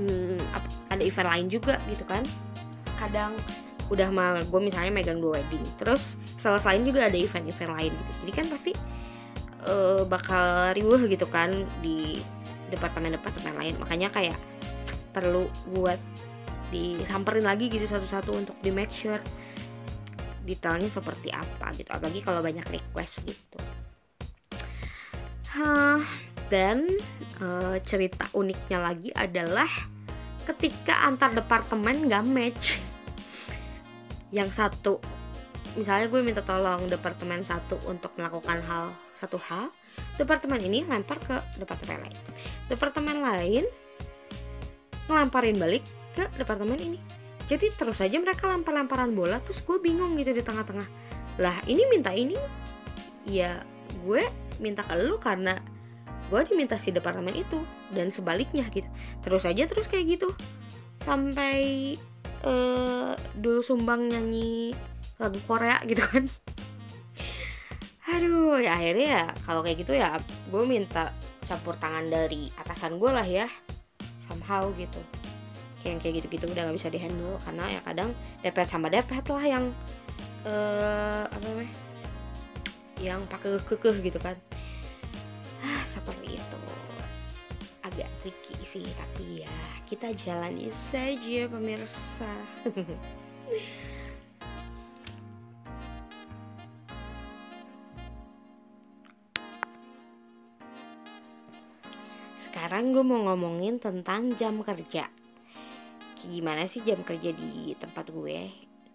hmm, 0.00 0.40
ada 0.90 1.02
event 1.04 1.28
lain 1.28 1.46
juga 1.52 1.76
gitu 1.92 2.04
kan. 2.08 2.24
Kadang 2.96 3.36
udah 3.92 4.08
mal 4.08 4.40
gue 4.48 4.60
misalnya 4.64 4.88
megang 4.88 5.20
dua 5.20 5.44
wedding 5.44 5.60
terus 5.76 6.16
lain 6.44 6.84
juga 6.84 7.08
ada 7.08 7.16
event-event 7.16 7.72
lain 7.72 7.92
gitu. 7.92 8.12
Jadi 8.24 8.32
kan 8.32 8.46
pasti 8.52 8.72
uh, 9.64 10.04
bakal 10.04 10.76
riuh 10.76 11.00
gitu 11.08 11.24
kan 11.28 11.64
di 11.80 12.20
departemen-departemen 12.68 13.56
lain. 13.56 13.74
Makanya 13.80 14.12
kayak 14.12 14.36
perlu 15.16 15.48
buat 15.72 15.96
disamperin 16.68 17.46
lagi 17.46 17.70
gitu 17.70 17.86
satu-satu 17.86 18.34
untuk 18.34 18.56
di 18.60 18.74
make 18.74 18.90
sure 18.90 19.20
detailnya 20.44 20.92
seperti 20.92 21.32
apa 21.32 21.72
gitu 21.74 21.88
apalagi 21.90 22.20
kalau 22.20 22.44
banyak 22.44 22.64
request 22.68 23.24
gitu. 23.24 23.58
Hah, 25.54 26.02
dan 26.52 26.90
uh, 27.40 27.78
cerita 27.86 28.28
uniknya 28.36 28.78
lagi 28.82 29.10
adalah 29.14 29.70
ketika 30.44 31.08
antar 31.08 31.32
departemen 31.32 32.10
gak 32.10 32.24
match. 32.26 32.66
Yang 34.34 34.60
satu 34.60 35.00
misalnya 35.74 36.06
gue 36.06 36.20
minta 36.22 36.42
tolong 36.42 36.86
departemen 36.86 37.42
satu 37.42 37.78
untuk 37.90 38.14
melakukan 38.14 38.62
hal 38.62 38.94
satu 39.18 39.38
hal 39.42 39.74
departemen 40.18 40.62
ini 40.62 40.86
lempar 40.86 41.18
ke 41.22 41.38
departemen 41.58 42.06
lain. 42.06 42.18
Departemen 42.68 43.16
lain 43.22 43.64
ngelamparin 45.06 45.56
balik 45.56 45.84
ke 46.18 46.26
departemen 46.38 46.78
ini 46.78 47.23
jadi 47.44 47.68
terus 47.76 48.00
aja 48.00 48.16
mereka 48.16 48.48
lempar-lemparan 48.48 49.12
bola 49.12 49.36
terus 49.44 49.60
gue 49.60 49.76
bingung 49.80 50.16
gitu 50.16 50.32
di 50.32 50.40
tengah-tengah. 50.40 50.88
Lah 51.40 51.56
ini 51.68 51.84
minta 51.92 52.14
ini 52.14 52.38
ya 53.28 53.60
gue 54.04 54.24
minta 54.60 54.80
ke 54.84 54.94
lu 54.96 55.20
karena 55.20 55.60
gue 56.32 56.40
diminta 56.48 56.80
si 56.80 56.88
departemen 56.88 57.36
itu 57.36 57.60
dan 57.92 58.08
sebaliknya 58.08 58.64
gitu. 58.72 58.88
Terus 59.20 59.44
aja 59.44 59.68
terus 59.68 59.86
kayak 59.90 60.16
gitu. 60.16 60.32
Sampai 61.04 61.94
uh, 62.48 63.12
dulu 63.36 63.60
sumbang 63.60 64.08
nyanyi 64.08 64.72
lagu 65.20 65.36
Korea 65.44 65.84
gitu 65.84 66.00
kan. 66.00 66.24
Aduh 68.08 68.60
ya 68.60 68.76
akhirnya 68.78 69.08
ya 69.08 69.24
kalau 69.44 69.60
kayak 69.60 69.84
gitu 69.84 69.92
ya 69.96 70.16
gue 70.48 70.62
minta 70.64 71.12
campur 71.44 71.76
tangan 71.76 72.08
dari 72.08 72.48
atasan 72.56 72.96
gue 72.96 73.10
lah 73.12 73.26
ya 73.26 73.48
somehow 74.24 74.72
gitu 74.80 75.00
kayak 75.84 76.00
kayak 76.00 76.24
gitu 76.24 76.26
gitu 76.32 76.44
udah 76.48 76.64
nggak 76.64 76.76
bisa 76.80 76.88
dihandle. 76.88 77.36
Karena 77.44 77.64
ya 77.68 77.80
kadang 77.84 78.10
depet 78.40 78.66
sama 78.66 78.88
depet 78.88 79.24
lah 79.28 79.44
yang 79.44 79.64
uh, 80.48 81.28
apa 81.28 81.44
namanya 81.44 81.74
yang 83.04 83.20
pakai 83.28 83.60
kekeh 83.60 84.00
gitu 84.00 84.16
kan. 84.16 84.40
Ah 85.60 85.84
seperti 85.84 86.40
itu. 86.40 86.60
Agak 87.84 88.08
tricky 88.24 88.56
sih 88.64 88.86
tapi 88.96 89.44
ya 89.44 89.56
kita 89.84 90.16
jalani 90.16 90.72
saja 90.72 91.44
pemirsa. 91.52 92.32
Sekarang 102.40 102.94
gue 102.94 103.04
mau 103.04 103.20
ngomongin 103.28 103.76
tentang 103.82 104.32
jam 104.40 104.62
kerja 104.64 105.10
gimana 106.28 106.68
sih 106.68 106.84
jam 106.84 107.00
kerja 107.04 107.30
di 107.32 107.72
tempat 107.76 108.08
gue? 108.10 108.38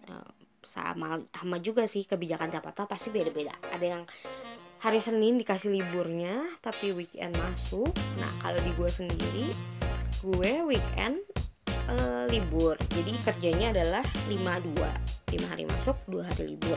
Eh, 0.06 0.30
sama 0.60 1.16
sama 1.32 1.56
juga 1.58 1.88
sih 1.88 2.04
kebijakan 2.04 2.52
Jakarta 2.52 2.84
pasti 2.84 3.08
beda-beda. 3.08 3.52
Ada 3.72 3.86
yang 3.98 4.02
hari 4.80 5.00
Senin 5.00 5.40
dikasih 5.40 5.72
liburnya 5.72 6.44
tapi 6.60 6.92
weekend 6.92 7.36
masuk. 7.36 7.92
Nah 8.20 8.30
kalau 8.44 8.60
di 8.60 8.72
gue 8.76 8.90
sendiri 8.90 9.46
gue 10.20 10.52
weekend 10.68 11.24
uh, 11.88 12.24
libur. 12.28 12.76
Jadi 12.92 13.16
kerjanya 13.24 13.72
adalah 13.72 14.04
52 14.28 14.76
lima 15.30 15.46
hari 15.46 15.64
masuk 15.64 15.96
dua 16.10 16.26
hari 16.28 16.56
libur. 16.56 16.76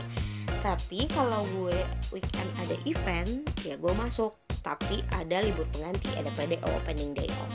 Tapi 0.64 1.04
kalau 1.12 1.44
gue 1.60 1.76
weekend 2.14 2.48
ada 2.56 2.76
event 2.88 3.44
ya 3.64 3.76
gue 3.76 3.92
masuk. 3.92 4.32
Tapi 4.64 5.04
ada 5.12 5.44
libur 5.44 5.68
pengganti 5.76 6.08
ada 6.16 6.32
PDO 6.32 6.72
pending 6.88 7.12
day 7.12 7.28
off 7.28 7.52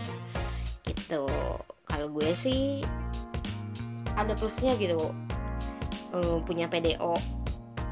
gitu. 1.09 1.25
Kalau 1.89 2.07
gue 2.13 2.29
sih 2.37 2.85
ada 4.13 4.37
plusnya 4.37 4.77
gitu. 4.77 5.09
Eh, 6.13 6.37
punya 6.45 6.69
PDO 6.69 7.17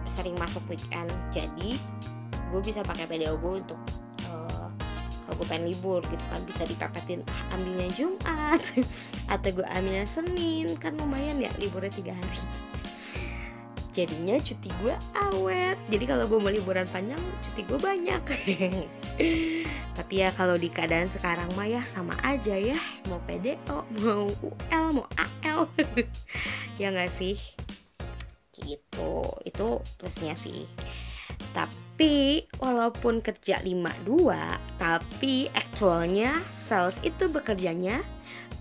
sering 0.05 0.37
masuk 0.37 0.61
weekend. 0.69 1.09
Jadi 1.33 1.81
gue 2.53 2.61
bisa 2.61 2.85
pakai 2.85 3.09
PDO 3.09 3.41
gue 3.41 3.65
untuk 3.65 3.81
eh, 4.29 4.69
kalau 5.25 5.33
gue 5.33 5.47
pengen 5.49 5.73
libur 5.73 6.05
gitu 6.05 6.23
kan 6.29 6.45
bisa 6.45 6.61
dipepetin 6.69 7.25
ah, 7.25 7.57
ambilnya 7.57 7.89
Jumat. 7.97 8.61
Atau 9.33 9.57
gue 9.57 9.65
ambilnya 9.65 10.05
Senin. 10.05 10.77
Kan 10.77 11.01
lumayan 11.01 11.41
ya 11.41 11.49
liburnya 11.57 11.89
tiga 11.89 12.13
hari 12.13 12.37
jadinya 13.97 14.37
cuti 14.37 14.69
gue 14.85 14.93
awet. 15.17 15.77
Jadi 15.89 16.05
kalau 16.05 16.29
gue 16.29 16.37
mau 16.37 16.53
liburan 16.53 16.85
panjang 16.93 17.17
cuti 17.41 17.65
gue 17.65 17.79
banyak. 17.81 18.21
Tapi 19.97 20.13
ya 20.13 20.29
kalau 20.37 20.53
di 20.53 20.69
keadaan 20.69 21.09
sekarang 21.09 21.49
mah 21.57 21.65
ya 21.65 21.81
sama 21.81 22.13
aja 22.21 22.53
ya. 22.53 22.77
Mau 23.09 23.17
PDO 23.25 23.89
mau 24.05 24.29
UL 24.45 24.85
mau 24.93 25.07
AL 25.17 25.65
ya 26.81 26.93
nggak 26.93 27.09
sih? 27.09 27.41
Gitu. 28.53 29.13
Itu 29.41 29.81
plusnya 29.97 30.37
sih. 30.37 30.69
Tapi 31.57 32.45
walaupun 32.61 33.25
kerja 33.25 33.57
52 33.65 34.05
tapi 34.77 35.49
actualnya 35.57 36.37
sales 36.53 37.01
itu 37.01 37.25
bekerjanya 37.25 38.05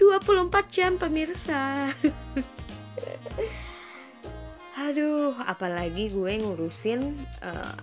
24 0.01 0.49
jam 0.73 0.97
pemirsa 0.97 1.93
aduh 4.87 5.35
apalagi 5.43 6.15
gue 6.15 6.33
ngurusin 6.39 7.19
eh, 7.43 7.77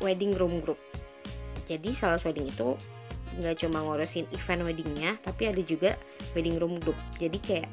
wedding 0.00 0.32
room 0.40 0.64
group. 0.64 0.80
Jadi 1.68 1.92
sales 1.92 2.24
wedding 2.24 2.48
itu 2.48 2.72
nggak 3.38 3.62
cuma 3.62 3.84
ngurusin 3.84 4.26
event 4.34 4.64
weddingnya 4.66 5.20
tapi 5.22 5.52
ada 5.52 5.60
juga 5.60 6.00
wedding 6.32 6.56
room 6.56 6.80
group. 6.80 6.96
Jadi 7.20 7.38
kayak 7.44 7.68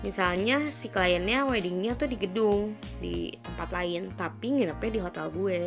misalnya 0.00 0.72
si 0.72 0.88
kliennya 0.88 1.44
weddingnya 1.44 1.92
tuh 1.98 2.08
di 2.08 2.16
gedung 2.16 2.72
di 3.04 3.36
tempat 3.44 3.68
lain 3.68 4.16
tapi 4.16 4.46
nginepnya 4.48 4.90
di 4.90 5.00
hotel 5.04 5.26
gue. 5.28 5.60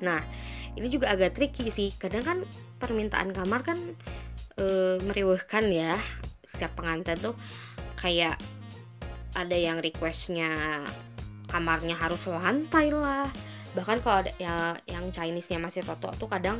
Nah 0.00 0.24
ini 0.72 0.88
juga 0.88 1.12
agak 1.12 1.36
tricky 1.36 1.68
sih. 1.68 1.92
Kadang 2.00 2.24
kan 2.24 2.38
permintaan 2.80 3.36
kamar 3.36 3.60
kan 3.60 3.76
eh, 4.56 4.96
meriwehkan 5.04 5.68
ya 5.68 6.00
setiap 6.48 6.80
pengantin 6.80 7.20
tuh. 7.20 7.36
Kayak 8.00 8.40
ada 9.38 9.54
yang 9.54 9.78
requestnya 9.78 10.82
kamarnya 11.46 11.94
harus 11.94 12.26
lantai 12.26 12.90
lah. 12.90 13.30
Bahkan 13.78 14.02
kalau 14.02 14.26
ada 14.26 14.32
ya 14.42 14.74
yang 14.90 15.14
Chinese-nya 15.14 15.62
masih 15.62 15.86
toto 15.86 16.10
tuh 16.18 16.28
kadang 16.28 16.58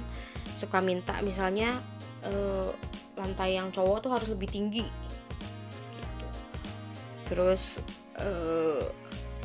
suka 0.55 0.79
minta 0.79 1.19
misalnya 1.27 1.75
eh, 2.23 2.71
lantai 3.19 3.59
yang 3.59 3.75
cowok 3.75 3.99
tuh 4.07 4.11
harus 4.15 4.29
lebih 4.31 4.49
tinggi. 4.49 4.87
Gitu. 5.99 6.27
terus 7.29 7.85
eh, 8.17 8.85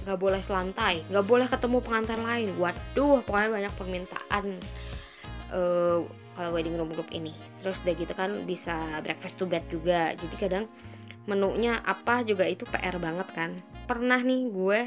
nggak 0.03 0.19
boleh 0.19 0.39
selantai 0.39 1.03
nggak 1.11 1.25
boleh 1.27 1.47
ketemu 1.49 1.77
pengantin 1.81 2.21
lain. 2.23 2.49
Waduh 2.61 3.25
pokoknya 3.25 3.49
banyak 3.49 3.73
permintaan 3.75 4.45
eh, 5.51 5.99
kalau 6.33 6.49
wedding 6.53 6.77
room 6.77 6.93
group 6.93 7.09
ini. 7.11 7.33
Terus 7.65 7.81
udah 7.83 7.95
gitu 7.97 8.13
kan 8.13 8.31
bisa 8.45 9.01
breakfast 9.03 9.41
to 9.41 9.45
bed 9.49 9.65
juga. 9.69 10.13
Jadi 10.17 10.35
kadang 10.39 10.65
menunya 11.23 11.79
apa 11.83 12.23
juga 12.27 12.43
itu 12.43 12.67
PR 12.67 12.99
banget 12.99 13.27
kan. 13.31 13.51
Pernah 13.87 14.19
nih 14.19 14.51
gue 14.51 14.79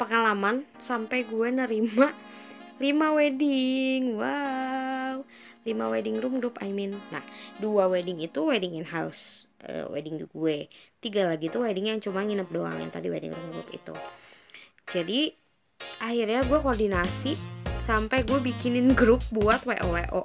pengalaman 0.00 0.64
sampai 0.80 1.28
gue 1.28 1.48
nerima 1.52 2.12
5 2.80 3.18
wedding. 3.18 4.16
Wow. 4.16 5.28
5 5.60 5.92
wedding 5.92 6.16
room 6.20 6.40
group 6.40 6.56
I 6.64 6.72
mean. 6.72 6.96
Nah 7.12 7.24
dua 7.60 7.86
wedding 7.92 8.24
itu 8.24 8.40
wedding 8.48 8.80
in 8.80 8.88
house 8.88 9.44
eh, 9.64 9.84
wedding 9.88 10.16
di 10.16 10.26
gue. 10.28 10.68
Tiga 11.00 11.28
lagi 11.28 11.52
tuh 11.52 11.64
wedding 11.68 11.92
yang 11.92 12.00
cuma 12.00 12.24
nginep 12.24 12.48
doang 12.48 12.80
yang 12.80 12.88
tadi 12.88 13.12
wedding 13.12 13.36
room 13.36 13.60
group 13.60 13.68
itu. 13.72 13.94
Jadi 14.88 15.32
akhirnya 16.00 16.40
gue 16.48 16.58
koordinasi 16.60 17.36
sampai 17.80 18.24
gue 18.24 18.40
bikinin 18.40 18.92
grup 18.92 19.20
buat 19.32 19.64
WO 19.64 19.96
WO 19.96 20.22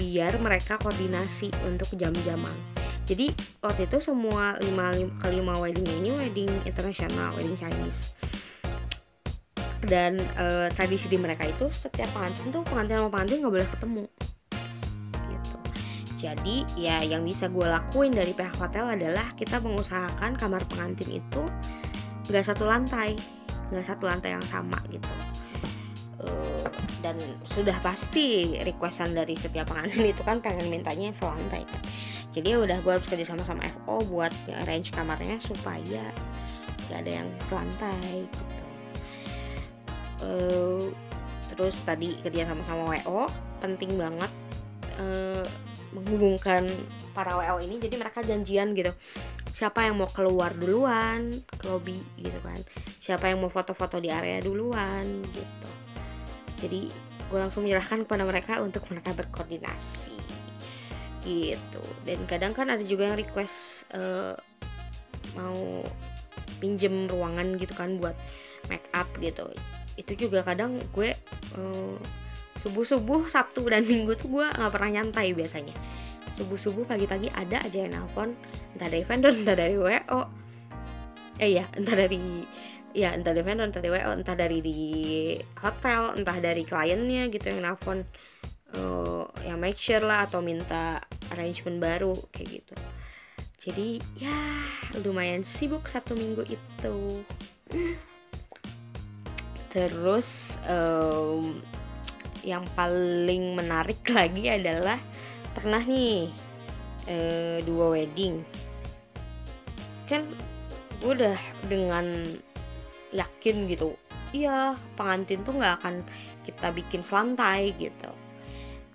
biar 0.00 0.40
mereka 0.40 0.80
koordinasi 0.80 1.52
untuk 1.68 1.92
jam-jaman 2.00 2.71
jadi 3.06 3.34
waktu 3.60 3.90
itu 3.90 3.98
semua 3.98 4.56
lima, 4.62 4.94
lim- 4.94 5.14
kelima 5.18 5.58
wedding 5.58 5.86
ini 6.02 6.10
wedding 6.14 6.50
internasional 6.62 7.34
wedding 7.34 7.58
Chinese. 7.58 8.14
Dan 9.82 10.22
eh, 10.38 10.70
tradisi 10.78 11.10
di 11.10 11.18
mereka 11.18 11.42
itu 11.42 11.66
setiap 11.74 12.06
pengantin 12.14 12.54
tuh 12.54 12.62
pengantin 12.62 13.02
sama 13.02 13.10
pengantin 13.10 13.42
nggak 13.42 13.54
boleh 13.58 13.68
ketemu. 13.68 14.04
Gitu. 15.26 15.56
Jadi 16.22 16.56
ya 16.78 17.02
yang 17.02 17.26
bisa 17.26 17.50
gue 17.50 17.66
lakuin 17.66 18.14
dari 18.14 18.30
pihak 18.30 18.54
hotel 18.62 18.94
adalah 18.94 19.26
kita 19.34 19.58
mengusahakan 19.58 20.38
kamar 20.38 20.62
pengantin 20.70 21.18
itu 21.18 21.42
nggak 22.30 22.46
satu 22.46 22.64
lantai 22.64 23.18
nggak 23.72 23.86
satu 23.88 24.04
lantai 24.04 24.36
yang 24.36 24.46
sama 24.46 24.76
gitu 24.92 25.08
Eh, 26.22 26.66
dan 27.02 27.18
sudah 27.42 27.74
pasti 27.82 28.54
requestan 28.62 29.10
dari 29.10 29.34
setiap 29.34 29.70
pengantin 29.70 30.06
itu 30.14 30.22
kan 30.22 30.38
pengen 30.38 30.70
mintanya 30.70 31.10
selantai. 31.10 31.66
Kan 31.66 31.82
jadi 32.32 32.56
ya 32.56 32.58
udah 32.64 32.78
gue 32.80 32.92
harus 32.96 33.06
kerja 33.10 33.26
sama 33.28 33.44
sama 33.44 33.68
FO 33.82 34.00
buat 34.08 34.32
arrange 34.64 34.88
kamarnya 34.94 35.36
supaya 35.42 36.08
gak 36.88 37.04
ada 37.04 37.12
yang 37.22 37.28
selantai 37.50 38.24
gitu. 38.24 38.64
Eh, 40.22 40.84
terus 41.52 41.76
tadi 41.84 42.16
kerja 42.22 42.48
sama 42.48 42.62
sama 42.64 42.82
WO 42.96 43.28
penting 43.60 43.98
banget 43.98 44.30
eh, 44.96 45.44
menghubungkan 45.92 46.70
para 47.12 47.36
WO 47.36 47.60
ini. 47.60 47.82
Jadi 47.82 47.94
mereka 47.98 48.24
janjian 48.24 48.72
gitu 48.72 48.94
siapa 49.52 49.84
yang 49.84 50.00
mau 50.00 50.08
keluar 50.08 50.56
duluan 50.56 51.44
ke 51.44 51.68
lobby 51.68 52.00
gitu 52.16 52.40
kan 52.40 52.56
siapa 53.04 53.28
yang 53.28 53.44
mau 53.44 53.52
foto-foto 53.52 54.00
di 54.00 54.08
area 54.08 54.40
duluan 54.40 55.04
gitu 55.28 55.81
jadi 56.62 56.86
gue 57.28 57.38
langsung 57.38 57.66
menyerahkan 57.66 58.06
kepada 58.06 58.22
mereka 58.22 58.62
untuk 58.62 58.86
mereka 58.86 59.10
berkoordinasi. 59.18 60.14
Gitu. 61.26 61.82
Dan 62.06 62.22
kadang 62.30 62.54
kan 62.54 62.70
ada 62.70 62.82
juga 62.86 63.10
yang 63.10 63.18
request 63.18 63.90
eh, 63.90 64.38
mau 65.34 65.82
pinjem 66.62 67.10
ruangan 67.10 67.58
gitu 67.58 67.74
kan 67.74 67.98
buat 67.98 68.14
make 68.70 68.86
up 68.94 69.10
gitu. 69.18 69.50
Itu 69.98 70.14
juga 70.14 70.46
kadang 70.46 70.78
gue 70.94 71.10
subuh 72.62 72.86
subuh 72.86 73.26
Sabtu 73.26 73.66
dan 73.66 73.82
Minggu 73.82 74.14
tuh 74.14 74.30
gue 74.30 74.46
nggak 74.46 74.70
pernah 74.70 75.02
nyantai 75.02 75.34
biasanya. 75.34 75.74
Subuh 76.32 76.56
subuh 76.56 76.86
pagi-pagi 76.86 77.28
ada 77.34 77.58
aja 77.60 77.82
yang 77.82 77.92
nelfon. 77.98 78.38
Entah 78.78 78.88
dari 78.88 79.02
vendor 79.02 79.34
entah 79.34 79.58
dari 79.58 79.74
WO 79.74 80.42
eh 81.40 81.58
ya 81.58 81.64
entah 81.74 81.96
dari 81.96 82.44
ya 82.92 83.16
entah 83.16 83.32
dari 83.32 83.44
vendor 83.44 83.68
entah 83.68 83.80
dari 83.80 83.92
WO 83.92 84.12
entah 84.12 84.36
dari 84.36 84.58
di 84.60 84.80
hotel 85.60 86.12
entah 86.16 86.38
dari 86.38 86.62
kliennya 86.64 87.32
gitu 87.32 87.48
yang 87.48 87.64
nelfon 87.64 88.04
eh, 88.76 89.24
yang 89.48 89.58
make 89.60 89.80
sure 89.80 90.04
lah 90.04 90.28
atau 90.28 90.44
minta 90.44 91.00
arrangement 91.32 91.80
baru 91.80 92.12
kayak 92.32 92.62
gitu. 92.62 92.76
Jadi 93.62 94.02
ya 94.18 94.58
lumayan 95.06 95.46
sibuk 95.46 95.86
Sabtu 95.86 96.18
Minggu 96.18 96.42
itu. 96.50 97.22
Terus 99.70 100.58
em, 100.66 101.62
yang 102.42 102.66
paling 102.74 103.54
menarik 103.54 104.02
lagi 104.18 104.50
adalah 104.50 104.98
pernah 105.54 105.80
nih 105.80 106.28
eh, 107.06 107.62
dua 107.62 107.94
wedding. 107.94 108.42
Kan 110.10 110.26
gue 110.98 111.12
udah 111.18 111.38
dengan 111.70 112.34
yakin 113.12 113.68
gitu. 113.68 113.94
Iya 114.32 114.80
pengantin 114.96 115.44
tuh 115.44 115.56
nggak 115.60 115.84
akan 115.84 115.94
kita 116.48 116.72
bikin 116.72 117.04
selantai 117.04 117.76
gitu. 117.76 118.10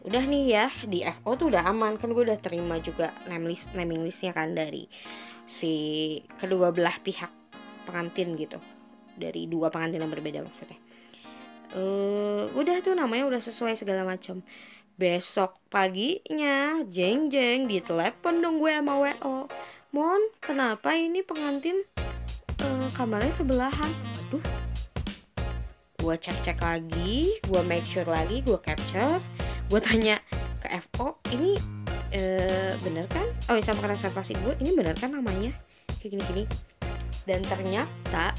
Udah 0.01 0.23
nih 0.25 0.43
ya 0.49 0.67
di 0.85 1.05
FO 1.05 1.37
tuh 1.37 1.53
udah 1.53 1.69
aman. 1.69 1.95
Kan 2.01 2.13
gue 2.17 2.25
udah 2.25 2.41
terima 2.41 2.81
juga 2.81 3.13
name 3.29 3.53
list 3.53 3.71
naming 3.77 4.01
listnya 4.01 4.33
kan 4.33 4.57
dari 4.57 4.89
si 5.45 5.73
kedua 6.41 6.73
belah 6.73 6.97
pihak 7.05 7.29
pengantin 7.85 8.33
gitu. 8.35 8.57
Dari 9.17 9.45
dua 9.45 9.69
pengantin 9.69 10.01
yang 10.01 10.11
berbeda 10.11 10.41
maksudnya. 10.41 10.77
Eh 11.77 12.43
udah 12.57 12.81
tuh 12.81 12.97
namanya 12.97 13.29
udah 13.29 13.41
sesuai 13.41 13.77
segala 13.77 14.03
macam. 14.03 14.41
Besok 14.97 15.61
paginya 15.69 16.81
jeng 16.89 17.29
jeng 17.29 17.69
ditelepon 17.69 18.41
dong 18.41 18.57
gue 18.57 18.73
sama 18.73 18.97
WO 18.97 19.45
Mon 19.93 20.21
kenapa 20.41 20.97
ini 20.97 21.21
pengantin 21.21 21.85
eh, 22.67 22.89
kamarnya 22.91 23.31
sebelahan. 23.31 23.91
Aduh. 24.27 24.43
Gue 25.97 26.15
cek 26.19 26.37
cek 26.43 26.59
lagi 26.61 27.39
gue 27.47 27.61
make 27.63 27.87
sure 27.87 28.07
lagi 28.07 28.43
gue 28.43 28.59
capture. 28.59 29.23
Gue 29.71 29.79
tanya 29.79 30.19
ke 30.59 30.67
FO 30.91 31.19
ini 31.31 31.55
eh, 32.11 32.75
bener 32.83 33.07
kan? 33.07 33.27
Oh 33.47 33.55
ya 33.55 33.63
sama 33.63 33.87
ke 33.87 33.95
reservasi 33.95 34.35
gue 34.43 34.53
ini 34.59 34.75
bener 34.75 34.93
kan 34.99 35.15
namanya? 35.15 35.55
Kayak 35.99 36.19
gini 36.19 36.23
gini 36.29 36.43
dan 37.27 37.43
ternyata 37.43 38.31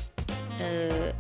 eh, 0.58 1.12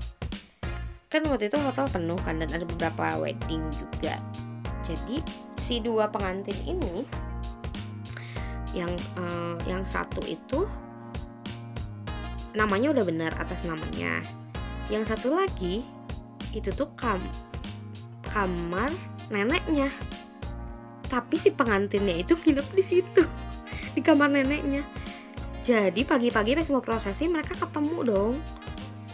kan 1.12 1.20
waktu 1.28 1.52
itu 1.52 1.60
hotel 1.60 1.84
penuh 1.92 2.16
kan 2.24 2.40
dan 2.40 2.48
ada 2.52 2.64
beberapa 2.64 3.20
wedding 3.20 3.62
juga. 3.76 4.16
Jadi 4.88 5.20
si 5.60 5.84
dua 5.84 6.08
pengantin 6.08 6.56
ini 6.64 7.04
yang 8.72 8.90
eh, 9.20 9.56
yang 9.68 9.84
satu 9.84 10.24
itu 10.24 10.64
namanya 12.56 12.92
udah 12.94 13.04
benar 13.04 13.32
atas 13.36 13.64
namanya. 13.64 14.22
Yang 14.88 15.16
satu 15.16 15.36
lagi 15.36 15.84
itu 16.56 16.70
tuh 16.72 16.88
kam 16.96 17.20
kamar 18.32 18.92
neneknya. 19.28 19.92
Tapi 21.08 21.36
si 21.40 21.52
pengantinnya 21.52 22.24
itu 22.24 22.36
nginep 22.44 22.68
di 22.72 22.84
situ 22.84 23.22
di 23.92 24.00
kamar 24.00 24.32
neneknya. 24.32 24.84
Jadi 25.68 26.00
pagi-pagi 26.06 26.56
pas 26.56 26.68
mau 26.72 26.80
prosesi 26.80 27.28
mereka 27.28 27.52
ketemu 27.58 27.98
dong. 28.04 28.34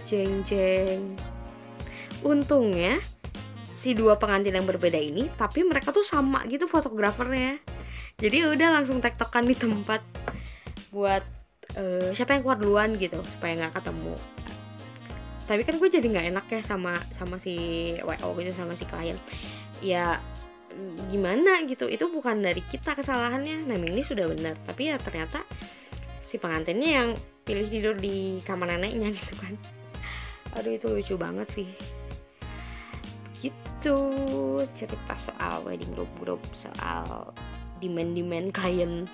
Jeng 0.07 0.47
jeng. 0.47 1.19
Untungnya 2.23 3.03
si 3.75 3.93
dua 3.93 4.17
pengantin 4.17 4.55
yang 4.55 4.65
berbeda 4.65 4.97
ini 4.97 5.29
tapi 5.35 5.67
mereka 5.67 5.91
tuh 5.91 6.07
sama 6.07 6.47
gitu 6.47 6.71
fotografernya. 6.71 7.59
Jadi 8.15 8.47
udah 8.47 8.81
langsung 8.81 9.03
tektokan 9.03 9.43
di 9.43 9.59
tempat 9.59 9.99
buat 10.95 11.27
eh, 11.79 12.11
siapa 12.15 12.39
yang 12.39 12.43
keluar 12.47 12.59
duluan 12.59 12.91
gitu 12.99 13.19
supaya 13.37 13.59
nggak 13.59 13.75
ketemu. 13.83 14.15
Tapi 15.45 15.63
kan 15.69 15.75
gue 15.77 15.89
jadi 15.93 16.07
nggak 16.09 16.27
enak 16.33 16.47
ya 16.49 16.61
sama 16.65 16.97
sama 17.13 17.37
si 17.37 17.55
wo 18.01 18.31
gitu 18.41 18.51
sama 18.57 18.73
si 18.73 18.89
klien. 18.89 19.19
Ya 19.85 20.19
gimana 21.13 21.63
gitu 21.69 21.87
itu 21.87 22.09
bukan 22.11 22.41
dari 22.43 22.65
kita 22.73 22.97
kesalahannya. 22.97 23.69
Ini 23.69 24.03
sudah 24.03 24.27
benar 24.27 24.57
tapi 24.65 24.91
ya 24.91 24.97
ternyata 24.99 25.45
si 26.25 26.41
pengantinnya 26.41 26.91
yang 26.91 27.09
pilih 27.45 27.69
tidur 27.69 27.95
di 27.95 28.41
kamar 28.43 28.73
neneknya 28.73 29.13
gitu 29.13 29.37
kan. 29.37 29.55
Aduh 30.57 30.75
itu 30.81 30.87
lucu 30.89 31.15
banget 31.21 31.49
sih. 31.53 31.69
Gitu 33.45 33.97
cerita 34.73 35.15
soal 35.21 35.61
wedding 35.69 35.93
group 35.93 36.09
group 36.17 36.41
soal 36.57 37.37
demand 37.85 38.17
demand 38.17 38.49
klien 38.57 39.05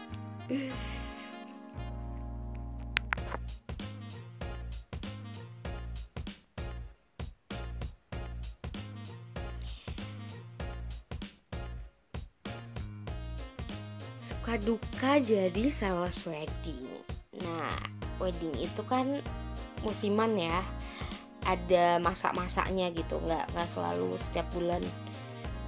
suka 14.51 14.67
duka 14.67 15.13
jadi 15.23 15.71
sales 15.71 16.27
wedding. 16.27 16.83
Nah 17.39 17.71
wedding 18.19 18.51
itu 18.59 18.83
kan 18.91 19.23
musiman 19.87 20.35
ya. 20.35 20.59
Ada 21.47 22.03
masak-masaknya 22.03 22.91
gitu 22.91 23.23
nggak 23.23 23.47
nggak 23.55 23.71
selalu 23.71 24.19
setiap 24.27 24.51
bulan 24.51 24.83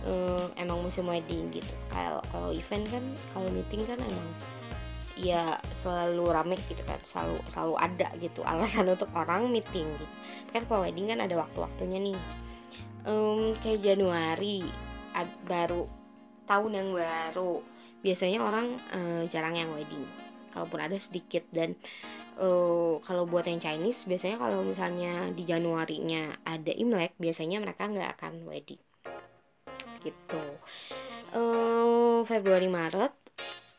eh, 0.03 0.51
emang 0.59 0.83
musim 0.83 1.07
wedding 1.07 1.55
gitu. 1.55 1.71
Kalau 1.95 2.27
kalau 2.35 2.51
event 2.51 2.83
kan 2.91 3.05
kalau 3.31 3.55
meeting 3.55 3.87
kan 3.87 4.03
emang 4.03 4.29
ya 5.15 5.63
selalu 5.71 6.35
rame 6.35 6.59
gitu 6.67 6.83
kan 6.83 6.99
selalu 7.07 7.39
selalu 7.55 7.75
ada 7.79 8.11
gitu 8.19 8.43
alasan 8.51 8.91
untuk 8.91 9.15
orang 9.15 9.47
meeting 9.47 9.87
gitu. 9.95 10.11
Kan 10.51 10.67
kalau 10.67 10.83
wedding 10.83 11.07
kan 11.07 11.23
ada 11.23 11.39
waktu-waktunya 11.39 12.03
nih. 12.03 12.19
Em, 13.07 13.55
kayak 13.63 13.79
Januari 13.79 14.67
baru 15.47 15.87
tahun 16.51 16.73
yang 16.75 16.89
baru 16.99 17.72
biasanya 18.03 18.43
orang 18.43 18.77
eh, 18.93 19.23
jarang 19.31 19.57
yang 19.57 19.71
wedding. 19.73 20.05
Kalaupun 20.53 20.81
ada 20.85 20.99
sedikit 21.01 21.47
dan 21.55 21.79
eh, 22.37 22.93
kalau 23.01 23.25
buat 23.25 23.47
yang 23.47 23.63
Chinese 23.63 24.05
biasanya 24.05 24.37
kalau 24.43 24.61
misalnya 24.67 25.31
di 25.33 25.47
Januarinya 25.47 26.43
ada 26.45 26.75
Imlek 26.75 27.17
biasanya 27.17 27.63
mereka 27.63 27.89
nggak 27.89 28.21
akan 28.21 28.45
wedding. 28.45 28.83
Gitu. 30.03 30.45
Eh, 31.33 32.19
Februari 32.27 32.69
Maret 32.69 33.15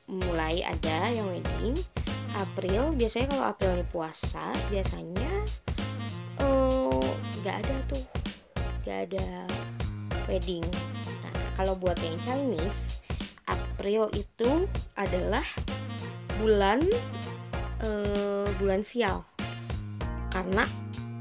mulai 0.09 0.63
ada 0.63 1.11
yang 1.11 1.29
wedding. 1.29 1.77
April 2.33 2.97
biasanya 2.97 3.29
kalau 3.29 3.45
April 3.45 3.71
ini 3.77 3.85
puasa 3.93 4.49
biasanya 4.73 5.45
nggak 7.43 7.59
ada 7.59 7.75
tuh. 7.91 8.03
Nggak 8.87 8.99
ada 9.11 9.27
wedding. 10.31 10.63
Nah 11.21 11.35
kalau 11.59 11.75
buat 11.75 11.99
yang 11.99 12.15
Chinese 12.23 13.02
April 13.47 14.07
itu 14.15 14.67
adalah 14.95 15.43
bulan 16.39 16.83
eh, 17.83 18.47
bulan 18.57 18.81
sial. 18.85 19.23
Karena 20.31 20.65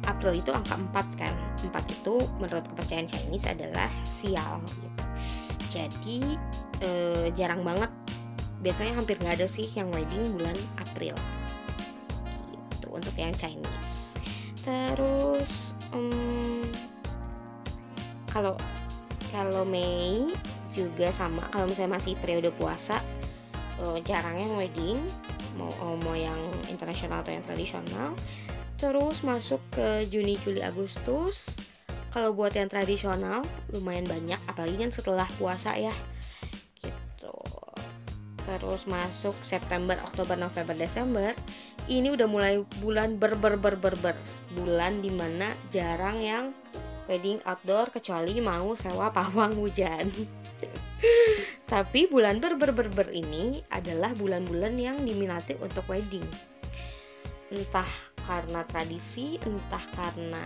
April 0.07 0.39
itu 0.39 0.51
angka 0.51 0.79
4 0.79 1.21
kan. 1.21 1.35
4 1.67 1.95
itu 1.95 2.15
menurut 2.43 2.67
kepercayaan 2.75 3.07
Chinese 3.07 3.47
adalah 3.47 3.91
sial 4.07 4.59
gitu. 4.67 4.89
Jadi 5.71 6.19
eh, 6.83 7.27
jarang 7.39 7.63
banget. 7.63 7.91
Biasanya 8.63 8.95
hampir 8.95 9.19
nggak 9.19 9.43
ada 9.43 9.49
sih 9.51 9.67
yang 9.75 9.91
wedding 9.91 10.39
bulan 10.39 10.55
April. 10.79 11.15
Gitu 12.51 12.87
untuk 12.91 13.15
yang 13.19 13.35
Chinese. 13.35 14.15
Terus 14.63 15.75
em, 15.91 16.63
kalau 18.31 18.55
kalau 19.35 19.67
Mei 19.67 20.31
juga 20.73 21.13
sama. 21.13 21.45
Kalau 21.53 21.69
misalnya 21.69 21.97
masih 22.01 22.17
periode 22.19 22.51
puasa 22.57 23.01
eh, 23.81 23.99
jarang 24.05 24.41
yang 24.41 24.53
wedding 24.57 24.99
mau 25.57 25.69
eh, 25.69 25.97
mau 26.05 26.17
yang 26.17 26.39
internasional 26.69 27.21
atau 27.21 27.33
yang 27.33 27.45
tradisional. 27.45 28.17
Terus 28.81 29.23
masuk 29.23 29.63
ke 29.71 30.09
Juni 30.11 30.35
Juli 30.43 30.59
Agustus 30.59 31.61
kalau 32.11 32.35
buat 32.35 32.53
yang 32.53 32.69
tradisional 32.69 33.47
lumayan 33.71 34.05
banyak. 34.09 34.41
Apalagi 34.51 34.77
kan 34.81 34.91
setelah 34.91 35.29
puasa 35.39 35.77
ya 35.79 35.95
gitu. 36.83 37.37
Terus 38.43 38.91
masuk 38.91 39.37
September 39.47 39.95
Oktober 40.03 40.35
November 40.35 40.75
Desember 40.75 41.31
ini 41.91 42.15
udah 42.15 42.27
mulai 42.31 42.63
bulan 42.79 43.19
ber 43.19 43.35
ber 43.39 43.55
ber 43.59 43.79
ber 43.79 43.95
ber. 43.99 44.17
Bulan 44.55 45.03
di 45.03 45.11
mana 45.11 45.51
jarang 45.71 46.19
yang 46.19 46.45
wedding 47.07 47.43
outdoor 47.47 47.91
kecuali 47.91 48.39
mau 48.39 48.75
sewa 48.79 49.11
pawang 49.11 49.59
hujan 49.59 50.07
tapi 51.73 52.07
bulan 52.11 52.39
ber 52.39 52.55
ber 52.59 52.71
ber 52.75 52.89
ber 52.93 53.09
ini 53.11 53.63
adalah 53.73 54.13
bulan-bulan 54.19 54.77
yang 54.79 55.03
diminati 55.03 55.57
untuk 55.59 55.87
wedding. 55.89 56.25
Entah 57.53 57.89
karena 58.23 58.63
tradisi 58.69 59.37
entah 59.43 59.85
karena 59.97 60.43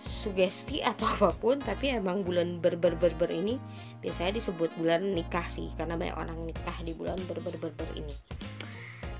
sugesti 0.00 0.80
atau 0.80 1.08
apa 1.16 1.30
pun 1.36 1.60
tapi 1.60 1.92
emang 1.92 2.24
bulan 2.24 2.60
ber 2.60 2.76
ber 2.76 2.96
ber 2.96 3.12
ber 3.16 3.28
ini 3.28 3.60
biasanya 4.00 4.40
disebut 4.40 4.72
bulan 4.80 5.12
nikah 5.12 5.44
sih 5.52 5.68
karena 5.76 5.96
banyak 5.96 6.16
orang 6.16 6.38
nikah 6.48 6.76
di 6.80 6.96
bulan 6.96 7.20
ber 7.28 7.40
ber 7.44 7.56
ber 7.60 7.72
ber 7.76 7.90
ini. 7.96 8.14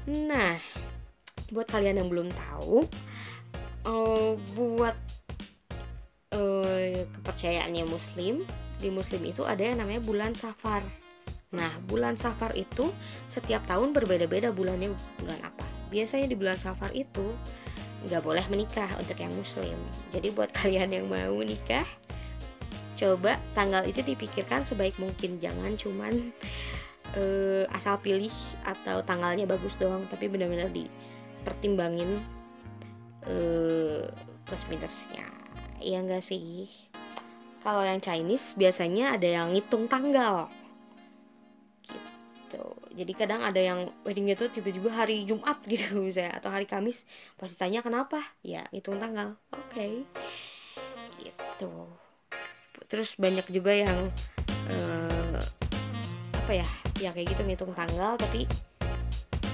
Nah 0.08 0.56
buat 1.50 1.66
kalian 1.68 2.00
yang 2.00 2.08
belum 2.08 2.30
tahu 2.30 2.86
eh, 3.84 4.32
buat 4.54 4.96
eh, 6.32 7.04
kepercayaannya 7.18 7.84
muslim 7.90 8.46
di 8.80 8.88
muslim 8.88 9.22
itu 9.28 9.44
ada 9.44 9.60
yang 9.60 9.78
namanya 9.78 10.00
bulan 10.00 10.32
safar. 10.32 10.80
Nah 11.52 11.70
bulan 11.86 12.16
safar 12.16 12.56
itu 12.56 12.90
setiap 13.28 13.62
tahun 13.68 13.92
berbeda-beda 13.92 14.50
bulannya 14.50 14.96
bulan 15.20 15.40
apa. 15.44 15.66
Biasanya 15.92 16.26
di 16.26 16.36
bulan 16.36 16.56
safar 16.56 16.90
itu 16.96 17.36
nggak 18.08 18.24
boleh 18.24 18.44
menikah 18.48 18.88
untuk 18.96 19.20
yang 19.20 19.30
muslim. 19.36 19.76
Jadi 20.10 20.32
buat 20.32 20.50
kalian 20.58 20.90
yang 20.90 21.06
mau 21.06 21.36
nikah 21.44 21.86
coba 22.96 23.40
tanggal 23.56 23.84
itu 23.88 24.00
dipikirkan 24.00 24.64
sebaik 24.64 24.96
mungkin. 24.96 25.36
Jangan 25.36 25.76
cuman 25.76 26.32
eh, 27.16 27.64
asal 27.76 28.00
pilih 28.00 28.32
atau 28.64 29.04
tanggalnya 29.04 29.44
bagus 29.44 29.76
doang 29.76 30.08
tapi 30.08 30.30
benar-benar 30.32 30.72
dipertimbangin 30.72 32.24
eh, 33.28 34.08
plus 34.48 34.64
minusnya. 34.72 35.26
Iya 35.80 36.04
enggak 36.04 36.24
sih 36.24 36.68
kalau 37.60 37.84
yang 37.84 38.00
Chinese 38.00 38.56
biasanya 38.56 39.16
ada 39.20 39.28
yang 39.28 39.52
ngitung 39.52 39.84
tanggal. 39.84 40.48
Gitu. 41.84 42.64
Jadi 42.96 43.12
kadang 43.12 43.44
ada 43.44 43.60
yang 43.60 43.92
weddingnya 44.02 44.34
tuh 44.34 44.48
tiba-tiba 44.48 44.88
hari 44.88 45.28
Jumat 45.28 45.60
gitu 45.70 46.00
misalnya 46.00 46.40
atau 46.40 46.48
hari 46.48 46.64
Kamis. 46.64 47.04
Pasti 47.36 47.60
tanya 47.60 47.84
kenapa? 47.84 48.24
Ya 48.40 48.64
ngitung 48.72 48.96
tanggal. 48.96 49.36
Oke. 49.52 50.08
Gitu. 51.20 51.72
Terus 52.88 53.14
banyak 53.20 53.44
juga 53.52 53.76
yang 53.76 54.08
eh, 54.72 55.40
apa 56.40 56.52
ya 56.56 56.68
ya 56.98 57.10
kayak 57.12 57.32
gitu 57.36 57.42
ngitung 57.44 57.72
tanggal 57.76 58.16
tapi 58.18 58.44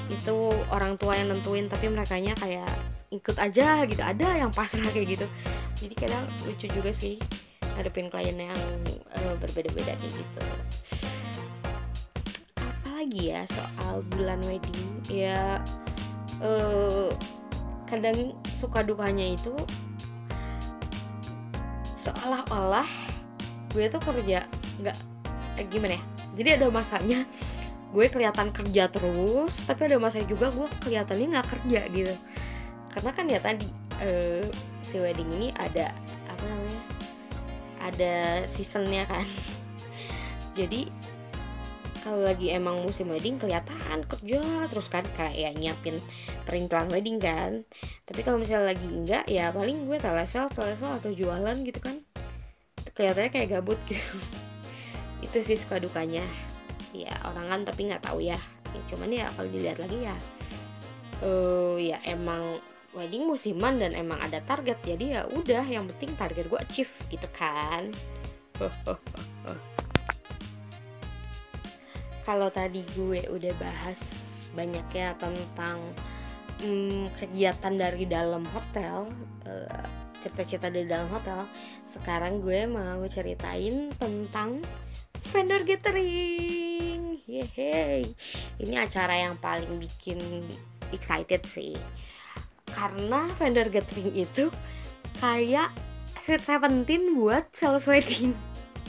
itu 0.07 0.37
orang 0.71 0.95
tua 0.95 1.19
yang 1.19 1.35
nentuin 1.35 1.67
tapi 1.67 1.91
mereka 1.91 2.15
kayak 2.39 2.71
ikut 3.11 3.35
aja 3.35 3.83
gitu. 3.91 3.99
Ada 3.99 4.47
yang 4.47 4.55
pasrah 4.55 4.87
kayak 4.95 5.19
gitu. 5.19 5.27
Jadi 5.83 5.95
kadang 5.99 6.25
lucu 6.47 6.71
juga 6.71 6.95
sih 6.95 7.19
ngadepin 7.77 8.09
klien 8.09 8.37
yang 8.37 8.63
eh, 9.13 9.35
berbeda-beda 9.37 9.93
kayak 10.01 10.13
gitu. 10.17 10.43
Apalagi 12.57 13.23
ya 13.37 13.45
soal 13.53 14.01
bulan 14.17 14.41
wedding 14.49 14.91
ya 15.13 15.61
eh 16.41 17.13
kadang 17.87 18.35
suka 18.57 18.83
dukanya 18.83 19.37
itu 19.37 19.55
seolah-olah 22.03 22.89
gue 23.73 23.87
tuh 23.87 24.03
kerja 24.03 24.43
nggak 24.83 24.97
eh, 25.61 25.67
gimana 25.71 25.97
ya 25.97 26.03
jadi 26.37 26.49
ada 26.61 26.67
masanya 26.69 27.25
gue 27.95 28.07
kelihatan 28.13 28.53
kerja 28.53 28.91
terus 28.93 29.65
tapi 29.65 29.89
ada 29.89 29.97
masanya 29.97 30.27
juga 30.29 30.53
gue 30.53 30.69
kelihatannya 30.85 31.27
nggak 31.33 31.49
kerja 31.49 31.81
gitu. 31.95 32.15
Karena 32.93 33.11
kan 33.13 33.25
ya 33.29 33.41
tadi 33.41 33.69
eh, 34.03 34.45
si 34.85 35.01
wedding 35.01 35.29
ini 35.33 35.49
ada 35.57 35.93
ada 37.87 38.43
seasonnya 38.45 39.07
kan. 39.07 39.27
Jadi 40.59 40.91
kalau 42.07 42.23
lagi 42.23 42.55
emang 42.55 42.87
musim 42.87 43.11
wedding 43.11 43.35
kelihatan 43.35 44.07
kerja 44.07 44.71
terus 44.71 44.87
kan 44.87 45.03
kayak 45.19 45.59
nyiapin 45.59 45.99
perintilan 46.47 46.87
wedding 46.91 47.19
kan. 47.19 47.67
Tapi 48.07 48.23
kalau 48.23 48.39
misalnya 48.39 48.75
lagi 48.75 48.87
enggak 48.87 49.25
ya 49.27 49.51
paling 49.51 49.91
gue 49.91 49.99
telesel 49.99 50.47
telesel 50.55 51.03
atau 51.03 51.11
jualan 51.11 51.57
gitu 51.67 51.83
kan. 51.83 51.99
Kelihatannya 52.95 53.31
kayak 53.35 53.49
gabut 53.59 53.79
gitu. 53.91 54.19
Itu 55.27 55.43
sih 55.43 55.59
suka 55.59 55.83
dukanya. 55.83 56.23
Ya 56.95 57.13
orang 57.27 57.51
kan 57.51 57.61
tapi 57.75 57.91
nggak 57.91 58.07
tahu 58.07 58.23
ya. 58.23 58.39
ya 58.71 58.81
cuman 58.93 59.09
ya 59.11 59.27
kalau 59.35 59.49
dilihat 59.51 59.81
lagi 59.81 60.05
ya 60.05 60.17
eh 61.25 61.77
ya 61.81 61.99
emang 62.05 62.61
wedding 62.97 63.29
musiman 63.29 63.77
dan 63.77 63.93
emang 63.93 64.17
ada 64.25 64.41
target 64.49 64.81
jadi 64.81 65.21
ya 65.21 65.23
udah 65.29 65.63
yang 65.69 65.85
penting 65.95 66.17
target 66.17 66.49
gue 66.49 66.57
achieve 66.57 66.91
gitu 67.13 67.29
kan. 67.37 67.93
Kalau 72.27 72.49
tadi 72.51 72.83
gue 72.97 73.23
udah 73.29 73.53
bahas 73.61 74.01
banyak 74.57 74.89
ya 74.97 75.13
tentang 75.21 75.79
hmm, 76.65 77.13
kegiatan 77.21 77.77
dari 77.77 78.09
dalam 78.09 78.43
hotel 78.51 79.07
eh, 79.45 79.85
cerita-cerita 80.25 80.73
dari 80.73 80.89
dalam 80.89 81.07
hotel 81.13 81.45
sekarang 81.87 82.41
gue 82.43 82.67
mau 82.67 83.05
ceritain 83.07 83.93
tentang 84.01 84.65
vendor 85.31 85.63
gathering. 85.63 87.21
Yeay. 87.29 88.11
Ini 88.59 88.75
acara 88.89 89.29
yang 89.29 89.37
paling 89.39 89.77
bikin 89.79 90.19
excited 90.91 91.45
sih 91.45 91.77
karena 92.75 93.31
vendor 93.39 93.69
gathering 93.71 94.11
itu 94.15 94.51
kayak 95.23 95.71
Sweet 96.17 96.43
Seventeen 96.43 97.15
buat 97.15 97.47
sales 97.53 97.87
wedding. 97.87 98.33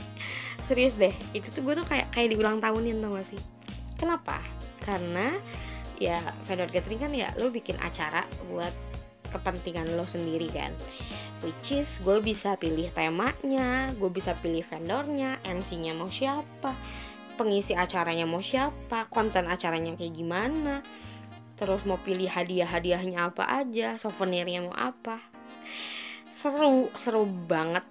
Serius 0.68 0.96
deh 0.96 1.14
itu 1.36 1.48
tuh 1.54 1.62
gue 1.64 1.74
tuh 1.78 1.86
kayak 1.88 2.10
kayak 2.16 2.36
diulang 2.36 2.58
tahunin 2.64 3.00
tau 3.04 3.16
gak 3.16 3.28
sih? 3.28 3.42
Kenapa? 4.00 4.40
Karena 4.82 5.36
ya 5.98 6.22
vendor 6.46 6.70
gathering 6.70 7.02
kan 7.02 7.12
ya 7.14 7.34
lo 7.38 7.50
bikin 7.52 7.76
acara 7.82 8.24
buat 8.50 8.72
kepentingan 9.32 9.94
lo 10.00 10.08
sendiri 10.08 10.48
kan. 10.52 10.72
Which 11.46 11.70
is 11.70 12.02
gue 12.02 12.18
bisa 12.18 12.58
pilih 12.58 12.90
temanya 12.98 13.94
gue 14.02 14.10
bisa 14.10 14.34
pilih 14.42 14.66
vendornya 14.66 15.38
MC-nya 15.46 15.94
mau 15.94 16.10
siapa 16.10 16.74
pengisi 17.38 17.78
acaranya 17.78 18.26
mau 18.26 18.42
siapa 18.42 19.06
konten 19.14 19.46
acaranya 19.46 19.94
kayak 19.94 20.18
gimana 20.18 20.82
terus 21.58 21.84
mau 21.90 21.98
pilih 21.98 22.30
hadiah-hadiahnya 22.30 23.34
apa 23.34 23.44
aja 23.66 23.98
souvenirnya 23.98 24.62
mau 24.62 24.78
apa. 24.78 25.18
Seru 26.30 26.94
seru 26.94 27.26
banget 27.26 27.82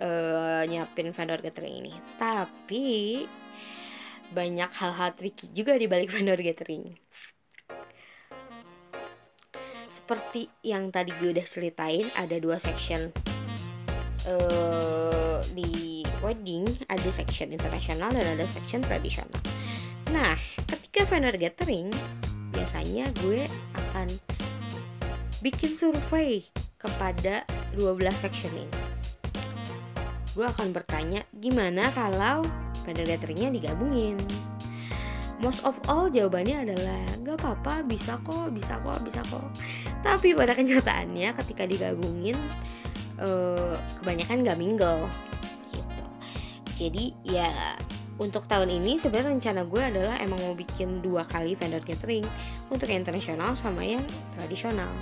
uh, 0.00 0.64
nyiapin 0.64 1.12
vendor 1.12 1.38
gathering 1.44 1.84
ini. 1.84 1.92
Tapi 2.16 2.84
banyak 4.32 4.70
hal-hal 4.72 5.12
tricky 5.12 5.52
juga 5.52 5.76
di 5.76 5.84
balik 5.84 6.08
vendor 6.16 6.40
gathering. 6.40 6.96
Seperti 9.92 10.48
yang 10.64 10.88
tadi 10.90 11.12
gue 11.20 11.30
udah 11.36 11.46
ceritain 11.46 12.08
ada 12.16 12.40
dua 12.40 12.56
section. 12.56 13.12
Uh, 14.24 15.40
di 15.56 16.04
wedding 16.20 16.68
ada 16.92 17.08
section 17.08 17.52
internasional 17.52 18.12
dan 18.12 18.24
ada 18.36 18.48
section 18.48 18.80
tradisional. 18.80 19.40
Nah 20.12 20.36
ketika 20.68 21.08
vendor 21.08 21.36
gathering 21.36 21.92
biasanya 22.50 23.10
gue 23.22 23.46
akan 23.74 24.08
bikin 25.40 25.72
survei 25.74 26.44
kepada 26.80 27.44
12 27.76 28.00
section 28.12 28.52
ini. 28.52 28.68
Gue 30.36 30.46
akan 30.46 30.70
bertanya 30.70 31.26
gimana 31.34 31.90
kalau 31.90 32.46
vendor 32.86 33.06
gatheringnya 33.06 33.50
digabungin? 33.50 34.16
Most 35.40 35.64
of 35.64 35.72
all 35.88 36.12
jawabannya 36.12 36.68
adalah 36.68 37.00
gak 37.24 37.40
apa-apa 37.40 37.88
bisa 37.88 38.20
kok 38.20 38.52
bisa 38.52 38.76
kok 38.84 39.00
bisa 39.00 39.20
kok. 39.24 39.48
Tapi 40.04 40.36
pada 40.36 40.52
kenyataannya 40.58 41.32
ketika 41.44 41.64
digabungin 41.64 42.36
uh, 43.16 43.76
kebanyakan 44.00 44.44
gak 44.44 44.60
mingle 44.60 45.08
gitu. 45.72 46.04
Jadi 46.76 47.04
ya 47.24 47.76
untuk 48.20 48.44
tahun 48.44 48.68
ini 48.68 49.00
sebenarnya 49.00 49.32
rencana 49.32 49.62
gue 49.64 49.80
adalah 49.80 50.20
emang 50.20 50.36
mau 50.44 50.52
bikin 50.52 51.00
dua 51.00 51.24
kali 51.24 51.56
vendor 51.56 51.80
catering 51.80 52.28
untuk 52.68 52.92
yang 52.92 53.00
internasional 53.00 53.56
sama 53.56 53.80
yang 53.80 54.04
tradisional. 54.36 54.92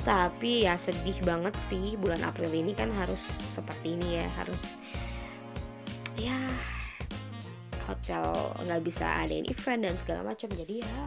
Tapi 0.00 0.64
ya 0.64 0.80
sedih 0.80 1.20
banget 1.20 1.52
sih 1.60 2.00
bulan 2.00 2.24
April 2.24 2.48
ini 2.48 2.72
kan 2.72 2.88
harus 2.96 3.20
seperti 3.52 4.00
ini 4.00 4.24
ya 4.24 4.26
harus 4.40 4.80
ya 6.16 6.40
hotel 7.84 8.56
nggak 8.64 8.82
bisa 8.88 9.04
adain 9.04 9.44
event 9.52 9.84
dan 9.84 9.94
segala 10.00 10.32
macam. 10.32 10.48
Jadi 10.48 10.80
ya 10.80 11.00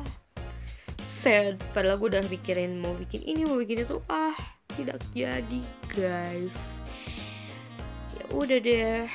sad. 1.01 1.57
Padahal 1.73 1.97
gue 1.97 2.13
udah 2.13 2.23
pikirin 2.29 2.77
mau 2.77 2.93
bikin 2.93 3.25
ini 3.25 3.41
mau 3.49 3.57
bikin 3.57 3.89
itu. 3.89 3.97
Ah 4.05 4.37
tidak 4.77 5.01
jadi 5.17 5.65
guys. 5.97 6.85
Ya 8.13 8.23
udah 8.37 8.59
deh. 8.61 9.09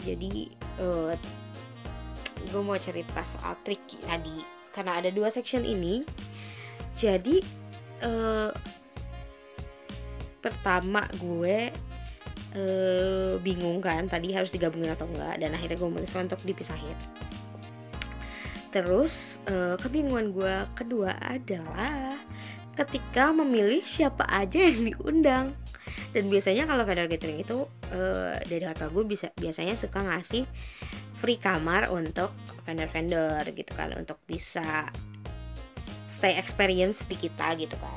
Jadi 0.00 0.48
uh, 0.80 1.12
gue 2.50 2.62
mau 2.62 2.76
cerita 2.76 3.22
soal 3.24 3.56
tricky 3.62 4.00
tadi. 4.04 4.42
Karena 4.74 4.98
ada 4.98 5.08
dua 5.12 5.30
section 5.30 5.62
ini. 5.62 6.02
Jadi 6.98 7.42
uh, 8.02 8.50
pertama 10.44 11.08
gue 11.16 11.72
uh, 12.54 13.32
bingung 13.40 13.80
kan 13.80 14.06
tadi 14.06 14.36
harus 14.36 14.52
digabungin 14.52 14.92
atau 14.92 15.08
enggak 15.08 15.40
dan 15.40 15.56
akhirnya 15.56 15.78
gue 15.78 15.88
memutuskan 15.88 16.26
untuk 16.28 16.42
dipisahin. 16.44 16.96
Terus 18.74 19.38
uh, 19.46 19.78
kebingungan 19.78 20.34
gue 20.34 20.54
kedua 20.74 21.14
adalah 21.22 22.18
ketika 22.74 23.30
memilih 23.30 23.86
siapa 23.86 24.26
aja 24.26 24.66
yang 24.66 24.90
diundang. 24.90 25.46
Dan 26.14 26.30
biasanya 26.30 26.66
kalau 26.70 26.86
vendor 26.86 27.10
gathering 27.10 27.42
itu 27.42 27.66
uh, 27.90 28.38
dari 28.46 28.62
hotel 28.66 28.90
gue 28.90 29.04
bisa 29.06 29.30
biasanya 29.34 29.74
suka 29.74 29.98
ngasih 29.98 30.46
free 31.24 31.40
kamar 31.40 31.88
untuk 31.88 32.28
vendor-vendor 32.68 33.40
gitu 33.48 33.72
kan 33.72 33.96
untuk 33.96 34.20
bisa 34.28 34.92
stay 36.04 36.36
experience 36.36 37.08
di 37.08 37.16
kita 37.16 37.56
gitu 37.56 37.72
kan. 37.80 37.96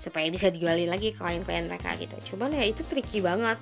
Supaya 0.00 0.32
bisa 0.32 0.48
dijualin 0.48 0.88
lagi 0.88 1.12
ke 1.12 1.20
klien-klien 1.20 1.68
mereka 1.68 1.92
gitu. 2.00 2.16
Cuman 2.32 2.56
ya 2.56 2.64
itu 2.64 2.80
tricky 2.88 3.20
banget. 3.20 3.60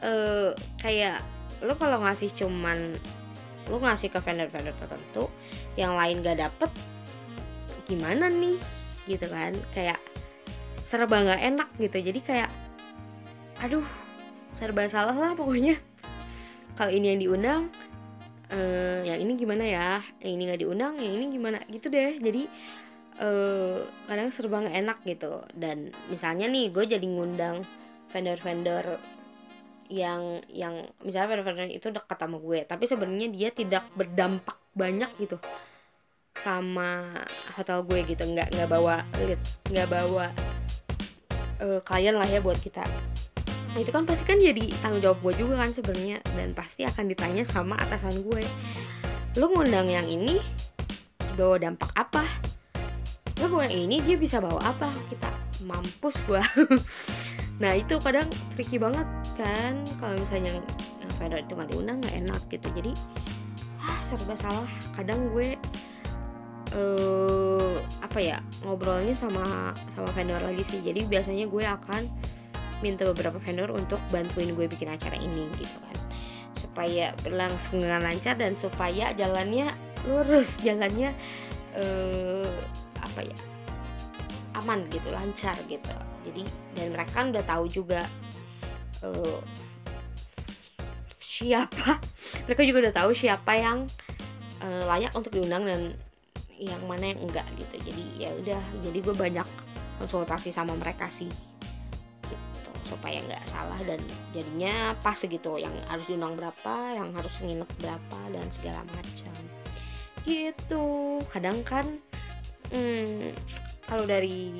Uh, 0.00 0.56
kayak 0.80 1.20
lo 1.60 1.76
kalau 1.76 2.00
ngasih 2.00 2.32
cuman 2.32 2.96
lo 3.68 3.76
ngasih 3.76 4.08
ke 4.08 4.24
vendor-vendor 4.24 4.72
tertentu 4.80 5.28
yang 5.76 5.92
lain 6.00 6.24
gak 6.24 6.40
dapet 6.40 6.72
gimana 7.84 8.32
nih? 8.32 8.56
Gitu 9.04 9.28
kan. 9.28 9.52
Kayak 9.76 10.00
serba 10.88 11.20
nggak 11.20 11.44
enak 11.44 11.68
gitu. 11.76 12.08
Jadi 12.08 12.20
kayak 12.24 12.48
aduh 13.60 13.84
serba 14.56 14.88
salah 14.88 15.12
lah 15.12 15.36
pokoknya 15.36 15.76
kalau 16.78 16.94
ini 16.94 17.10
yang 17.10 17.20
diundang 17.26 17.62
uh, 18.54 19.02
yang 19.02 19.18
ini 19.18 19.34
gimana 19.34 19.64
ya? 19.66 19.90
Yang 20.22 20.30
ini 20.30 20.42
nggak 20.46 20.60
diundang 20.62 20.94
yang 21.02 21.12
ini 21.18 21.24
gimana? 21.34 21.58
Gitu 21.66 21.90
deh. 21.90 22.22
Jadi 22.22 22.46
uh, 23.18 23.82
kadang 24.06 24.30
serba 24.30 24.62
nggak 24.62 24.78
enak 24.86 24.98
gitu. 25.02 25.42
Dan 25.58 25.90
misalnya 26.06 26.46
nih 26.46 26.70
gue 26.70 26.84
jadi 26.86 27.02
ngundang 27.02 27.66
vendor-vendor 28.14 29.02
yang 29.90 30.38
yang 30.54 30.86
misalnya 31.02 31.34
vendor-vendor 31.34 31.66
itu 31.74 31.88
dekat 31.88 32.20
sama 32.20 32.36
gue 32.36 32.60
tapi 32.68 32.84
sebenarnya 32.84 33.32
dia 33.32 33.48
tidak 33.48 33.88
berdampak 33.96 34.60
banyak 34.76 35.08
gitu 35.18 35.42
sama 36.38 37.10
hotel 37.58 37.82
gue 37.82 38.06
gitu. 38.06 38.22
Nggak 38.22 38.54
nggak 38.54 38.70
bawa 38.70 39.02
nggak 39.66 39.88
bawa 39.90 40.30
uh, 41.58 41.80
klien 41.82 42.14
lah 42.14 42.28
ya 42.30 42.38
buat 42.38 42.62
kita 42.62 42.86
itu 43.78 43.90
kan 43.94 44.04
pasti 44.04 44.24
kan 44.26 44.38
jadi 44.38 44.70
tanggung 44.82 45.02
jawab 45.02 45.18
gue 45.22 45.46
juga 45.46 45.62
kan 45.62 45.70
sebenarnya 45.70 46.18
dan 46.34 46.52
pasti 46.52 46.82
akan 46.84 47.10
ditanya 47.10 47.42
sama 47.46 47.78
atasan 47.78 48.22
gue 48.26 48.42
lo 49.38 49.46
ngundang 49.54 49.86
yang 49.92 50.06
ini 50.08 50.42
bawa 51.38 51.62
dampak 51.62 51.90
apa? 51.94 52.26
Lo 53.38 53.46
bawa 53.46 53.70
yang 53.70 53.86
ini 53.86 54.02
dia 54.02 54.18
bisa 54.18 54.42
bawa 54.42 54.58
apa? 54.58 54.90
Kita 55.06 55.30
mampus 55.62 56.18
gue 56.26 56.42
nah 57.62 57.74
itu 57.74 57.98
kadang 57.98 58.30
tricky 58.54 58.78
banget 58.78 59.06
kan 59.34 59.82
kalau 59.98 60.14
misalnya 60.14 60.54
yang 61.02 61.10
vendor 61.18 61.42
itu 61.42 61.52
nggak 61.54 61.70
diundang 61.70 61.98
nggak 62.02 62.16
enak 62.26 62.42
gitu. 62.50 62.66
Jadi 62.74 62.92
ah 63.78 63.98
serba 64.02 64.34
salah. 64.34 64.70
Kadang 64.98 65.30
gue 65.30 65.54
uh, 66.74 67.78
apa 68.02 68.18
ya 68.18 68.42
ngobrolnya 68.66 69.14
sama 69.14 69.74
sama 69.94 70.10
vendor 70.14 70.42
lagi 70.42 70.66
sih. 70.66 70.82
Jadi 70.82 71.06
biasanya 71.06 71.46
gue 71.46 71.62
akan 71.62 72.02
minta 72.80 73.02
beberapa 73.06 73.36
vendor 73.42 73.74
untuk 73.74 73.98
bantuin 74.14 74.54
gue 74.54 74.66
bikin 74.70 74.90
acara 74.90 75.18
ini 75.18 75.50
gitu 75.58 75.76
kan. 75.82 75.96
Supaya 76.54 77.14
berlangsung 77.26 77.82
dengan 77.82 78.02
lancar 78.06 78.38
dan 78.38 78.54
supaya 78.54 79.10
jalannya 79.14 79.70
lurus 80.06 80.62
jalannya 80.62 81.10
eh, 81.74 82.50
apa 83.02 83.20
ya 83.26 83.38
aman 84.58 84.86
gitu 84.90 85.08
lancar 85.10 85.54
gitu. 85.66 85.94
Jadi 86.28 86.42
dan 86.78 86.94
mereka 86.94 87.12
kan 87.22 87.26
udah 87.34 87.44
tahu 87.46 87.64
juga 87.66 88.06
eh, 89.02 89.40
siapa 91.18 91.98
mereka 92.46 92.62
juga 92.66 92.78
udah 92.88 92.94
tahu 92.94 93.10
siapa 93.14 93.52
yang 93.58 93.86
eh, 94.62 94.84
layak 94.86 95.14
untuk 95.18 95.34
diundang 95.34 95.66
dan 95.66 95.82
yang 96.58 96.82
mana 96.90 97.14
yang 97.14 97.20
enggak 97.22 97.46
gitu. 97.58 97.74
Jadi 97.90 98.04
ya 98.18 98.30
udah 98.34 98.62
jadi 98.82 98.98
gue 98.98 99.14
banyak 99.14 99.48
konsultasi 99.98 100.54
sama 100.54 100.78
mereka 100.78 101.10
sih 101.10 101.26
supaya 102.88 103.20
nggak 103.20 103.44
salah 103.44 103.76
dan 103.84 104.00
jadinya 104.32 104.96
pas 105.04 105.20
gitu 105.20 105.60
yang 105.60 105.72
harus 105.92 106.08
diundang 106.08 106.34
berapa 106.40 106.74
yang 106.96 107.12
harus 107.12 107.34
nginep 107.44 107.68
berapa 107.84 108.18
dan 108.32 108.46
segala 108.48 108.80
macam. 108.96 109.34
Gitu. 110.24 110.84
Kadang 111.28 111.60
kan 111.68 111.84
hmm, 112.72 113.36
kalau 113.84 114.08
dari 114.08 114.52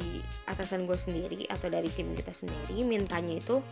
atasan 0.44 0.84
gue 0.84 0.96
sendiri 0.96 1.48
atau 1.48 1.72
dari 1.72 1.88
tim 1.96 2.12
kita 2.12 2.32
sendiri 2.36 2.84
mintanya 2.84 3.40
itu 3.40 3.64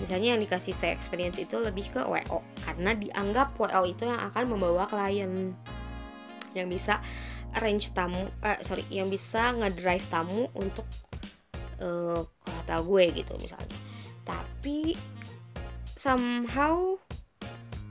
misalnya 0.00 0.36
yang 0.36 0.40
dikasih 0.40 0.74
saya 0.76 0.92
experience 0.96 1.40
itu 1.40 1.56
lebih 1.60 1.88
ke 1.92 2.00
WO 2.04 2.44
karena 2.68 2.92
dianggap 2.96 3.56
WO 3.56 3.82
itu 3.88 4.04
yang 4.04 4.20
akan 4.32 4.44
membawa 4.52 4.84
klien. 4.88 5.56
Yang 6.54 6.68
bisa 6.70 6.94
arrange 7.54 7.94
tamu 7.94 8.30
eh 8.42 8.58
sorry 8.66 8.82
yang 8.90 9.06
bisa 9.06 9.54
ngedrive 9.54 10.06
tamu 10.10 10.50
untuk 10.58 10.86
eh, 11.78 12.20
ke 12.66 12.76
gue 12.82 13.04
gitu 13.14 13.32
misalnya 13.38 13.78
tapi 14.24 14.96
somehow 15.94 16.96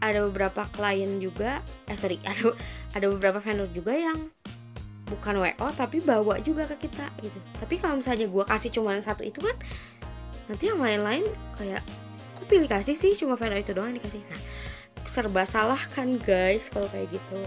ada 0.04 0.28
beberapa 0.28 0.68
klien 0.76 1.24
juga 1.24 1.64
eh 1.88 1.96
sorry 1.96 2.20
ada 2.30 2.52
ada 2.94 3.06
beberapa 3.08 3.40
vendor 3.40 3.72
juga 3.72 3.96
yang 3.96 4.20
bukan 5.08 5.40
WO 5.40 5.68
tapi 5.76 6.00
bawa 6.02 6.40
juga 6.42 6.66
ke 6.66 6.88
kita 6.88 7.12
gitu. 7.22 7.40
Tapi 7.60 7.76
kalau 7.78 8.00
misalnya 8.00 8.28
gue 8.28 8.44
kasih 8.44 8.72
cuma 8.74 8.98
satu 9.00 9.24
itu 9.24 9.40
kan 9.40 9.56
nanti 10.52 10.68
yang 10.68 10.80
lain-lain 10.84 11.24
kayak 11.56 11.84
kok 12.36 12.46
pilih 12.52 12.68
kasih 12.68 12.96
sih 12.98 13.16
cuma 13.16 13.40
vendor 13.40 13.60
itu 13.60 13.72
doang 13.72 13.94
yang 13.94 14.00
dikasih? 14.02 14.24
Nah 14.28 14.42
serba 15.08 15.44
salah 15.46 15.80
kan 15.94 16.20
guys 16.20 16.68
kalau 16.72 16.88
kayak 16.90 17.12
gitu. 17.12 17.40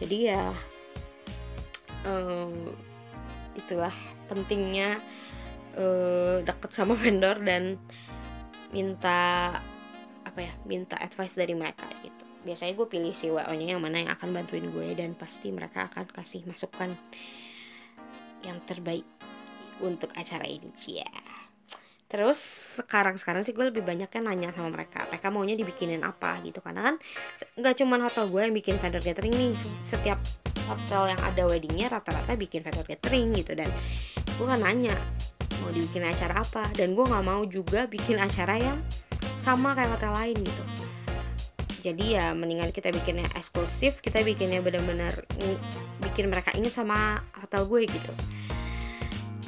Jadi 0.00 0.32
ya 0.32 0.52
eh, 2.06 2.52
itulah 3.56 3.92
pentingnya 4.28 5.00
eh, 5.76 6.44
deket 6.44 6.70
sama 6.72 6.94
vendor 7.00 7.36
dan 7.42 7.76
minta 8.70 9.58
apa 10.26 10.38
ya 10.40 10.52
minta 10.66 10.94
advice 10.98 11.34
dari 11.34 11.54
mereka 11.54 11.86
gitu. 12.02 12.24
Biasanya 12.40 12.72
gue 12.72 12.86
pilih 12.88 13.12
si 13.12 13.28
WO 13.28 13.52
nya 13.52 13.76
yang 13.76 13.82
mana 13.84 14.00
yang 14.00 14.10
akan 14.14 14.32
bantuin 14.32 14.70
gue 14.72 14.88
dan 14.96 15.12
pasti 15.12 15.52
mereka 15.52 15.92
akan 15.92 16.08
kasih 16.08 16.46
masukan 16.48 16.96
yang 18.40 18.56
terbaik 18.64 19.04
untuk 19.84 20.08
acara 20.16 20.44
ini 20.48 20.72
ya 20.88 21.08
terus 22.10 22.42
sekarang 22.82 23.14
sekarang 23.14 23.46
sih 23.46 23.54
gue 23.54 23.70
lebih 23.70 23.86
banyak 23.86 24.10
kan 24.10 24.26
nanya 24.26 24.50
sama 24.50 24.74
mereka 24.74 25.06
mereka 25.06 25.30
maunya 25.30 25.54
dibikinin 25.54 26.02
apa 26.02 26.42
gitu. 26.42 26.58
Karena 26.58 26.90
kan 26.90 26.94
nggak 27.54 27.74
cuman 27.78 28.02
hotel 28.02 28.26
gue 28.26 28.40
yang 28.50 28.54
bikin 28.54 28.76
vendor 28.82 28.98
catering 28.98 29.30
nih 29.30 29.54
Se- 29.54 29.94
setiap 29.94 30.18
hotel 30.66 31.14
yang 31.14 31.20
ada 31.22 31.46
weddingnya 31.46 31.86
rata-rata 31.86 32.34
bikin 32.34 32.66
vendor 32.66 32.82
catering 32.82 33.30
gitu. 33.38 33.54
Dan 33.54 33.70
gue 34.26 34.46
kan 34.46 34.58
nanya 34.58 34.98
mau 35.62 35.70
dibikin 35.72 36.04
acara 36.04 36.42
apa? 36.42 36.64
Dan 36.74 36.96
gue 36.96 37.04
nggak 37.04 37.24
mau 37.26 37.42
juga 37.46 37.86
bikin 37.86 38.16
acara 38.18 38.56
yang 38.56 38.78
sama 39.40 39.72
kayak 39.72 39.96
hotel 39.96 40.12
lain 40.12 40.36
gitu. 40.40 40.64
Jadi 41.80 42.20
ya 42.20 42.36
mendingan 42.36 42.68
kita 42.76 42.92
bikinnya 42.92 43.24
eksklusif 43.32 44.04
kita 44.04 44.20
bikinnya 44.20 44.60
benar-benar 44.60 45.24
bikin 46.04 46.28
mereka 46.28 46.52
inget 46.52 46.76
sama 46.76 47.24
hotel 47.40 47.64
gue 47.64 47.88
gitu. 47.88 48.12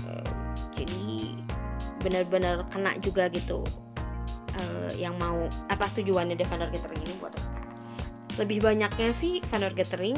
Eh, 0.08 0.32
jadi 0.80 1.36
benar-benar 2.00 2.64
kena 2.72 2.96
juga 3.04 3.28
gitu 3.28 3.60
eh, 4.56 4.90
yang 4.96 5.20
mau 5.20 5.44
apa 5.68 5.92
tujuannya 5.92 6.34
di 6.34 6.44
vendor 6.48 6.72
catering 6.72 7.02
ini 7.04 7.14
buat 7.20 7.36
lebih 8.40 8.64
banyaknya 8.64 9.12
sih 9.12 9.44
vendor 9.52 9.76
catering 9.76 10.16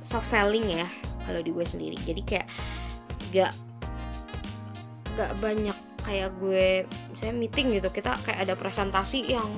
soft 0.00 0.24
selling 0.24 0.64
ya 0.72 0.88
kalau 1.28 1.40
di 1.44 1.52
gue 1.52 1.64
sendiri. 1.68 2.00
Jadi 2.00 2.22
kayak 2.24 2.48
gak 3.32 3.52
gak 5.14 5.32
banyak 5.38 5.76
kayak 6.04 6.30
gue 6.36 6.84
misalnya 7.16 7.34
meeting 7.40 7.66
gitu 7.80 7.88
kita 7.88 8.12
kayak 8.28 8.44
ada 8.44 8.54
presentasi 8.54 9.24
yang 9.32 9.48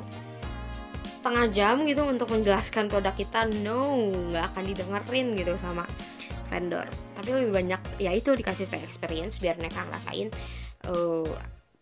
setengah 1.19 1.51
jam 1.51 1.83
gitu 1.91 2.07
untuk 2.07 2.31
menjelaskan 2.31 2.87
produk 2.87 3.11
kita 3.19 3.51
no 3.67 3.99
nggak 4.31 4.55
akan 4.55 4.63
didengerin 4.63 5.35
gitu 5.35 5.59
sama 5.59 5.83
vendor. 6.47 6.87
Tapi 7.19 7.35
lebih 7.35 7.51
banyak 7.51 7.81
ya 7.99 8.15
itu 8.15 8.31
dikasih 8.31 8.63
stay 8.63 8.79
experience 8.87 9.43
biar 9.43 9.59
mereka 9.59 9.83
ngerasain 9.91 10.31
eh, 10.87 11.31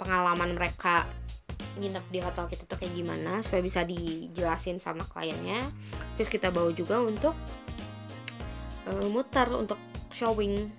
pengalaman 0.00 0.56
mereka 0.56 1.04
nginep 1.76 2.04
di 2.08 2.18
hotel 2.24 2.48
kita 2.48 2.64
tuh 2.64 2.80
kayak 2.80 2.96
gimana 2.96 3.44
supaya 3.44 3.60
bisa 3.60 3.84
dijelasin 3.84 4.80
sama 4.80 5.04
kliennya. 5.04 5.60
Terus 6.16 6.32
kita 6.32 6.48
bawa 6.48 6.72
juga 6.72 7.04
untuk 7.04 7.36
eh, 8.88 9.08
muter 9.12 9.52
untuk 9.52 9.76
showing 10.08 10.72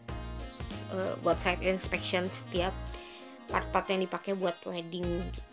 eh, 0.94 1.14
buat 1.22 1.40
site 1.42 1.64
inspection 1.66 2.28
setiap 2.30 2.74
part-part 3.50 3.86
yang 3.94 4.02
dipakai 4.02 4.34
buat 4.34 4.58
wedding 4.66 5.06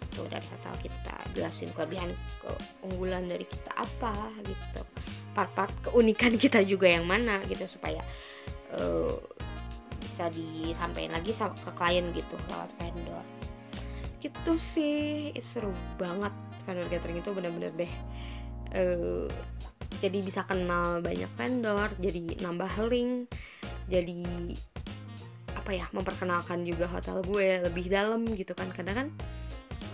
gitu 0.08 0.24
dari 0.32 0.44
hotel 0.48 0.74
kita 0.80 1.14
jelasin 1.36 1.68
kelebihan 1.76 2.16
keunggulan 2.40 3.28
dari 3.28 3.44
kita 3.44 3.72
apa 3.76 4.32
gitu. 4.44 4.80
Part-part 5.32 5.72
keunikan 5.88 6.36
kita 6.42 6.60
juga 6.64 6.88
yang 6.88 7.08
mana 7.08 7.40
gitu 7.48 7.64
supaya 7.68 8.00
eh, 8.76 9.16
bisa 10.02 10.28
disampaikan 10.32 11.16
lagi 11.16 11.32
sama 11.32 11.56
ke 11.56 11.70
klien 11.76 12.04
gitu 12.12 12.34
lewat 12.52 12.70
vendor. 12.80 13.24
Gitu 14.22 14.52
sih 14.54 15.34
Ih, 15.34 15.44
seru 15.44 15.72
banget 15.98 16.32
vendor 16.64 16.86
catering 16.88 17.18
itu 17.18 17.30
bener-bener 17.34 17.72
deh 17.74 17.92
eh, 18.72 19.26
jadi 20.00 20.18
bisa 20.24 20.42
kenal 20.48 21.04
banyak 21.04 21.28
vendor 21.36 21.92
jadi 22.00 22.40
nambah 22.40 22.72
link 22.88 23.28
jadi 23.90 24.24
apa 25.62 25.78
ya 25.78 25.86
memperkenalkan 25.94 26.66
juga 26.66 26.90
hotel 26.90 27.22
gue 27.22 27.62
lebih 27.70 27.86
dalam 27.86 28.26
gitu 28.34 28.50
kan. 28.58 28.66
Kadang 28.74 28.96
kan 28.98 29.08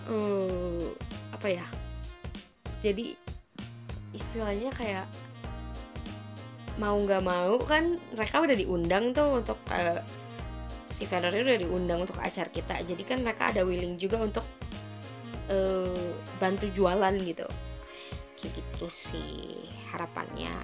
eh, 0.08 0.88
apa 1.36 1.48
ya 1.52 1.66
jadi 2.80 3.12
istilahnya 4.16 4.72
kayak 4.72 5.04
mau 6.78 6.94
nggak 6.94 7.20
mau 7.26 7.58
kan 7.66 7.98
mereka 8.14 8.48
udah 8.48 8.56
diundang 8.56 9.12
tuh 9.12 9.42
untuk 9.42 9.58
eh, 9.74 10.00
si 10.88 11.04
vendornya 11.04 11.42
udah 11.44 11.58
diundang 11.60 11.98
untuk 12.06 12.16
acara 12.16 12.48
kita. 12.48 12.80
Jadi 12.86 13.02
kan 13.04 13.20
mereka 13.20 13.50
ada 13.52 13.66
willing 13.66 13.98
juga 14.00 14.22
untuk 14.22 14.46
eh, 15.50 16.14
bantu 16.40 16.70
jualan 16.72 17.14
gitu. 17.20 17.44
Kayak 18.38 18.52
gitu 18.56 18.86
sih 18.88 19.68
harapannya. 19.90 20.54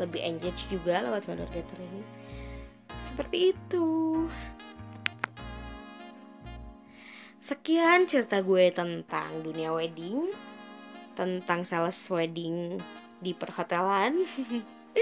Lebih 0.00 0.24
engage 0.24 0.66
juga 0.72 1.04
lewat 1.04 1.28
vendor 1.28 1.48
catering 1.52 2.17
seperti 3.00 3.54
itu. 3.54 3.86
Sekian 7.38 8.04
cerita 8.10 8.42
gue 8.42 8.68
tentang 8.74 9.40
dunia 9.40 9.72
wedding 9.72 10.28
tentang 11.18 11.66
sales 11.66 11.98
wedding 12.10 12.78
di 13.18 13.34
perhotelan. 13.34 14.22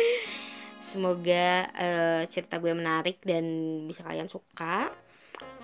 Semoga 0.81 1.69
eh, 1.77 2.23
cerita 2.33 2.57
gue 2.57 2.73
menarik 2.73 3.21
dan 3.21 3.45
bisa 3.85 4.01
kalian 4.01 4.33
suka. 4.33 4.89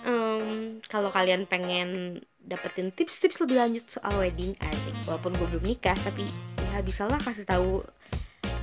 Em, 0.02 0.82
kalau 0.90 1.08
kalian 1.08 1.46
pengen 1.48 2.20
dapetin 2.42 2.90
tips-tips 2.90 3.38
lebih 3.46 3.62
lanjut 3.62 3.84
soal 3.88 4.18
wedding 4.20 4.52
asik. 4.60 4.92
Walaupun 5.08 5.32
gue 5.38 5.46
belum 5.56 5.64
nikah 5.64 5.96
tapi 6.04 6.26
ya 6.72 6.84
bisa 6.84 7.08
lah 7.08 7.20
kasih 7.22 7.48
tahu 7.48 7.80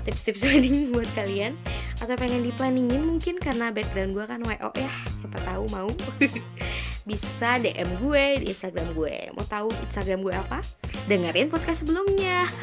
tips-tips 0.05 0.45
wedding 0.49 0.93
buat 0.93 1.09
kalian 1.17 1.57
atau 2.00 2.16
pengen 2.16 2.47
di 2.47 2.52
planningin 2.56 3.04
mungkin 3.04 3.36
karena 3.39 3.72
background 3.76 4.16
gue 4.16 4.26
kan 4.26 4.39
WO 4.39 4.72
ya 4.80 4.91
siapa 5.20 5.39
tahu 5.43 5.64
mau. 5.68 5.91
Bisa 7.10 7.60
DM 7.60 8.00
gue 8.00 8.24
di 8.43 8.45
Instagram 8.56 8.95
gue. 8.95 9.16
Mau 9.36 9.43
tahu 9.43 9.68
Instagram 9.84 10.24
gue 10.24 10.36
apa? 10.36 10.64
Dengerin 11.12 11.52
podcast 11.52 11.84
sebelumnya. 11.84 12.47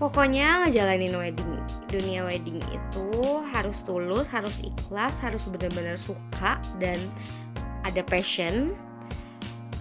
Pokoknya 0.00 0.66
ngejalanin 0.66 1.16
wedding 1.16 1.52
dunia 1.88 2.26
wedding 2.26 2.60
itu 2.68 3.08
harus 3.54 3.80
tulus 3.86 4.26
harus 4.28 4.60
ikhlas 4.60 5.22
harus 5.22 5.48
benar-benar 5.48 5.96
suka 5.96 6.60
dan 6.78 6.98
ada 7.82 8.04
passion. 8.04 8.76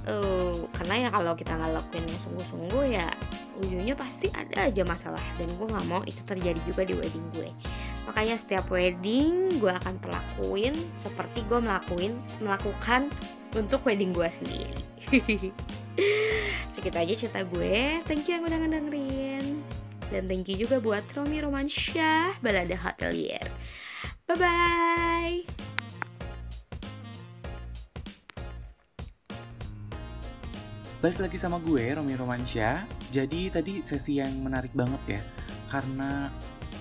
Eh, 0.06 0.58
karena 0.78 0.94
ya 1.06 1.10
kalau 1.10 1.34
kita 1.34 1.58
nggak 1.58 1.82
lakuin 1.82 2.06
yang 2.06 2.22
sungguh-sungguh 2.22 2.84
ya 2.94 3.10
ujungnya 3.64 3.96
pasti 3.96 4.28
ada 4.36 4.68
aja 4.68 4.84
masalah 4.84 5.24
dan 5.40 5.48
gue 5.56 5.68
nggak 5.68 5.88
mau 5.88 6.04
itu 6.04 6.20
terjadi 6.28 6.60
juga 6.68 6.84
di 6.84 6.94
wedding 6.98 7.28
gue 7.36 7.50
makanya 8.06 8.36
setiap 8.36 8.68
wedding 8.68 9.58
gue 9.58 9.72
akan 9.72 9.96
pelakuin 10.04 10.76
seperti 11.00 11.42
gue 11.48 11.60
melakuin 11.64 12.20
melakukan 12.44 13.10
untuk 13.56 13.82
wedding 13.88 14.12
gue 14.12 14.28
sendiri. 14.28 14.82
Segitu 16.76 16.98
aja 17.00 17.14
cerita 17.16 17.42
gue. 17.48 18.04
Thank 18.04 18.28
you 18.28 18.38
yang 18.38 18.44
udah 18.46 18.60
ngedengerin. 18.60 19.64
Dan 20.12 20.30
thank 20.30 20.46
you 20.52 20.60
juga 20.60 20.78
buat 20.78 21.02
Romi 21.16 21.42
Romansyah, 21.42 22.38
Balada 22.44 22.78
Hotelier. 22.78 23.48
Bye-bye. 24.30 25.48
Balik 31.02 31.20
lagi 31.22 31.38
sama 31.38 31.58
gue, 31.62 31.96
Romi 31.96 32.14
Romansyah. 32.14 32.86
Jadi 33.16 33.48
tadi 33.48 33.80
sesi 33.80 34.20
yang 34.20 34.44
menarik 34.44 34.76
banget 34.76 35.00
ya, 35.08 35.22
karena 35.72 36.28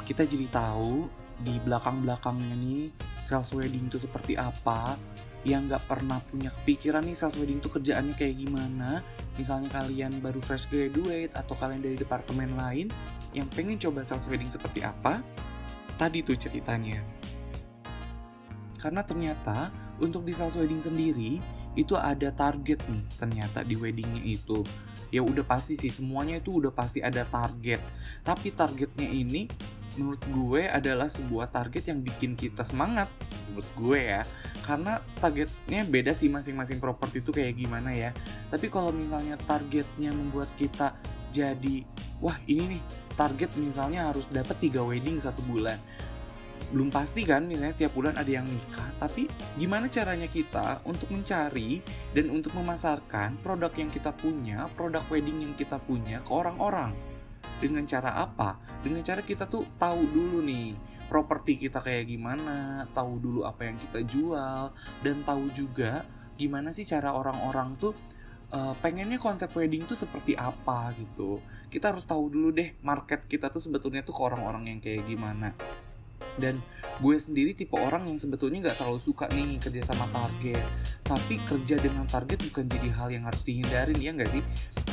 kita 0.03 0.27
jadi 0.27 0.51
tahu 0.51 1.07
di 1.47 1.63
belakang-belakangnya 1.63 2.59
nih 2.59 2.91
sales 3.23 3.55
wedding 3.55 3.87
itu 3.87 4.03
seperti 4.03 4.35
apa, 4.35 4.99
yang 5.47 5.71
nggak 5.71 5.87
pernah 5.87 6.19
punya 6.27 6.51
kepikiran 6.51 7.07
nih 7.07 7.15
sales 7.15 7.39
wedding 7.39 7.63
itu 7.63 7.71
kerjaannya 7.71 8.19
kayak 8.19 8.35
gimana. 8.35 8.99
Misalnya 9.39 9.71
kalian 9.71 10.19
baru 10.19 10.43
fresh 10.43 10.67
graduate 10.67 11.39
atau 11.39 11.55
kalian 11.55 11.87
dari 11.87 11.95
departemen 11.95 12.59
lain 12.59 12.91
yang 13.31 13.47
pengen 13.55 13.79
coba 13.79 14.03
sales 14.03 14.27
wedding 14.27 14.51
seperti 14.51 14.83
apa, 14.83 15.23
tadi 15.95 16.27
tuh 16.27 16.35
ceritanya. 16.35 16.99
Karena 18.83 19.07
ternyata 19.07 19.71
untuk 20.03 20.27
di 20.27 20.35
sales 20.35 20.59
wedding 20.59 20.83
sendiri 20.83 21.39
itu 21.79 21.95
ada 21.95 22.35
target 22.35 22.83
nih 22.91 23.05
ternyata 23.19 23.63
di 23.63 23.79
weddingnya 23.79 24.23
itu 24.23 24.67
ya 25.15 25.23
udah 25.23 25.47
pasti 25.47 25.79
sih 25.79 25.95
semuanya 25.95 26.43
itu 26.43 26.59
udah 26.59 26.75
pasti 26.75 26.99
ada 26.99 27.23
target. 27.23 27.79
Tapi 28.27 28.51
targetnya 28.51 29.07
ini 29.07 29.47
menurut 29.95 30.19
gue 30.27 30.67
adalah 30.67 31.07
sebuah 31.07 31.55
target 31.55 31.95
yang 31.95 32.03
bikin 32.03 32.35
kita 32.35 32.67
semangat 32.67 33.07
menurut 33.47 33.69
gue 33.79 33.99
ya. 34.11 34.23
Karena 34.67 34.99
targetnya 35.23 35.87
beda 35.87 36.11
sih 36.11 36.27
masing-masing 36.27 36.83
properti 36.83 37.23
itu 37.23 37.31
kayak 37.31 37.55
gimana 37.55 37.95
ya. 37.95 38.11
Tapi 38.51 38.67
kalau 38.67 38.91
misalnya 38.91 39.39
targetnya 39.47 40.11
membuat 40.11 40.51
kita 40.59 40.99
jadi 41.31 41.87
wah 42.19 42.39
ini 42.47 42.79
nih 42.79 42.83
target 43.19 43.51
misalnya 43.59 44.11
harus 44.11 44.31
dapat 44.31 44.55
tiga 44.63 44.83
wedding 44.83 45.19
satu 45.19 45.43
bulan 45.47 45.79
belum 46.75 46.91
pasti 46.91 47.23
kan 47.23 47.47
misalnya 47.47 47.79
tiap 47.79 47.95
bulan 47.95 48.19
ada 48.19 48.27
yang 48.27 48.43
nikah 48.43 48.91
tapi 48.99 49.31
gimana 49.55 49.87
caranya 49.87 50.27
kita 50.27 50.83
untuk 50.83 51.15
mencari 51.15 51.79
dan 52.11 52.35
untuk 52.35 52.51
memasarkan 52.59 53.39
produk 53.39 53.71
yang 53.79 53.95
kita 53.95 54.11
punya 54.11 54.67
produk 54.75 55.07
wedding 55.07 55.47
yang 55.47 55.55
kita 55.55 55.79
punya 55.79 56.19
ke 56.27 56.31
orang-orang? 56.35 56.91
Dengan 57.63 57.87
cara 57.87 58.11
apa? 58.19 58.59
Dengan 58.83 59.07
cara 59.07 59.23
kita 59.23 59.47
tuh 59.47 59.63
tahu 59.79 60.03
dulu 60.11 60.43
nih 60.43 60.75
properti 61.07 61.69
kita 61.69 61.79
kayak 61.79 62.11
gimana 62.11 62.89
tahu 62.91 63.23
dulu 63.23 63.41
apa 63.47 63.71
yang 63.71 63.79
kita 63.79 64.03
jual 64.03 64.75
dan 65.05 65.17
tahu 65.23 65.53
juga 65.55 66.03
gimana 66.35 66.75
sih 66.75 66.83
cara 66.83 67.15
orang-orang 67.15 67.79
tuh 67.79 67.95
uh, 68.51 68.75
pengennya 68.83 69.23
konsep 69.23 69.53
wedding 69.55 69.87
tuh 69.87 69.95
seperti 69.95 70.35
apa 70.35 70.91
gitu. 70.99 71.39
Kita 71.71 71.95
harus 71.95 72.03
tahu 72.03 72.33
dulu 72.33 72.51
deh 72.51 72.75
market 72.83 73.31
kita 73.31 73.47
tuh 73.53 73.63
sebetulnya 73.63 74.03
tuh 74.03 74.17
ke 74.17 74.23
orang-orang 74.27 74.75
yang 74.75 74.79
kayak 74.83 75.07
gimana 75.07 75.55
dan 76.39 76.61
gue 77.03 77.17
sendiri 77.19 77.59
tipe 77.59 77.75
orang 77.75 78.07
yang 78.07 78.19
sebetulnya 78.23 78.71
nggak 78.71 78.79
terlalu 78.79 79.01
suka 79.03 79.27
nih 79.31 79.59
kerja 79.59 79.83
sama 79.83 80.07
target. 80.15 80.63
Tapi 81.03 81.43
kerja 81.43 81.77
dengan 81.79 82.07
target 82.07 82.39
bukan 82.51 82.65
jadi 82.71 82.89
hal 82.95 83.09
yang 83.11 83.25
harus 83.27 83.43
dihindarin 83.43 83.99
ya 83.99 84.11
nggak 84.15 84.31
sih? 84.31 84.43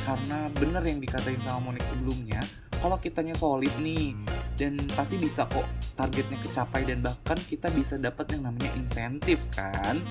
Karena 0.02 0.50
bener 0.50 0.82
yang 0.82 0.98
dikatain 0.98 1.42
sama 1.42 1.72
Monik 1.72 1.86
sebelumnya 1.86 2.42
kalau 2.82 2.98
kitanya 2.98 3.38
solid 3.38 3.70
nih 3.78 4.18
dan 4.58 4.82
pasti 4.98 5.22
bisa 5.22 5.46
kok 5.46 5.70
targetnya 5.94 6.42
kecapai 6.42 6.82
dan 6.90 7.06
bahkan 7.06 7.38
kita 7.46 7.70
bisa 7.70 8.02
dapat 8.02 8.34
yang 8.34 8.50
namanya 8.50 8.74
insentif 8.74 9.38
kan? 9.54 10.02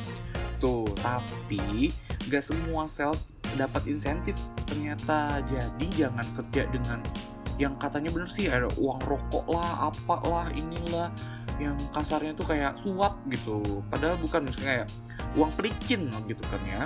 Tuh 0.63 0.87
tapi 1.03 1.91
nggak 2.31 2.45
semua 2.45 2.87
sales 2.87 3.35
dapat 3.59 3.91
insentif 3.91 4.39
ternyata. 4.71 5.43
Jadi 5.51 5.87
jangan 5.99 6.27
kerja 6.39 6.71
dengan 6.71 7.03
yang 7.61 7.77
katanya 7.77 8.09
bener 8.09 8.25
sih 8.25 8.49
ada 8.49 8.73
uang 8.81 9.05
rokok 9.05 9.45
lah 9.53 9.93
apalah 9.93 10.49
inilah 10.57 11.13
yang 11.61 11.77
kasarnya 11.93 12.33
tuh 12.33 12.49
kayak 12.49 12.73
suap 12.81 13.21
gitu. 13.29 13.85
Padahal 13.93 14.17
bukan 14.17 14.49
misalnya 14.49 14.69
kayak 14.81 14.89
uang 15.37 15.53
pelicin 15.53 16.09
gitu 16.25 16.41
kan 16.49 16.63
ya. 16.65 16.83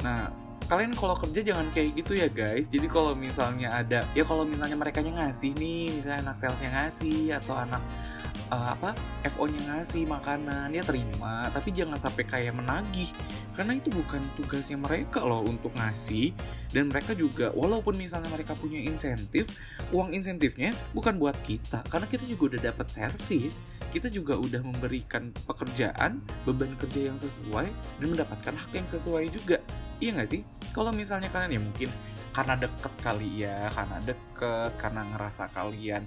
Nah 0.00 0.32
kalian 0.64 0.92
kalau 0.96 1.12
kerja 1.18 1.40
jangan 1.44 1.68
kayak 1.76 1.92
gitu 1.98 2.12
ya 2.16 2.28
guys. 2.32 2.66
Jadi 2.72 2.86
kalau 2.88 3.12
misalnya 3.12 3.68
ada 3.70 4.08
ya 4.16 4.24
kalau 4.24 4.48
misalnya 4.48 4.76
mereka 4.78 5.04
ngasih 5.04 5.52
nih 5.56 6.00
misalnya 6.00 6.30
anak 6.30 6.36
salesnya 6.40 6.70
ngasih 6.72 7.36
atau 7.36 7.54
anak 7.54 7.82
uh, 8.48 8.72
apa 8.72 8.96
FO-nya 9.28 9.60
ngasih 9.68 10.08
makanan 10.08 10.72
ya 10.72 10.82
terima. 10.82 11.48
Tapi 11.52 11.68
jangan 11.72 12.00
sampai 12.00 12.24
kayak 12.24 12.56
menagih. 12.56 13.12
Karena 13.54 13.78
itu 13.78 13.86
bukan 13.92 14.18
tugasnya 14.34 14.74
mereka 14.80 15.22
loh 15.22 15.44
untuk 15.46 15.70
ngasih. 15.76 16.34
Dan 16.74 16.90
mereka 16.90 17.14
juga 17.14 17.54
walaupun 17.54 17.94
misalnya 17.94 18.26
mereka 18.34 18.58
punya 18.58 18.82
insentif 18.82 19.46
uang 19.94 20.10
insentifnya 20.10 20.74
bukan 20.96 21.20
buat 21.20 21.38
kita. 21.44 21.86
Karena 21.86 22.08
kita 22.10 22.26
juga 22.26 22.56
udah 22.56 22.60
dapat 22.72 22.86
servis 22.90 23.62
kita 23.94 24.10
juga 24.10 24.34
udah 24.34 24.58
memberikan 24.58 25.30
pekerjaan 25.46 26.18
beban 26.42 26.74
kerja 26.82 27.14
yang 27.14 27.14
sesuai 27.14 27.70
dan 27.70 28.06
mendapatkan 28.10 28.54
hak 28.58 28.70
yang 28.74 28.88
sesuai 28.90 29.30
juga. 29.30 29.62
Iya 30.02 30.18
nggak 30.18 30.30
sih 30.34 30.42
kalau 30.74 30.90
misalnya 30.90 31.30
kalian 31.30 31.58
ya 31.58 31.62
mungkin 31.62 31.90
karena 32.34 32.58
deket 32.58 32.94
kali 32.98 33.46
ya 33.46 33.70
karena 33.70 33.98
deket 34.02 34.70
karena 34.74 35.06
ngerasa 35.14 35.54
kalian 35.54 36.02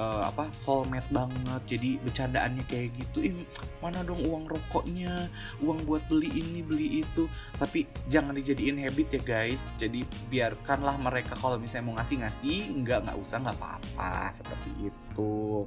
uh, 0.00 0.24
apa 0.24 0.48
soulmate 0.64 1.04
banget 1.12 1.76
jadi 1.76 2.00
bercandaannya 2.00 2.64
kayak 2.64 2.96
gitu 2.96 3.28
ih 3.28 3.44
mana 3.84 4.02
dong 4.02 4.18
uang 4.26 4.50
rokoknya? 4.50 5.30
Uang 5.62 5.86
buat 5.86 6.02
beli 6.10 6.32
ini 6.32 6.60
beli 6.64 7.06
itu. 7.06 7.30
Tapi 7.54 7.86
jangan 8.10 8.34
dijadiin 8.34 8.82
habit 8.82 9.14
ya 9.14 9.22
guys. 9.22 9.70
Jadi 9.78 10.02
biarkanlah 10.32 10.98
mereka 10.98 11.38
kalau 11.38 11.60
misalnya 11.60 11.86
mau 11.86 11.94
ngasih 12.00 12.24
ngasih 12.24 12.58
nggak 12.82 12.98
nggak 13.06 13.18
usah 13.20 13.36
nggak 13.46 13.56
apa-apa 13.62 14.34
seperti 14.34 14.90
itu. 14.90 15.64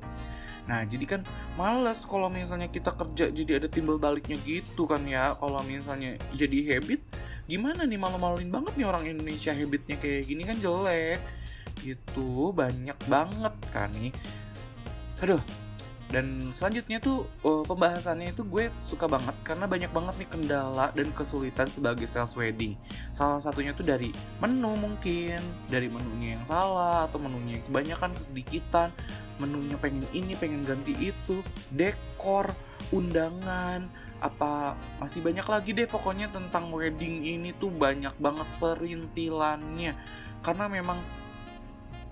Nah, 0.70 0.86
jadi 0.86 1.06
kan 1.18 1.22
males 1.58 2.06
kalau 2.06 2.30
misalnya 2.30 2.70
kita 2.70 2.94
kerja 2.94 3.34
jadi 3.34 3.58
ada 3.64 3.68
timbal 3.72 3.98
baliknya 3.98 4.38
gitu 4.46 4.86
kan 4.86 5.02
ya. 5.08 5.34
Kalau 5.40 5.64
misalnya 5.66 6.20
jadi 6.38 6.78
habit, 6.78 7.02
gimana 7.50 7.82
nih 7.90 7.98
malu-maluin 7.98 8.54
banget 8.54 8.78
nih 8.78 8.86
orang 8.86 9.04
Indonesia 9.10 9.52
habitnya 9.58 9.98
kayak 9.98 10.30
gini 10.30 10.46
kan 10.46 10.58
jelek 10.62 11.22
gitu 11.82 12.54
banyak 12.54 12.98
banget 13.10 13.56
kan 13.74 13.90
nih 13.98 14.14
aduh 15.20 15.42
dan 16.10 16.50
selanjutnya 16.50 16.98
tuh 16.98 17.30
uh, 17.46 17.62
pembahasannya 17.62 18.34
itu 18.34 18.42
gue 18.42 18.74
suka 18.82 19.06
banget 19.06 19.38
karena 19.46 19.70
banyak 19.70 19.94
banget 19.94 20.16
nih 20.18 20.30
kendala 20.34 20.90
dan 20.98 21.14
kesulitan 21.14 21.70
sebagai 21.70 22.10
sales 22.10 22.34
wedding. 22.34 22.74
Salah 23.14 23.38
satunya 23.38 23.78
tuh 23.78 23.86
dari 23.86 24.10
menu 24.42 24.74
mungkin, 24.74 25.38
dari 25.70 25.86
menunya 25.86 26.34
yang 26.34 26.46
salah 26.50 27.06
atau 27.06 27.22
menunya 27.22 27.62
yang 27.62 27.66
kebanyakan 27.70 28.18
kesedikitan, 28.18 28.90
menunya 29.38 29.78
pengen 29.78 30.02
ini, 30.10 30.34
pengen 30.34 30.66
ganti 30.66 30.98
itu, 30.98 31.46
dekor, 31.70 32.50
undangan, 32.90 33.86
apa 34.20 34.76
masih 35.00 35.24
banyak 35.24 35.48
lagi 35.48 35.72
deh 35.72 35.88
pokoknya 35.88 36.28
tentang 36.32 36.72
wedding 36.76 37.24
ini 37.24 37.56
tuh 37.56 37.72
banyak 37.72 38.14
banget 38.20 38.48
perintilannya. 38.60 39.96
Karena 40.44 40.66
memang 40.68 41.00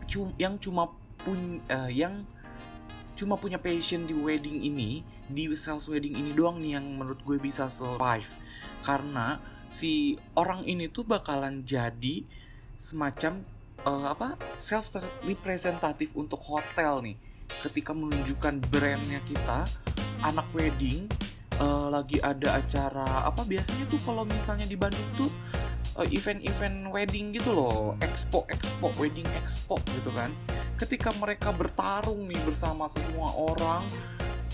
cum 0.07 0.31
yang 0.39 0.55
cuma 0.59 0.91
pun 1.19 1.59
uh, 1.67 1.91
yang 1.91 2.23
cuma 3.17 3.35
punya 3.35 3.57
passion 3.57 4.05
di 4.05 4.13
wedding 4.13 4.61
ini 4.63 5.01
di 5.27 5.49
sales 5.57 5.89
wedding 5.89 6.15
ini 6.15 6.31
doang 6.31 6.61
nih 6.63 6.79
yang 6.79 6.85
menurut 6.85 7.19
gue 7.25 7.37
bisa 7.41 7.67
survive. 7.67 8.29
Karena 8.85 9.41
si 9.67 10.15
orang 10.39 10.63
ini 10.63 10.87
tuh 10.87 11.03
bakalan 11.03 11.67
jadi 11.67 12.23
semacam 12.79 13.43
uh, 13.83 14.13
apa 14.15 14.39
self 14.55 14.95
representatif 15.25 16.15
untuk 16.15 16.39
hotel 16.39 17.03
nih. 17.03 17.17
Ketika 17.63 17.91
menunjukkan 17.91 18.63
brandnya 18.69 19.19
kita 19.25 19.65
anak 20.21 20.47
wedding 20.53 21.09
uh, 21.59 21.87
lagi 21.91 22.17
ada 22.21 22.61
acara 22.61 23.25
apa 23.25 23.41
biasanya 23.43 23.85
tuh 23.89 23.99
kalau 24.03 24.23
misalnya 24.23 24.65
di 24.69 24.77
Bandung 24.77 25.09
tuh 25.17 25.31
uh, 25.97 26.07
event-event 26.07 26.89
wedding 26.93 27.33
gitu 27.33 27.53
loh, 27.53 27.97
expo 28.01 28.45
expo 28.49 28.93
wedding 29.01 29.27
expo 29.37 29.77
gitu 29.97 30.09
kan. 30.13 30.33
Ketika 30.77 31.13
mereka 31.17 31.49
bertarung 31.53 32.29
nih 32.29 32.39
bersama 32.45 32.85
semua 32.89 33.33
orang, 33.33 33.85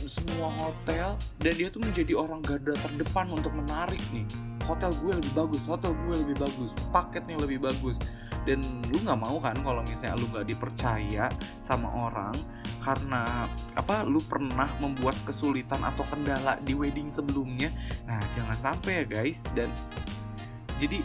semua 0.08 0.52
hotel 0.60 1.16
dan 1.40 1.54
dia 1.56 1.68
tuh 1.72 1.84
menjadi 1.84 2.16
orang 2.20 2.44
garda 2.44 2.76
terdepan 2.76 3.32
untuk 3.32 3.56
menarik 3.56 4.02
nih 4.12 4.28
hotel 4.64 4.96
gue 5.04 5.20
lebih 5.20 5.34
bagus, 5.36 5.62
hotel 5.68 5.92
gue 6.08 6.16
lebih 6.24 6.38
bagus, 6.40 6.72
paketnya 6.96 7.36
lebih 7.40 7.60
bagus. 7.60 8.00
Dan 8.44 8.60
lu 8.92 9.00
nggak 9.04 9.20
mau 9.24 9.40
kan 9.40 9.56
kalau 9.64 9.80
misalnya 9.88 10.20
lu 10.20 10.28
nggak 10.32 10.48
dipercaya 10.52 11.32
sama 11.64 11.88
orang 11.92 12.36
karena 12.84 13.48
apa 13.80 14.04
lu 14.04 14.20
pernah 14.20 14.68
membuat 14.84 15.16
kesulitan 15.24 15.80
atau 15.88 16.04
kendala 16.12 16.60
di 16.60 16.76
wedding 16.76 17.08
sebelumnya. 17.08 17.72
Nah, 18.04 18.20
jangan 18.36 18.58
sampai 18.60 19.02
ya 19.02 19.06
guys. 19.08 19.48
Dan 19.56 19.72
jadi 20.76 21.00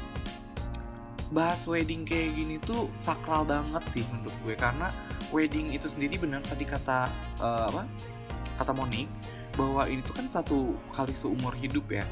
bahas 1.31 1.63
wedding 1.71 2.03
kayak 2.03 2.35
gini 2.35 2.59
tuh 2.59 2.91
sakral 2.99 3.47
banget 3.47 3.87
sih 3.87 4.05
menurut 4.11 4.35
gue. 4.43 4.55
Karena 4.59 4.91
wedding 5.31 5.71
itu 5.71 5.87
sendiri 5.87 6.19
benar 6.19 6.43
tadi 6.43 6.67
kata 6.67 7.07
uh, 7.39 7.71
apa 7.71 7.87
kata 8.59 8.75
Monik 8.75 9.07
bahwa 9.55 9.87
ini 9.87 10.03
tuh 10.03 10.15
kan 10.15 10.27
satu 10.31 10.75
kali 10.95 11.15
seumur 11.15 11.55
hidup 11.55 11.87
ya 11.91 12.07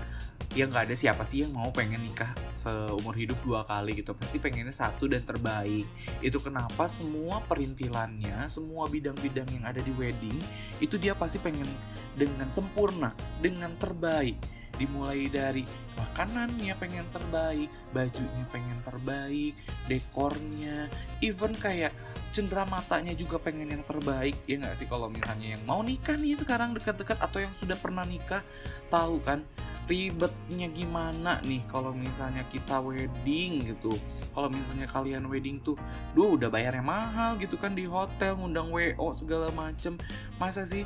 ya 0.52 0.68
nggak 0.68 0.93
ada 0.93 0.97
siapa 0.97 1.27
sih 1.27 1.43
yang 1.43 1.56
mau 1.56 1.73
pengen 1.74 2.05
nikah 2.05 2.31
seumur 2.55 3.16
hidup 3.16 3.36
dua 3.43 3.66
kali 3.66 3.98
gitu. 3.98 4.12
Pasti 4.14 4.39
pengennya 4.39 4.73
satu 4.73 5.10
dan 5.10 5.24
terbaik. 5.24 5.89
Itu 6.23 6.39
kenapa 6.39 6.86
semua 6.86 7.43
perintilannya 7.44 8.47
semua 8.47 8.86
bidang-bidang 8.86 9.48
yang 9.51 9.64
ada 9.66 9.81
di 9.82 9.93
wedding 9.97 10.39
itu 10.78 11.01
dia 11.01 11.16
pasti 11.16 11.40
pengen 11.40 11.66
dengan 12.14 12.47
sempurna 12.52 13.10
dengan 13.43 13.74
terbaik. 13.81 14.36
Dimulai 14.77 15.32
dari 15.32 15.64
makanannya 15.97 16.77
pengen 16.77 17.09
terbaik 17.09 17.73
bajunya 17.97 18.44
pengen 18.52 18.77
terbaik 18.85 19.56
dekornya 19.89 20.93
even 21.24 21.56
kayak 21.56 21.97
cendera 22.36 22.68
matanya 22.68 23.16
juga 23.16 23.40
pengen 23.40 23.73
yang 23.73 23.81
terbaik. 23.89 24.36
Ya 24.44 24.60
nggak 24.60 24.77
sih 24.77 24.85
kalau 24.85 25.09
misalnya 25.09 25.56
yang 25.56 25.62
mau 25.64 25.81
nikah 25.81 26.20
nih 26.20 26.36
sekarang 26.36 26.77
dekat-dekat 26.77 27.16
atau 27.16 27.40
yang 27.40 27.55
sudah 27.56 27.81
pernah 27.81 28.05
nikah 28.05 28.44
tahu 28.93 29.16
kan 29.24 29.40
ribetnya 29.86 30.66
gimana 30.74 31.38
nih 31.46 31.62
kalau 31.70 31.94
misalnya 31.94 32.42
kita 32.50 32.82
wedding 32.82 33.62
gitu? 33.62 33.94
Kalau 34.34 34.50
misalnya 34.50 34.90
kalian 34.90 35.30
wedding 35.30 35.62
tuh 35.62 35.78
duh 36.12 36.34
udah 36.34 36.50
bayarnya 36.50 36.82
mahal 36.82 37.38
gitu 37.38 37.54
kan 37.54 37.72
di 37.72 37.86
hotel 37.86 38.34
ngundang 38.36 38.74
WO 38.74 39.14
segala 39.14 39.48
macem. 39.54 39.94
Masa 40.42 40.66
sih 40.66 40.82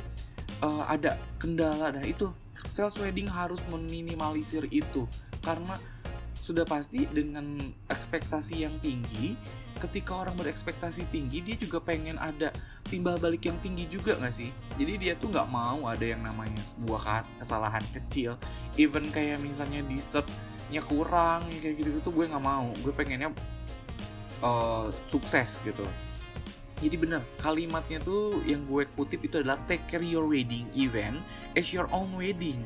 eh, 0.61 0.83
ada 0.85 1.17
kendala? 1.41 1.89
Nah 1.89 2.05
itu 2.05 2.29
sales 2.69 2.95
wedding 3.01 3.25
harus 3.25 3.59
meminimalisir 3.67 4.69
itu. 4.69 5.09
Karena 5.41 5.81
sudah 6.41 6.65
pasti 6.65 7.05
dengan 7.05 7.61
ekspektasi 7.89 8.65
yang 8.65 8.77
tinggi 8.81 9.37
ketika 9.81 10.21
orang 10.21 10.37
berekspektasi 10.37 11.09
tinggi 11.09 11.41
dia 11.41 11.57
juga 11.57 11.81
pengen 11.81 12.21
ada 12.21 12.53
timbal 12.85 13.17
balik 13.17 13.49
yang 13.49 13.57
tinggi 13.65 13.89
juga 13.89 14.15
nggak 14.21 14.33
sih? 14.33 14.53
Jadi 14.77 14.93
dia 15.01 15.13
tuh 15.17 15.33
nggak 15.33 15.49
mau 15.49 15.89
ada 15.89 16.05
yang 16.05 16.21
namanya 16.21 16.61
sebuah 16.61 17.25
kesalahan 17.41 17.83
kecil. 17.89 18.37
Even 18.77 19.09
kayak 19.09 19.41
misalnya 19.41 19.81
dessertnya 19.89 20.81
kurang 20.85 21.49
kayak 21.49 21.81
gitu 21.81 21.89
gitu 21.97 22.09
gue 22.13 22.25
nggak 22.29 22.45
mau. 22.45 22.69
Gue 22.85 22.93
pengennya 22.93 23.33
eh, 24.45 24.85
sukses 25.09 25.57
gitu. 25.65 25.83
Jadi 26.81 26.95
bener 26.97 27.21
kalimatnya 27.37 28.01
tuh 28.01 28.41
yang 28.49 28.65
gue 28.65 28.89
kutip 28.97 29.21
itu 29.21 29.37
adalah 29.37 29.61
take 29.69 29.85
care 29.85 30.01
your 30.01 30.25
wedding 30.25 30.65
event 30.73 31.21
as 31.53 31.69
your 31.69 31.85
own 31.93 32.09
wedding. 32.17 32.57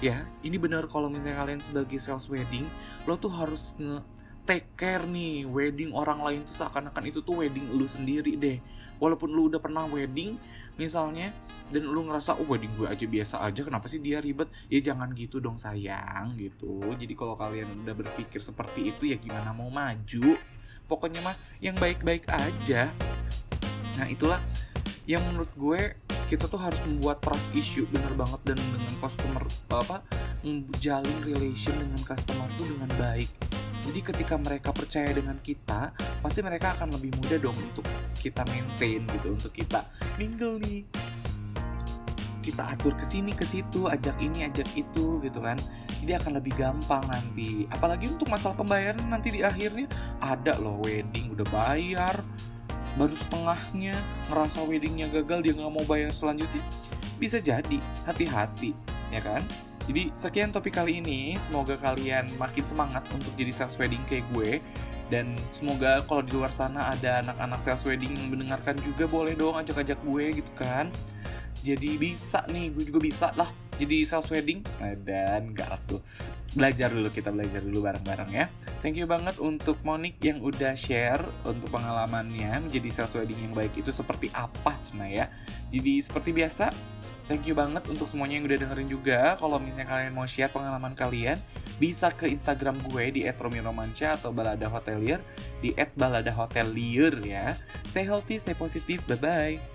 Ya 0.00 0.24
ini 0.40 0.56
bener 0.56 0.88
kalau 0.88 1.12
misalnya 1.12 1.44
kalian 1.44 1.60
sebagai 1.60 2.00
sales 2.00 2.28
wedding 2.32 2.64
lo 3.04 3.20
tuh 3.20 3.28
harus 3.28 3.76
nge 3.76 4.00
take 4.44 4.76
care 4.76 5.04
nih 5.08 5.48
wedding 5.48 5.96
orang 5.96 6.20
lain 6.20 6.40
tuh 6.44 6.64
seakan-akan 6.64 7.04
itu 7.08 7.24
tuh 7.24 7.40
wedding 7.40 7.72
lu 7.72 7.88
sendiri 7.88 8.36
deh. 8.36 8.60
Walaupun 9.00 9.32
lu 9.32 9.48
udah 9.50 9.58
pernah 9.58 9.88
wedding 9.88 10.38
misalnya 10.76 11.32
dan 11.72 11.88
lu 11.88 12.04
ngerasa 12.04 12.36
oh 12.36 12.46
wedding 12.46 12.70
gue 12.76 12.86
aja 12.86 13.06
biasa 13.08 13.40
aja 13.40 13.60
kenapa 13.64 13.88
sih 13.88 13.98
dia 13.98 14.20
ribet? 14.20 14.52
Ya 14.68 14.84
jangan 14.84 15.10
gitu 15.16 15.40
dong 15.40 15.56
sayang 15.56 16.36
gitu. 16.36 16.84
Jadi 16.94 17.12
kalau 17.16 17.34
kalian 17.40 17.84
udah 17.88 17.96
berpikir 17.96 18.44
seperti 18.44 18.92
itu 18.92 19.10
ya 19.10 19.16
gimana 19.16 19.50
mau 19.56 19.72
maju? 19.72 20.36
Pokoknya 20.84 21.24
mah 21.24 21.36
yang 21.64 21.74
baik-baik 21.80 22.28
aja. 22.28 22.92
Nah 23.96 24.06
itulah 24.06 24.44
yang 25.08 25.24
menurut 25.24 25.50
gue 25.56 25.96
kita 26.24 26.48
tuh 26.48 26.60
harus 26.60 26.80
membuat 26.84 27.20
trust 27.20 27.52
issue 27.52 27.84
bener 27.88 28.12
banget 28.16 28.40
dan 28.48 28.56
dengan 28.56 28.92
customer 29.00 29.44
apa 29.68 30.00
menjalin 30.40 31.18
relation 31.20 31.76
dengan 31.76 32.00
customer 32.00 32.48
tuh 32.56 32.72
dengan 32.72 32.88
baik 32.96 33.28
jadi 33.84 34.00
ketika 34.00 34.34
mereka 34.40 34.72
percaya 34.72 35.12
dengan 35.12 35.36
kita 35.44 35.92
pasti 36.24 36.40
mereka 36.40 36.72
akan 36.76 36.96
lebih 36.96 37.12
mudah 37.20 37.36
dong 37.36 37.58
untuk 37.60 37.84
kita 38.16 38.40
maintain 38.48 39.04
gitu 39.04 39.28
untuk 39.36 39.52
kita 39.52 39.84
mingle 40.16 40.56
nih. 40.56 40.88
Kita 42.44 42.76
atur 42.76 42.92
ke 42.96 43.04
sini 43.04 43.32
ke 43.32 43.44
situ 43.44 43.88
ajak 43.88 44.16
ini 44.20 44.48
ajak 44.48 44.68
itu 44.76 45.20
gitu 45.20 45.40
kan. 45.40 45.60
Jadi 46.00 46.12
akan 46.16 46.32
lebih 46.40 46.52
gampang 46.56 47.04
nanti. 47.08 47.64
Apalagi 47.72 48.12
untuk 48.12 48.28
masalah 48.28 48.56
pembayaran 48.56 49.04
nanti 49.08 49.32
di 49.32 49.40
akhirnya. 49.40 49.88
Ada 50.20 50.60
loh 50.60 50.80
wedding 50.80 51.36
udah 51.36 51.48
bayar 51.48 52.20
baru 52.94 53.10
setengahnya 53.10 53.98
ngerasa 54.30 54.62
weddingnya 54.70 55.10
gagal 55.10 55.42
dia 55.42 55.52
nggak 55.56 55.72
mau 55.72 55.84
bayar 55.88 56.12
selanjutnya. 56.12 56.60
Bisa 57.16 57.40
jadi 57.40 57.80
hati-hati 58.04 58.76
ya 59.12 59.20
kan 59.20 59.44
jadi 59.84 60.08
sekian 60.16 60.48
topik 60.48 60.80
kali 60.80 61.04
ini. 61.04 61.36
Semoga 61.36 61.76
kalian 61.76 62.32
makin 62.40 62.64
semangat 62.64 63.04
untuk 63.12 63.32
jadi 63.36 63.52
sales 63.52 63.76
wedding 63.76 64.00
kayak 64.08 64.24
gue. 64.32 64.64
Dan 65.12 65.36
semoga 65.52 66.00
kalau 66.08 66.24
di 66.24 66.32
luar 66.32 66.48
sana 66.48 66.96
ada 66.96 67.20
anak-anak 67.20 67.60
sales 67.60 67.84
wedding 67.84 68.16
yang 68.16 68.32
mendengarkan 68.32 68.80
juga 68.80 69.04
boleh 69.04 69.36
dong 69.36 69.60
ajak-ajak 69.60 70.00
gue 70.00 70.40
gitu 70.40 70.52
kan. 70.56 70.88
Jadi 71.60 72.00
bisa 72.00 72.48
nih. 72.48 72.72
Gue 72.72 72.84
juga 72.88 73.00
bisa 73.04 73.28
lah 73.36 73.52
jadi 73.76 74.08
sales 74.08 74.28
wedding. 74.32 74.64
Nah, 74.80 74.96
dan 75.04 75.52
enggak 75.52 75.76
tuh. 75.84 76.00
Belajar 76.56 76.88
dulu 76.88 77.12
kita 77.12 77.28
belajar 77.28 77.60
dulu 77.60 77.84
bareng-bareng 77.84 78.30
ya. 78.32 78.46
Thank 78.80 78.96
you 78.96 79.04
banget 79.04 79.36
untuk 79.36 79.76
Monik 79.84 80.16
yang 80.24 80.40
udah 80.40 80.72
share 80.78 81.20
untuk 81.44 81.68
pengalamannya 81.68 82.64
menjadi 82.64 82.88
sales 82.88 83.12
wedding 83.20 83.36
yang 83.36 83.52
baik 83.52 83.76
itu 83.76 83.92
seperti 83.92 84.32
apa 84.32 84.80
cina 84.80 85.04
ya. 85.04 85.28
Jadi 85.68 86.00
seperti 86.00 86.32
biasa 86.32 86.72
Thank 87.24 87.48
you 87.48 87.56
banget 87.56 87.88
untuk 87.88 88.04
semuanya 88.04 88.36
yang 88.36 88.44
udah 88.44 88.58
dengerin 88.60 88.88
juga. 88.88 89.20
Kalau 89.40 89.56
misalnya 89.56 89.88
kalian 89.88 90.12
mau 90.12 90.28
share 90.28 90.52
pengalaman 90.52 90.92
kalian, 90.92 91.40
bisa 91.80 92.12
ke 92.12 92.28
Instagram 92.28 92.76
gue 92.92 93.04
di 93.16 93.20
@romiromansyah 93.24 94.20
atau 94.20 94.28
Balada 94.28 94.68
Hotelier 94.68 95.24
di 95.64 95.72
@baladahotelier 95.72 97.16
ya. 97.24 97.56
Stay 97.88 98.04
healthy, 98.04 98.36
stay 98.36 98.52
positif. 98.52 99.00
Bye 99.08 99.16
bye. 99.16 99.73